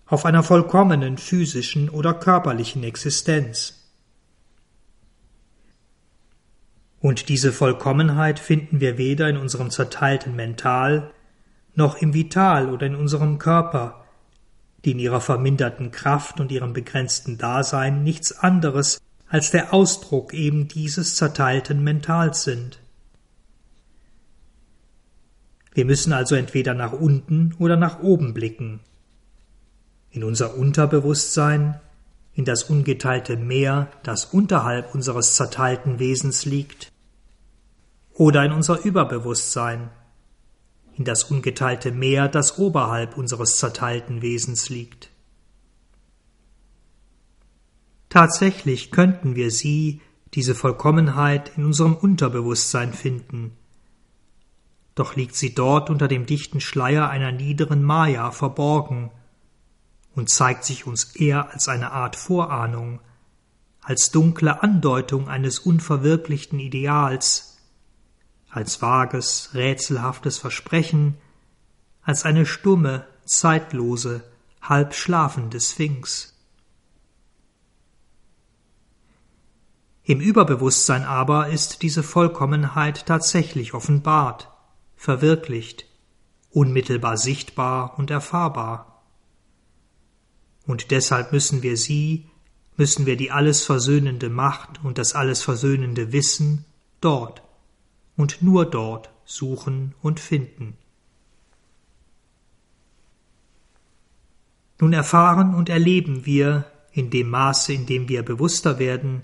auf 0.07 0.27
einer 0.27 0.43
vollkommenen 0.43 1.17
physischen 1.17 1.89
oder 1.89 2.15
körperlichen 2.15 2.85
Existenz. 2.85 3.82
Und 7.03 7.29
diese 7.29 7.53
Vollkommenheit 7.53 8.39
finden 8.39 8.79
wir 8.79 8.97
weder 8.97 9.29
in 9.29 9.37
unserem 9.37 9.71
zerteilten 9.71 10.37
Mental 10.37 11.11
noch 11.75 12.01
im 12.01 12.15
Vital 12.15 12.71
oder 12.71 12.87
in 12.87 12.95
unserem 12.95 13.41
Körper, 13.41 14.05
die 14.85 14.93
in 14.93 15.01
ihrer 15.01 15.21
verminderten 15.21 15.91
Kraft 15.91 16.39
und 16.39 16.53
ihrem 16.53 16.73
begrenzten 16.73 17.39
Dasein 17.39 18.05
nichts 18.05 18.39
anderes 18.39 19.01
als 19.29 19.51
der 19.51 19.75
Ausdruck 19.75 20.33
eben 20.33 20.69
dieses 20.69 21.17
zerteilten 21.17 21.83
Mentals 21.83 22.45
sind. 22.45 22.79
Wir 25.75 25.87
müssen 25.87 26.13
also 26.13 26.37
entweder 26.37 26.73
nach 26.73 26.93
unten 26.93 27.57
oder 27.59 27.77
nach 27.77 28.01
oben 28.01 28.33
blicken. 28.33 28.79
In 30.11 30.23
unser 30.23 30.57
Unterbewusstsein, 30.57 31.81
in 32.35 32.45
das 32.45 32.65
ungeteilte 32.65 33.37
Meer, 33.37 33.89
das 34.05 34.27
unterhalb 34.27 34.95
unseres 34.95 35.35
zerteilten 35.35 35.99
Wesens 35.99 36.45
liegt, 36.45 36.92
oder 38.15 38.45
in 38.45 38.53
unser 38.53 38.85
Überbewusstsein, 38.85 39.91
in 40.97 41.05
das 41.05 41.25
ungeteilte 41.25 41.93
Meer, 41.93 42.29
das 42.29 42.59
oberhalb 42.59 43.17
unseres 43.17 43.59
zerteilten 43.59 44.23
Wesens 44.23 44.69
liegt. 44.69 45.11
Tatsächlich 48.09 48.91
könnten 48.91 49.37
wir 49.37 49.51
sie, 49.51 50.03
diese 50.35 50.55
Vollkommenheit, 50.55 51.53
in 51.57 51.65
unserem 51.65 51.95
Unterbewusstsein 51.95 52.93
finden, 52.93 53.57
doch 54.95 55.17
liegt 55.17 55.35
sie 55.35 55.55
dort 55.55 55.89
unter 55.89 56.09
dem 56.09 56.27
dichten 56.27 56.61
Schleier 56.61 57.09
einer 57.09 57.33
niederen 57.33 57.83
Maya 57.83 58.31
verborgen 58.31 59.11
und 60.15 60.29
zeigt 60.29 60.65
sich 60.65 60.87
uns 60.87 61.17
eher 61.17 61.51
als 61.53 61.69
eine 61.69 61.93
Art 61.93 62.17
Vorahnung, 62.17 63.01
als 63.81 64.11
dunkle 64.11 64.63
Andeutung 64.63 65.29
eines 65.29 65.59
unverwirklichten 65.59 66.59
Ideals, 66.59 67.52
als 68.53 68.83
vages, 68.83 69.51
rätselhaftes 69.55 70.37
Versprechen, 70.37 71.17
als 72.03 72.25
eine 72.25 72.45
stumme, 72.45 73.07
zeitlose, 73.25 74.23
halb 74.61 74.95
schlafende 74.95 75.59
Sphinx. 75.59 76.35
Im 80.05 80.21
Überbewusstsein 80.21 81.05
aber 81.05 81.49
ist 81.49 81.81
diese 81.81 82.03
Vollkommenheit 82.03 83.07
tatsächlich 83.07 83.73
offenbart, 83.73 84.51
verwirklicht, 84.97 85.87
unmittelbar 86.51 87.17
sichtbar 87.17 87.99
und 87.99 88.11
erfahrbar. 88.11 89.03
Und 90.67 90.91
deshalb 90.91 91.33
müssen 91.33 91.63
wir 91.63 91.79
sie, 91.79 92.29
müssen 92.77 93.07
wir 93.07 93.17
die 93.17 93.31
alles 93.31 93.65
versöhnende 93.65 94.29
Macht 94.29 94.85
und 94.85 94.99
das 94.99 95.15
alles 95.15 95.43
versöhnende 95.43 96.13
Wissen 96.13 96.67
dort 97.01 97.43
und 98.17 98.43
nur 98.43 98.67
dort 98.67 99.11
suchen 99.25 99.95
und 100.03 100.21
finden. 100.21 100.77
Nun 104.81 104.93
erfahren 104.93 105.55
und 105.55 105.69
erleben 105.69 106.27
wir, 106.27 106.65
in 106.93 107.11
dem 107.11 107.31
Maße, 107.31 107.73
in 107.73 107.87
dem 107.87 108.09
wir 108.09 108.23
bewusster 108.23 108.79
werden, 108.79 109.23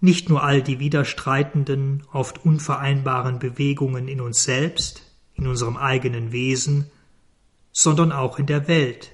nicht 0.00 0.28
nur 0.28 0.42
all 0.42 0.62
die 0.62 0.78
widerstreitenden, 0.78 2.04
oft 2.12 2.44
unvereinbaren 2.44 3.38
Bewegungen 3.38 4.08
in 4.08 4.20
uns 4.20 4.44
selbst, 4.44 5.02
in 5.34 5.46
unserem 5.46 5.76
eigenen 5.76 6.32
Wesen, 6.32 6.90
sondern 7.72 8.12
auch 8.12 8.38
in 8.38 8.46
der 8.46 8.68
Welt, 8.68 9.12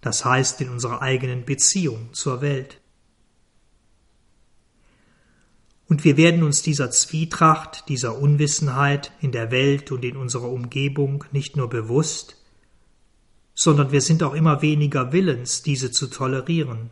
das 0.00 0.24
heißt 0.24 0.60
in 0.60 0.70
unserer 0.70 1.02
eigenen 1.02 1.44
Beziehung 1.44 2.12
zur 2.12 2.40
Welt. 2.40 2.80
Und 5.88 6.04
wir 6.04 6.16
werden 6.16 6.42
uns 6.42 6.62
dieser 6.62 6.90
Zwietracht, 6.90 7.88
dieser 7.88 8.18
Unwissenheit 8.18 9.12
in 9.20 9.30
der 9.30 9.50
Welt 9.50 9.92
und 9.92 10.04
in 10.04 10.16
unserer 10.16 10.50
Umgebung 10.50 11.24
nicht 11.30 11.56
nur 11.56 11.68
bewusst, 11.68 12.36
sondern 13.54 13.92
wir 13.92 14.00
sind 14.00 14.22
auch 14.22 14.34
immer 14.34 14.62
weniger 14.62 15.12
willens, 15.12 15.62
diese 15.62 15.90
zu 15.90 16.08
tolerieren. 16.08 16.90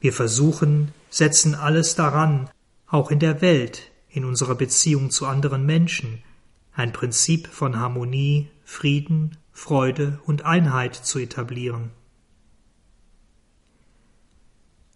Wir 0.00 0.12
versuchen, 0.12 0.92
setzen 1.10 1.54
alles 1.54 1.94
daran, 1.94 2.48
auch 2.86 3.10
in 3.10 3.18
der 3.18 3.40
Welt, 3.42 3.90
in 4.08 4.24
unserer 4.24 4.54
Beziehung 4.54 5.10
zu 5.10 5.26
anderen 5.26 5.66
Menschen, 5.66 6.22
ein 6.72 6.92
Prinzip 6.92 7.48
von 7.48 7.78
Harmonie, 7.78 8.48
Frieden, 8.64 9.36
Freude 9.52 10.20
und 10.24 10.44
Einheit 10.44 10.94
zu 10.94 11.18
etablieren. 11.18 11.90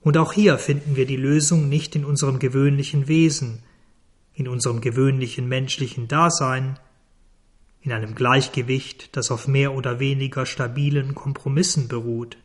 Und 0.03 0.16
auch 0.16 0.32
hier 0.32 0.59
finden 0.59 0.96
wir 0.96 1.07
die 1.07 1.16
Lösung 1.16 1.68
nicht 1.68 1.94
in 1.94 2.05
unserem 2.05 2.38
gewöhnlichen 2.38 3.09
Wesen, 3.09 3.62
in 4.34 4.48
unserem 4.48 4.80
gewöhnlichen 4.80 5.48
menschlichen 5.48 6.09
Dasein, 6.09 6.78
in 7.80 7.92
einem 7.92 8.14
Gleichgewicht, 8.14 9.16
das 9.16 9.30
auf 9.30 9.48
mehr 9.48 9.74
oder 9.74 10.00
weniger 10.00 10.46
stabilen 10.46 11.14
Kompromissen 11.14 11.88
beruht. 11.88 12.36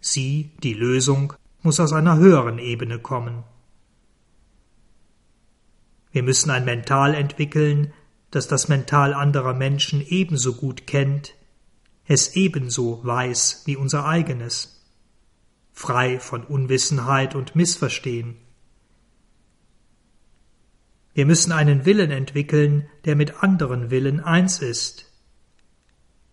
Sie, 0.00 0.50
die 0.62 0.74
Lösung, 0.74 1.32
muss 1.62 1.80
aus 1.80 1.92
einer 1.92 2.16
höheren 2.16 2.58
Ebene 2.58 2.98
kommen. 2.98 3.42
Wir 6.12 6.22
müssen 6.22 6.50
ein 6.50 6.64
Mental 6.64 7.14
entwickeln, 7.14 7.92
das 8.30 8.48
das 8.48 8.68
Mental 8.68 9.14
anderer 9.14 9.52
Menschen 9.52 10.04
ebenso 10.06 10.54
gut 10.54 10.86
kennt, 10.86 11.34
es 12.06 12.36
ebenso 12.36 13.04
weiß 13.04 13.62
wie 13.66 13.76
unser 13.76 14.06
eigenes, 14.06 14.75
frei 15.76 16.18
von 16.18 16.42
Unwissenheit 16.42 17.34
und 17.34 17.54
Missverstehen. 17.54 18.38
Wir 21.12 21.26
müssen 21.26 21.52
einen 21.52 21.84
Willen 21.84 22.10
entwickeln, 22.10 22.88
der 23.04 23.14
mit 23.14 23.42
anderen 23.42 23.90
Willen 23.90 24.20
eins 24.20 24.60
ist, 24.60 25.12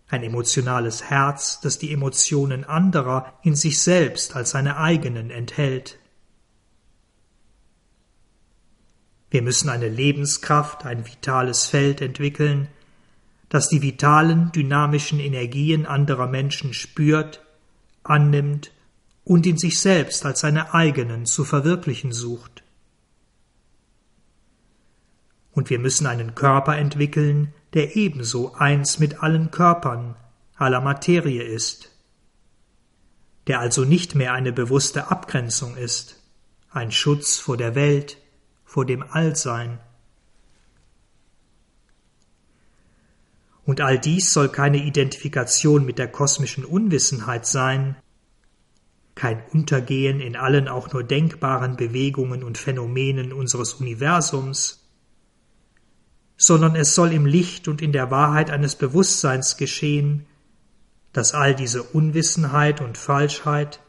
ein 0.08 0.22
emotionales 0.22 1.04
Herz, 1.10 1.60
das 1.60 1.78
die 1.78 1.92
Emotionen 1.92 2.64
anderer 2.64 3.38
in 3.42 3.54
sich 3.54 3.80
selbst 3.82 4.34
als 4.34 4.50
seine 4.50 4.78
eigenen 4.78 5.30
enthält. 5.30 5.98
Wir 9.30 9.42
müssen 9.42 9.68
eine 9.68 9.90
Lebenskraft, 9.90 10.86
ein 10.86 11.06
vitales 11.06 11.66
Feld 11.66 12.00
entwickeln, 12.00 12.68
das 13.50 13.68
die 13.68 13.82
vitalen, 13.82 14.52
dynamischen 14.52 15.20
Energien 15.20 15.84
anderer 15.84 16.28
Menschen 16.28 16.72
spürt, 16.72 17.44
annimmt 18.04 18.73
und 19.24 19.46
in 19.46 19.56
sich 19.56 19.80
selbst 19.80 20.24
als 20.26 20.40
seine 20.40 20.74
eigenen 20.74 21.26
zu 21.26 21.44
verwirklichen 21.44 22.12
sucht. 22.12 22.62
Und 25.52 25.70
wir 25.70 25.78
müssen 25.78 26.06
einen 26.06 26.34
Körper 26.34 26.76
entwickeln, 26.76 27.54
der 27.72 27.96
ebenso 27.96 28.54
eins 28.54 28.98
mit 28.98 29.22
allen 29.22 29.50
Körpern, 29.50 30.16
aller 30.56 30.80
Materie 30.80 31.42
ist, 31.42 31.90
der 33.46 33.60
also 33.60 33.84
nicht 33.84 34.14
mehr 34.14 34.32
eine 34.32 34.52
bewusste 34.52 35.10
Abgrenzung 35.10 35.76
ist, 35.76 36.22
ein 36.70 36.92
Schutz 36.92 37.38
vor 37.38 37.56
der 37.56 37.74
Welt, 37.74 38.18
vor 38.64 38.84
dem 38.84 39.02
Allsein. 39.02 39.78
Und 43.64 43.80
all 43.80 43.98
dies 43.98 44.32
soll 44.32 44.48
keine 44.48 44.78
Identifikation 44.78 45.86
mit 45.86 45.98
der 45.98 46.08
kosmischen 46.08 46.64
Unwissenheit 46.64 47.46
sein, 47.46 47.96
kein 49.14 49.42
Untergehen 49.52 50.20
in 50.20 50.36
allen 50.36 50.68
auch 50.68 50.92
nur 50.92 51.04
denkbaren 51.04 51.76
Bewegungen 51.76 52.42
und 52.42 52.58
Phänomenen 52.58 53.32
unseres 53.32 53.74
Universums, 53.74 54.84
sondern 56.36 56.74
es 56.74 56.94
soll 56.94 57.12
im 57.12 57.26
Licht 57.26 57.68
und 57.68 57.80
in 57.80 57.92
der 57.92 58.10
Wahrheit 58.10 58.50
eines 58.50 58.74
Bewusstseins 58.74 59.56
geschehen, 59.56 60.26
dass 61.12 61.32
all 61.32 61.54
diese 61.54 61.82
Unwissenheit 61.82 62.80
und 62.80 62.98
Falschheit, 62.98 63.80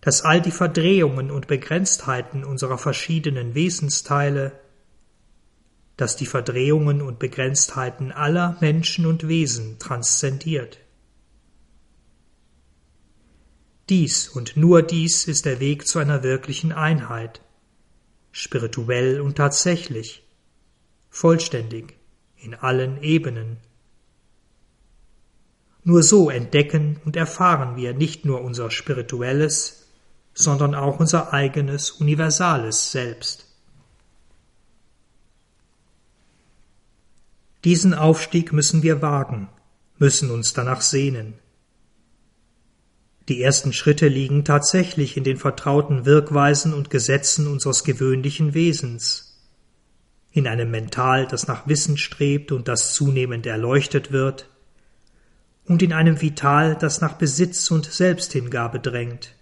dass 0.00 0.22
all 0.22 0.40
die 0.40 0.52
Verdrehungen 0.52 1.32
und 1.32 1.48
Begrenztheiten 1.48 2.44
unserer 2.44 2.78
verschiedenen 2.78 3.56
Wesensteile, 3.56 4.52
dass 5.96 6.14
die 6.14 6.26
Verdrehungen 6.26 7.02
und 7.02 7.18
Begrenztheiten 7.18 8.12
aller 8.12 8.56
Menschen 8.60 9.06
und 9.06 9.26
Wesen 9.26 9.80
transzendiert. 9.80 10.78
Dies 13.88 14.28
und 14.28 14.56
nur 14.56 14.82
dies 14.82 15.28
ist 15.28 15.44
der 15.44 15.60
Weg 15.60 15.86
zu 15.86 16.00
einer 16.00 16.24
wirklichen 16.24 16.72
Einheit, 16.72 17.40
spirituell 18.32 19.20
und 19.20 19.36
tatsächlich, 19.36 20.24
vollständig 21.08 21.96
in 22.36 22.54
allen 22.54 23.00
Ebenen. 23.02 23.58
Nur 25.84 26.02
so 26.02 26.30
entdecken 26.30 27.00
und 27.04 27.14
erfahren 27.14 27.76
wir 27.76 27.94
nicht 27.94 28.24
nur 28.24 28.42
unser 28.42 28.72
spirituelles, 28.72 29.86
sondern 30.34 30.74
auch 30.74 30.98
unser 30.98 31.32
eigenes 31.32 31.92
universales 31.92 32.90
Selbst. 32.90 33.46
Diesen 37.64 37.94
Aufstieg 37.94 38.52
müssen 38.52 38.82
wir 38.82 39.00
wagen, 39.00 39.48
müssen 39.98 40.30
uns 40.30 40.52
danach 40.52 40.80
sehnen. 40.80 41.34
Die 43.28 43.42
ersten 43.42 43.72
Schritte 43.72 44.08
liegen 44.08 44.44
tatsächlich 44.44 45.16
in 45.16 45.24
den 45.24 45.36
vertrauten 45.36 46.04
Wirkweisen 46.04 46.72
und 46.72 46.90
Gesetzen 46.90 47.48
unseres 47.48 47.82
gewöhnlichen 47.82 48.54
Wesens 48.54 49.26
in 50.36 50.46
einem 50.46 50.70
Mental, 50.70 51.26
das 51.26 51.48
nach 51.48 51.66
Wissen 51.66 51.96
strebt 51.96 52.52
und 52.52 52.68
das 52.68 52.92
zunehmend 52.92 53.46
erleuchtet 53.46 54.12
wird, 54.12 54.50
und 55.64 55.82
in 55.82 55.92
einem 55.92 56.20
Vital, 56.20 56.76
das 56.76 57.00
nach 57.00 57.14
Besitz 57.14 57.70
und 57.70 57.86
Selbsthingabe 57.86 58.78
drängt. 58.78 59.34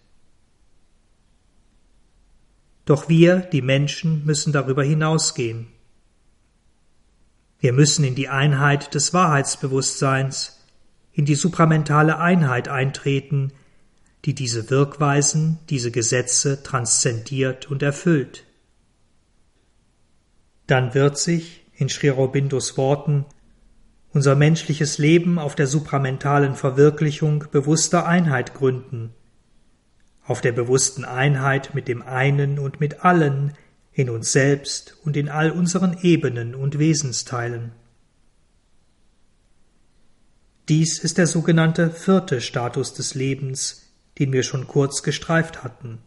Doch 2.87 3.09
wir, 3.09 3.39
die 3.39 3.61
Menschen, 3.61 4.24
müssen 4.24 4.53
darüber 4.53 4.85
hinausgehen. 4.85 5.66
Wir 7.59 7.72
müssen 7.72 8.05
in 8.05 8.14
die 8.14 8.28
Einheit 8.28 8.95
des 8.95 9.12
Wahrheitsbewusstseins, 9.12 10.61
in 11.12 11.24
die 11.24 11.35
supramentale 11.35 12.18
Einheit 12.18 12.68
eintreten, 12.68 13.53
die 14.25 14.35
diese 14.35 14.70
Wirkweisen, 14.70 15.59
diese 15.68 15.91
Gesetze 15.91 16.62
transzendiert 16.62 17.70
und 17.70 17.83
erfüllt. 17.83 18.45
Dann 20.66 20.95
wird 20.95 21.18
sich, 21.18 21.66
in 21.77 21.89
Sri 21.89 22.11
Aurobindos 22.11 22.77
Worten, 22.79 23.27
unser 24.12 24.37
menschliches 24.37 24.99
Leben 24.99 25.39
auf 25.39 25.55
der 25.57 25.66
supramentalen 25.66 26.55
Verwirklichung 26.55 27.47
bewusster 27.51 28.07
Einheit 28.07 28.55
gründen, 28.55 29.12
auf 30.25 30.41
der 30.41 30.53
bewussten 30.53 31.05
Einheit 31.05 31.75
mit 31.75 31.89
dem 31.89 32.01
einen 32.01 32.59
und 32.59 32.81
mit 32.81 33.05
allen, 33.05 33.53
in 33.93 34.09
uns 34.11 34.33
selbst 34.33 34.97
und 35.05 35.16
in 35.16 35.29
all 35.29 35.51
unseren 35.51 35.99
Ebenen 36.03 36.55
und 36.55 36.79
Wesensteilen. 36.79 37.72
Dies 40.68 40.99
ist 40.99 41.18
der 41.18 41.27
sogenannte 41.27 41.91
vierte 41.91 42.41
Status 42.41 42.95
des 42.95 43.14
Lebens, 43.14 43.84
den 44.18 44.32
wir 44.32 44.42
schon 44.42 44.66
kurz 44.66 45.02
gestreift 45.02 45.64
hatten. 45.64 45.98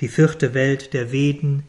Die 0.00 0.08
vierte 0.08 0.54
Welt 0.54 0.94
der 0.94 1.12
Veden, 1.12 1.64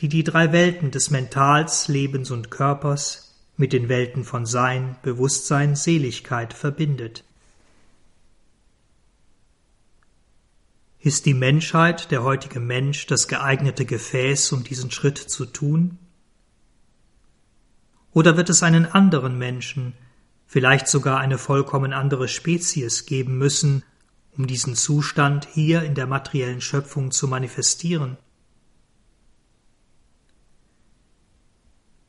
die 0.00 0.08
die 0.08 0.24
drei 0.24 0.52
Welten 0.52 0.90
des 0.90 1.10
Mentals, 1.10 1.88
Lebens 1.88 2.30
und 2.30 2.50
Körpers 2.50 3.34
mit 3.56 3.72
den 3.72 3.88
Welten 3.88 4.24
von 4.24 4.46
Sein, 4.46 4.96
Bewusstsein, 5.02 5.76
Seligkeit 5.76 6.54
verbindet. 6.54 7.24
Ist 10.98 11.26
die 11.26 11.34
Menschheit, 11.34 12.10
der 12.10 12.22
heutige 12.22 12.60
Mensch, 12.60 13.06
das 13.06 13.28
geeignete 13.28 13.84
Gefäß, 13.84 14.52
um 14.52 14.64
diesen 14.64 14.90
Schritt 14.90 15.18
zu 15.18 15.46
tun? 15.46 15.98
Oder 18.12 18.36
wird 18.36 18.50
es 18.50 18.62
einen 18.62 18.86
anderen 18.86 19.38
Menschen, 19.38 19.94
vielleicht 20.46 20.86
sogar 20.86 21.18
eine 21.18 21.38
vollkommen 21.38 21.92
andere 21.92 22.28
Spezies 22.28 23.06
geben 23.06 23.36
müssen, 23.38 23.82
um 24.36 24.46
diesen 24.46 24.74
Zustand 24.74 25.46
hier 25.52 25.82
in 25.82 25.94
der 25.94 26.06
materiellen 26.06 26.60
Schöpfung 26.60 27.10
zu 27.10 27.28
manifestieren? 27.28 28.16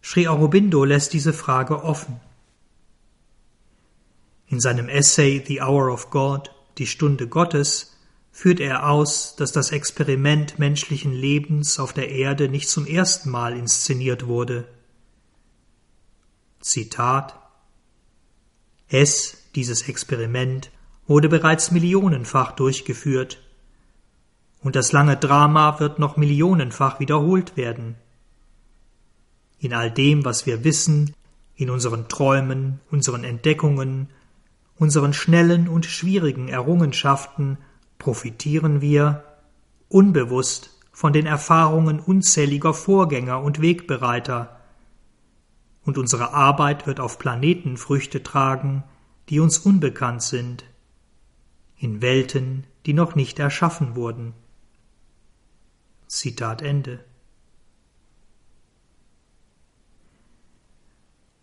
Sri 0.01 0.27
Aurobindo 0.27 0.83
lässt 0.83 1.13
diese 1.13 1.33
Frage 1.33 1.83
offen. 1.83 2.19
In 4.47 4.59
seinem 4.59 4.89
Essay 4.89 5.43
The 5.45 5.61
Hour 5.61 5.91
of 5.91 6.09
God, 6.09 6.51
die 6.77 6.87
Stunde 6.87 7.27
Gottes, 7.27 7.97
führt 8.31 8.59
er 8.59 8.89
aus, 8.89 9.35
dass 9.35 9.51
das 9.51 9.71
Experiment 9.71 10.59
menschlichen 10.59 11.13
Lebens 11.13 11.79
auf 11.79 11.93
der 11.93 12.09
Erde 12.09 12.49
nicht 12.49 12.67
zum 12.67 12.85
ersten 12.85 13.29
Mal 13.29 13.55
inszeniert 13.55 14.27
wurde. 14.27 14.67
Zitat 16.59 17.39
Es, 18.89 19.37
dieses 19.55 19.87
Experiment, 19.87 20.71
wurde 21.07 21.29
bereits 21.29 21.71
millionenfach 21.71 22.51
durchgeführt, 22.53 23.39
und 24.61 24.75
das 24.75 24.93
lange 24.93 25.17
Drama 25.17 25.79
wird 25.79 25.99
noch 25.99 26.15
millionenfach 26.15 26.99
wiederholt 26.99 27.57
werden. 27.57 27.95
In 29.59 29.73
all 29.73 29.91
dem, 29.91 30.23
was 30.23 30.45
wir 30.45 30.63
wissen, 30.63 31.13
in 31.55 31.69
unseren 31.69 32.07
Träumen, 32.07 32.79
unseren 32.89 33.23
Entdeckungen, 33.23 34.09
unseren 34.77 35.13
schnellen 35.13 35.67
und 35.67 35.85
schwierigen 35.85 36.47
Errungenschaften 36.47 37.57
profitieren 37.97 38.81
wir 38.81 39.23
unbewusst 39.89 40.71
von 40.91 41.13
den 41.13 41.25
Erfahrungen 41.25 41.99
unzähliger 41.99 42.73
Vorgänger 42.73 43.41
und 43.41 43.61
Wegbereiter, 43.61 44.59
und 45.85 45.97
unsere 45.97 46.33
Arbeit 46.33 46.87
wird 46.87 47.01
auf 47.01 47.19
Planeten 47.19 47.75
Früchte 47.75 48.23
tragen, 48.23 48.83
die 49.29 49.41
uns 49.41 49.57
unbekannt 49.57 50.21
sind, 50.21 50.63
in 51.83 52.01
Welten, 52.01 52.65
die 52.85 52.93
noch 52.93 53.13
nicht 53.13 53.39
erschaffen 53.39 53.97
wurden. 53.97 54.33
Zitat 56.07 56.61
Ende. 56.61 57.03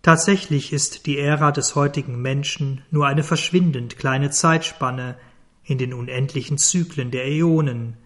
Tatsächlich 0.00 0.72
ist 0.72 1.04
die 1.04 1.18
Ära 1.18 1.52
des 1.52 1.74
heutigen 1.74 2.22
Menschen 2.22 2.82
nur 2.90 3.06
eine 3.06 3.22
verschwindend 3.22 3.98
kleine 3.98 4.30
Zeitspanne 4.30 5.18
in 5.62 5.76
den 5.76 5.92
unendlichen 5.92 6.56
Zyklen 6.56 7.10
der 7.10 7.26
Äonen, 7.26 7.98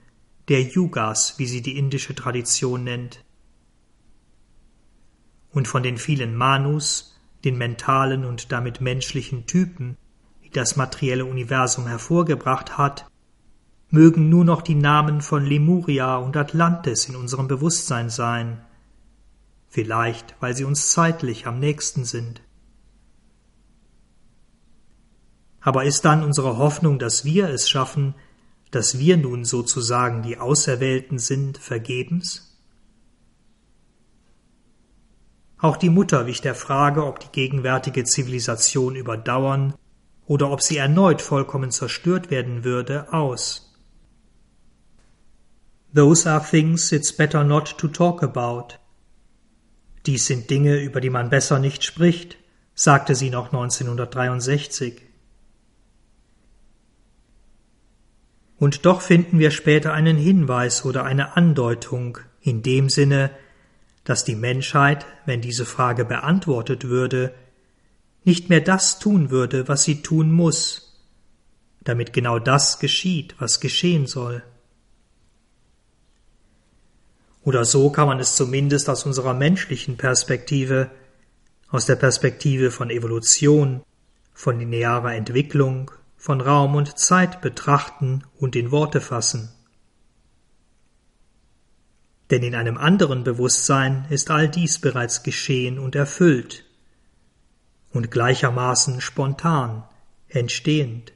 der 0.48 0.62
Yugas, 0.62 1.38
wie 1.38 1.46
sie 1.46 1.62
die 1.62 1.78
indische 1.78 2.16
Tradition 2.16 2.82
nennt. 2.82 3.24
Und 5.52 5.68
von 5.68 5.84
den 5.84 5.98
vielen 5.98 6.34
Manus, 6.34 7.16
den 7.44 7.56
mentalen 7.56 8.24
und 8.24 8.50
damit 8.50 8.80
menschlichen 8.80 9.46
Typen, 9.46 9.96
das 10.56 10.76
materielle 10.76 11.24
Universum 11.24 11.86
hervorgebracht 11.86 12.78
hat, 12.78 13.06
mögen 13.90 14.28
nur 14.28 14.44
noch 14.44 14.62
die 14.62 14.74
Namen 14.74 15.20
von 15.20 15.44
Lemuria 15.44 16.16
und 16.16 16.36
Atlantis 16.36 17.08
in 17.08 17.16
unserem 17.16 17.48
Bewusstsein 17.48 18.10
sein, 18.10 18.64
vielleicht 19.68 20.34
weil 20.40 20.56
sie 20.56 20.64
uns 20.64 20.90
zeitlich 20.90 21.46
am 21.46 21.60
nächsten 21.60 22.04
sind. 22.04 22.42
Aber 25.60 25.84
ist 25.84 26.04
dann 26.04 26.22
unsere 26.22 26.58
Hoffnung, 26.58 26.98
dass 26.98 27.24
wir 27.24 27.48
es 27.48 27.70
schaffen, 27.70 28.14
dass 28.70 28.98
wir 28.98 29.16
nun 29.16 29.44
sozusagen 29.44 30.22
die 30.22 30.38
Auserwählten 30.38 31.18
sind, 31.18 31.58
vergebens? 31.58 32.58
Auch 35.58 35.76
die 35.76 35.88
Mutter 35.88 36.26
wich 36.26 36.42
der 36.42 36.54
Frage, 36.54 37.06
ob 37.06 37.20
die 37.20 37.32
gegenwärtige 37.32 38.04
Zivilisation 38.04 38.96
überdauern 38.96 39.74
oder 40.26 40.50
ob 40.50 40.62
sie 40.62 40.76
erneut 40.76 41.20
vollkommen 41.20 41.70
zerstört 41.70 42.30
werden 42.30 42.64
würde, 42.64 43.12
aus. 43.12 43.74
Those 45.94 46.28
are 46.28 46.44
things 46.44 46.90
it's 46.92 47.12
better 47.12 47.44
not 47.44 47.78
to 47.78 47.88
talk 47.88 48.22
about. 48.22 48.78
Dies 50.06 50.26
sind 50.26 50.50
Dinge, 50.50 50.80
über 50.80 51.00
die 51.00 51.10
man 51.10 51.30
besser 51.30 51.58
nicht 51.58 51.84
spricht, 51.84 52.36
sagte 52.74 53.14
sie 53.14 53.30
noch 53.30 53.52
1963. 53.52 55.02
Und 58.58 58.86
doch 58.86 59.02
finden 59.02 59.38
wir 59.38 59.50
später 59.50 59.92
einen 59.92 60.16
Hinweis 60.16 60.84
oder 60.84 61.04
eine 61.04 61.36
Andeutung 61.36 62.18
in 62.40 62.62
dem 62.62 62.88
Sinne, 62.88 63.30
dass 64.04 64.24
die 64.24 64.36
Menschheit, 64.36 65.06
wenn 65.26 65.40
diese 65.40 65.64
Frage 65.64 66.04
beantwortet 66.04 66.84
würde, 66.84 67.34
nicht 68.24 68.48
mehr 68.48 68.60
das 68.60 68.98
tun 68.98 69.30
würde, 69.30 69.68
was 69.68 69.84
sie 69.84 70.02
tun 70.02 70.32
muss, 70.32 70.98
damit 71.82 72.12
genau 72.12 72.38
das 72.38 72.78
geschieht, 72.78 73.34
was 73.38 73.60
geschehen 73.60 74.06
soll. 74.06 74.42
Oder 77.42 77.66
so 77.66 77.90
kann 77.90 78.08
man 78.08 78.20
es 78.20 78.36
zumindest 78.36 78.88
aus 78.88 79.04
unserer 79.04 79.34
menschlichen 79.34 79.98
Perspektive, 79.98 80.90
aus 81.68 81.84
der 81.84 81.96
Perspektive 81.96 82.70
von 82.70 82.88
Evolution, 82.88 83.82
von 84.32 84.58
linearer 84.58 85.14
Entwicklung, 85.14 85.90
von 86.16 86.40
Raum 86.40 86.74
und 86.74 86.98
Zeit 86.98 87.42
betrachten 87.42 88.24
und 88.38 88.56
in 88.56 88.70
Worte 88.70 89.02
fassen. 89.02 89.50
Denn 92.30 92.42
in 92.42 92.54
einem 92.54 92.78
anderen 92.78 93.24
Bewusstsein 93.24 94.06
ist 94.08 94.30
all 94.30 94.48
dies 94.48 94.78
bereits 94.78 95.22
geschehen 95.22 95.78
und 95.78 95.94
erfüllt 95.94 96.63
und 97.94 98.10
gleichermaßen 98.10 99.00
spontan, 99.00 99.84
entstehend. 100.28 101.12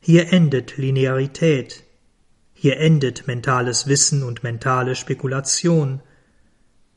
Hier 0.00 0.32
endet 0.32 0.78
Linearität, 0.78 1.84
hier 2.54 2.78
endet 2.78 3.26
mentales 3.26 3.86
Wissen 3.86 4.22
und 4.22 4.42
mentale 4.42 4.96
Spekulation 4.96 6.00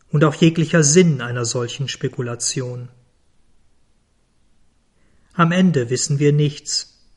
und 0.10 0.24
auch 0.24 0.34
jeglicher 0.34 0.84
Sinn 0.84 1.22
einer 1.22 1.46
solchen 1.46 1.90
Spekulation. 1.90 2.90
Am 5.34 5.52
Ende 5.52 5.90
wissen 5.90 6.18
wir 6.18 6.32
nichts. 6.32 7.10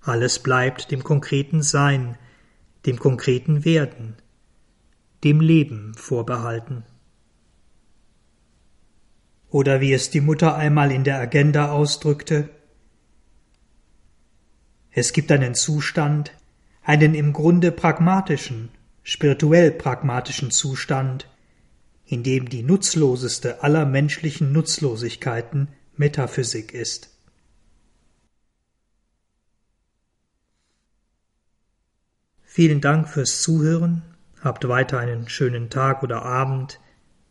Alles 0.00 0.38
bleibt 0.38 0.90
dem 0.90 1.04
konkreten 1.04 1.62
Sein, 1.62 2.16
dem 2.86 2.98
konkreten 2.98 3.64
Werden, 3.64 4.16
dem 5.22 5.40
Leben 5.40 5.94
vorbehalten. 5.94 6.84
Oder 9.50 9.80
wie 9.80 9.92
es 9.92 10.10
die 10.10 10.20
Mutter 10.20 10.56
einmal 10.56 10.92
in 10.92 11.04
der 11.04 11.18
Agenda 11.18 11.70
ausdrückte, 11.70 12.50
es 14.90 15.12
gibt 15.12 15.30
einen 15.30 15.54
Zustand, 15.54 16.32
einen 16.82 17.14
im 17.14 17.32
Grunde 17.32 17.70
pragmatischen, 17.70 18.70
spirituell 19.02 19.70
pragmatischen 19.70 20.50
Zustand, 20.50 21.28
in 22.04 22.22
dem 22.22 22.48
die 22.48 22.62
nutzloseste 22.62 23.62
aller 23.62 23.86
menschlichen 23.86 24.52
Nutzlosigkeiten 24.52 25.68
Metaphysik 25.96 26.74
ist. 26.74 27.10
Vielen 32.42 32.80
Dank 32.80 33.08
fürs 33.08 33.42
Zuhören, 33.42 34.02
habt 34.40 34.66
weiter 34.66 34.98
einen 34.98 35.28
schönen 35.28 35.70
Tag 35.70 36.02
oder 36.02 36.22
Abend. 36.22 36.80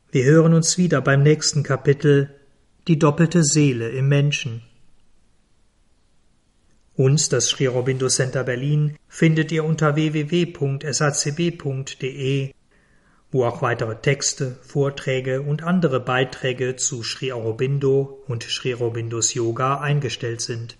Wir 0.10 0.24
hören 0.26 0.54
uns 0.54 0.78
wieder 0.78 1.02
beim 1.02 1.22
nächsten 1.22 1.64
Kapitel 1.64 2.30
Die 2.88 2.98
doppelte 2.98 3.44
Seele 3.44 3.90
im 3.90 4.08
Menschen. 4.08 4.62
Uns, 6.96 7.28
das 7.30 7.50
Sri 7.50 7.68
Aurobindo 7.68 8.08
Center 8.08 8.44
Berlin, 8.44 8.96
findet 9.08 9.52
ihr 9.52 9.66
unter 9.66 9.96
www.sacb.de 9.96 10.54
wo 13.30 13.44
auch 13.44 13.62
weitere 13.62 13.96
Texte, 13.98 14.58
Vorträge 14.62 15.42
und 15.42 15.62
andere 15.62 16.00
Beiträge 16.00 16.78
zu 16.78 17.04
Sri 17.04 17.34
Aurobindo 17.34 18.24
und 18.28 18.44
Sri 18.44 18.74
Aurobindos 18.74 19.34
Yoga 19.34 19.82
eingestellt 19.82 20.40
sind 20.42 20.78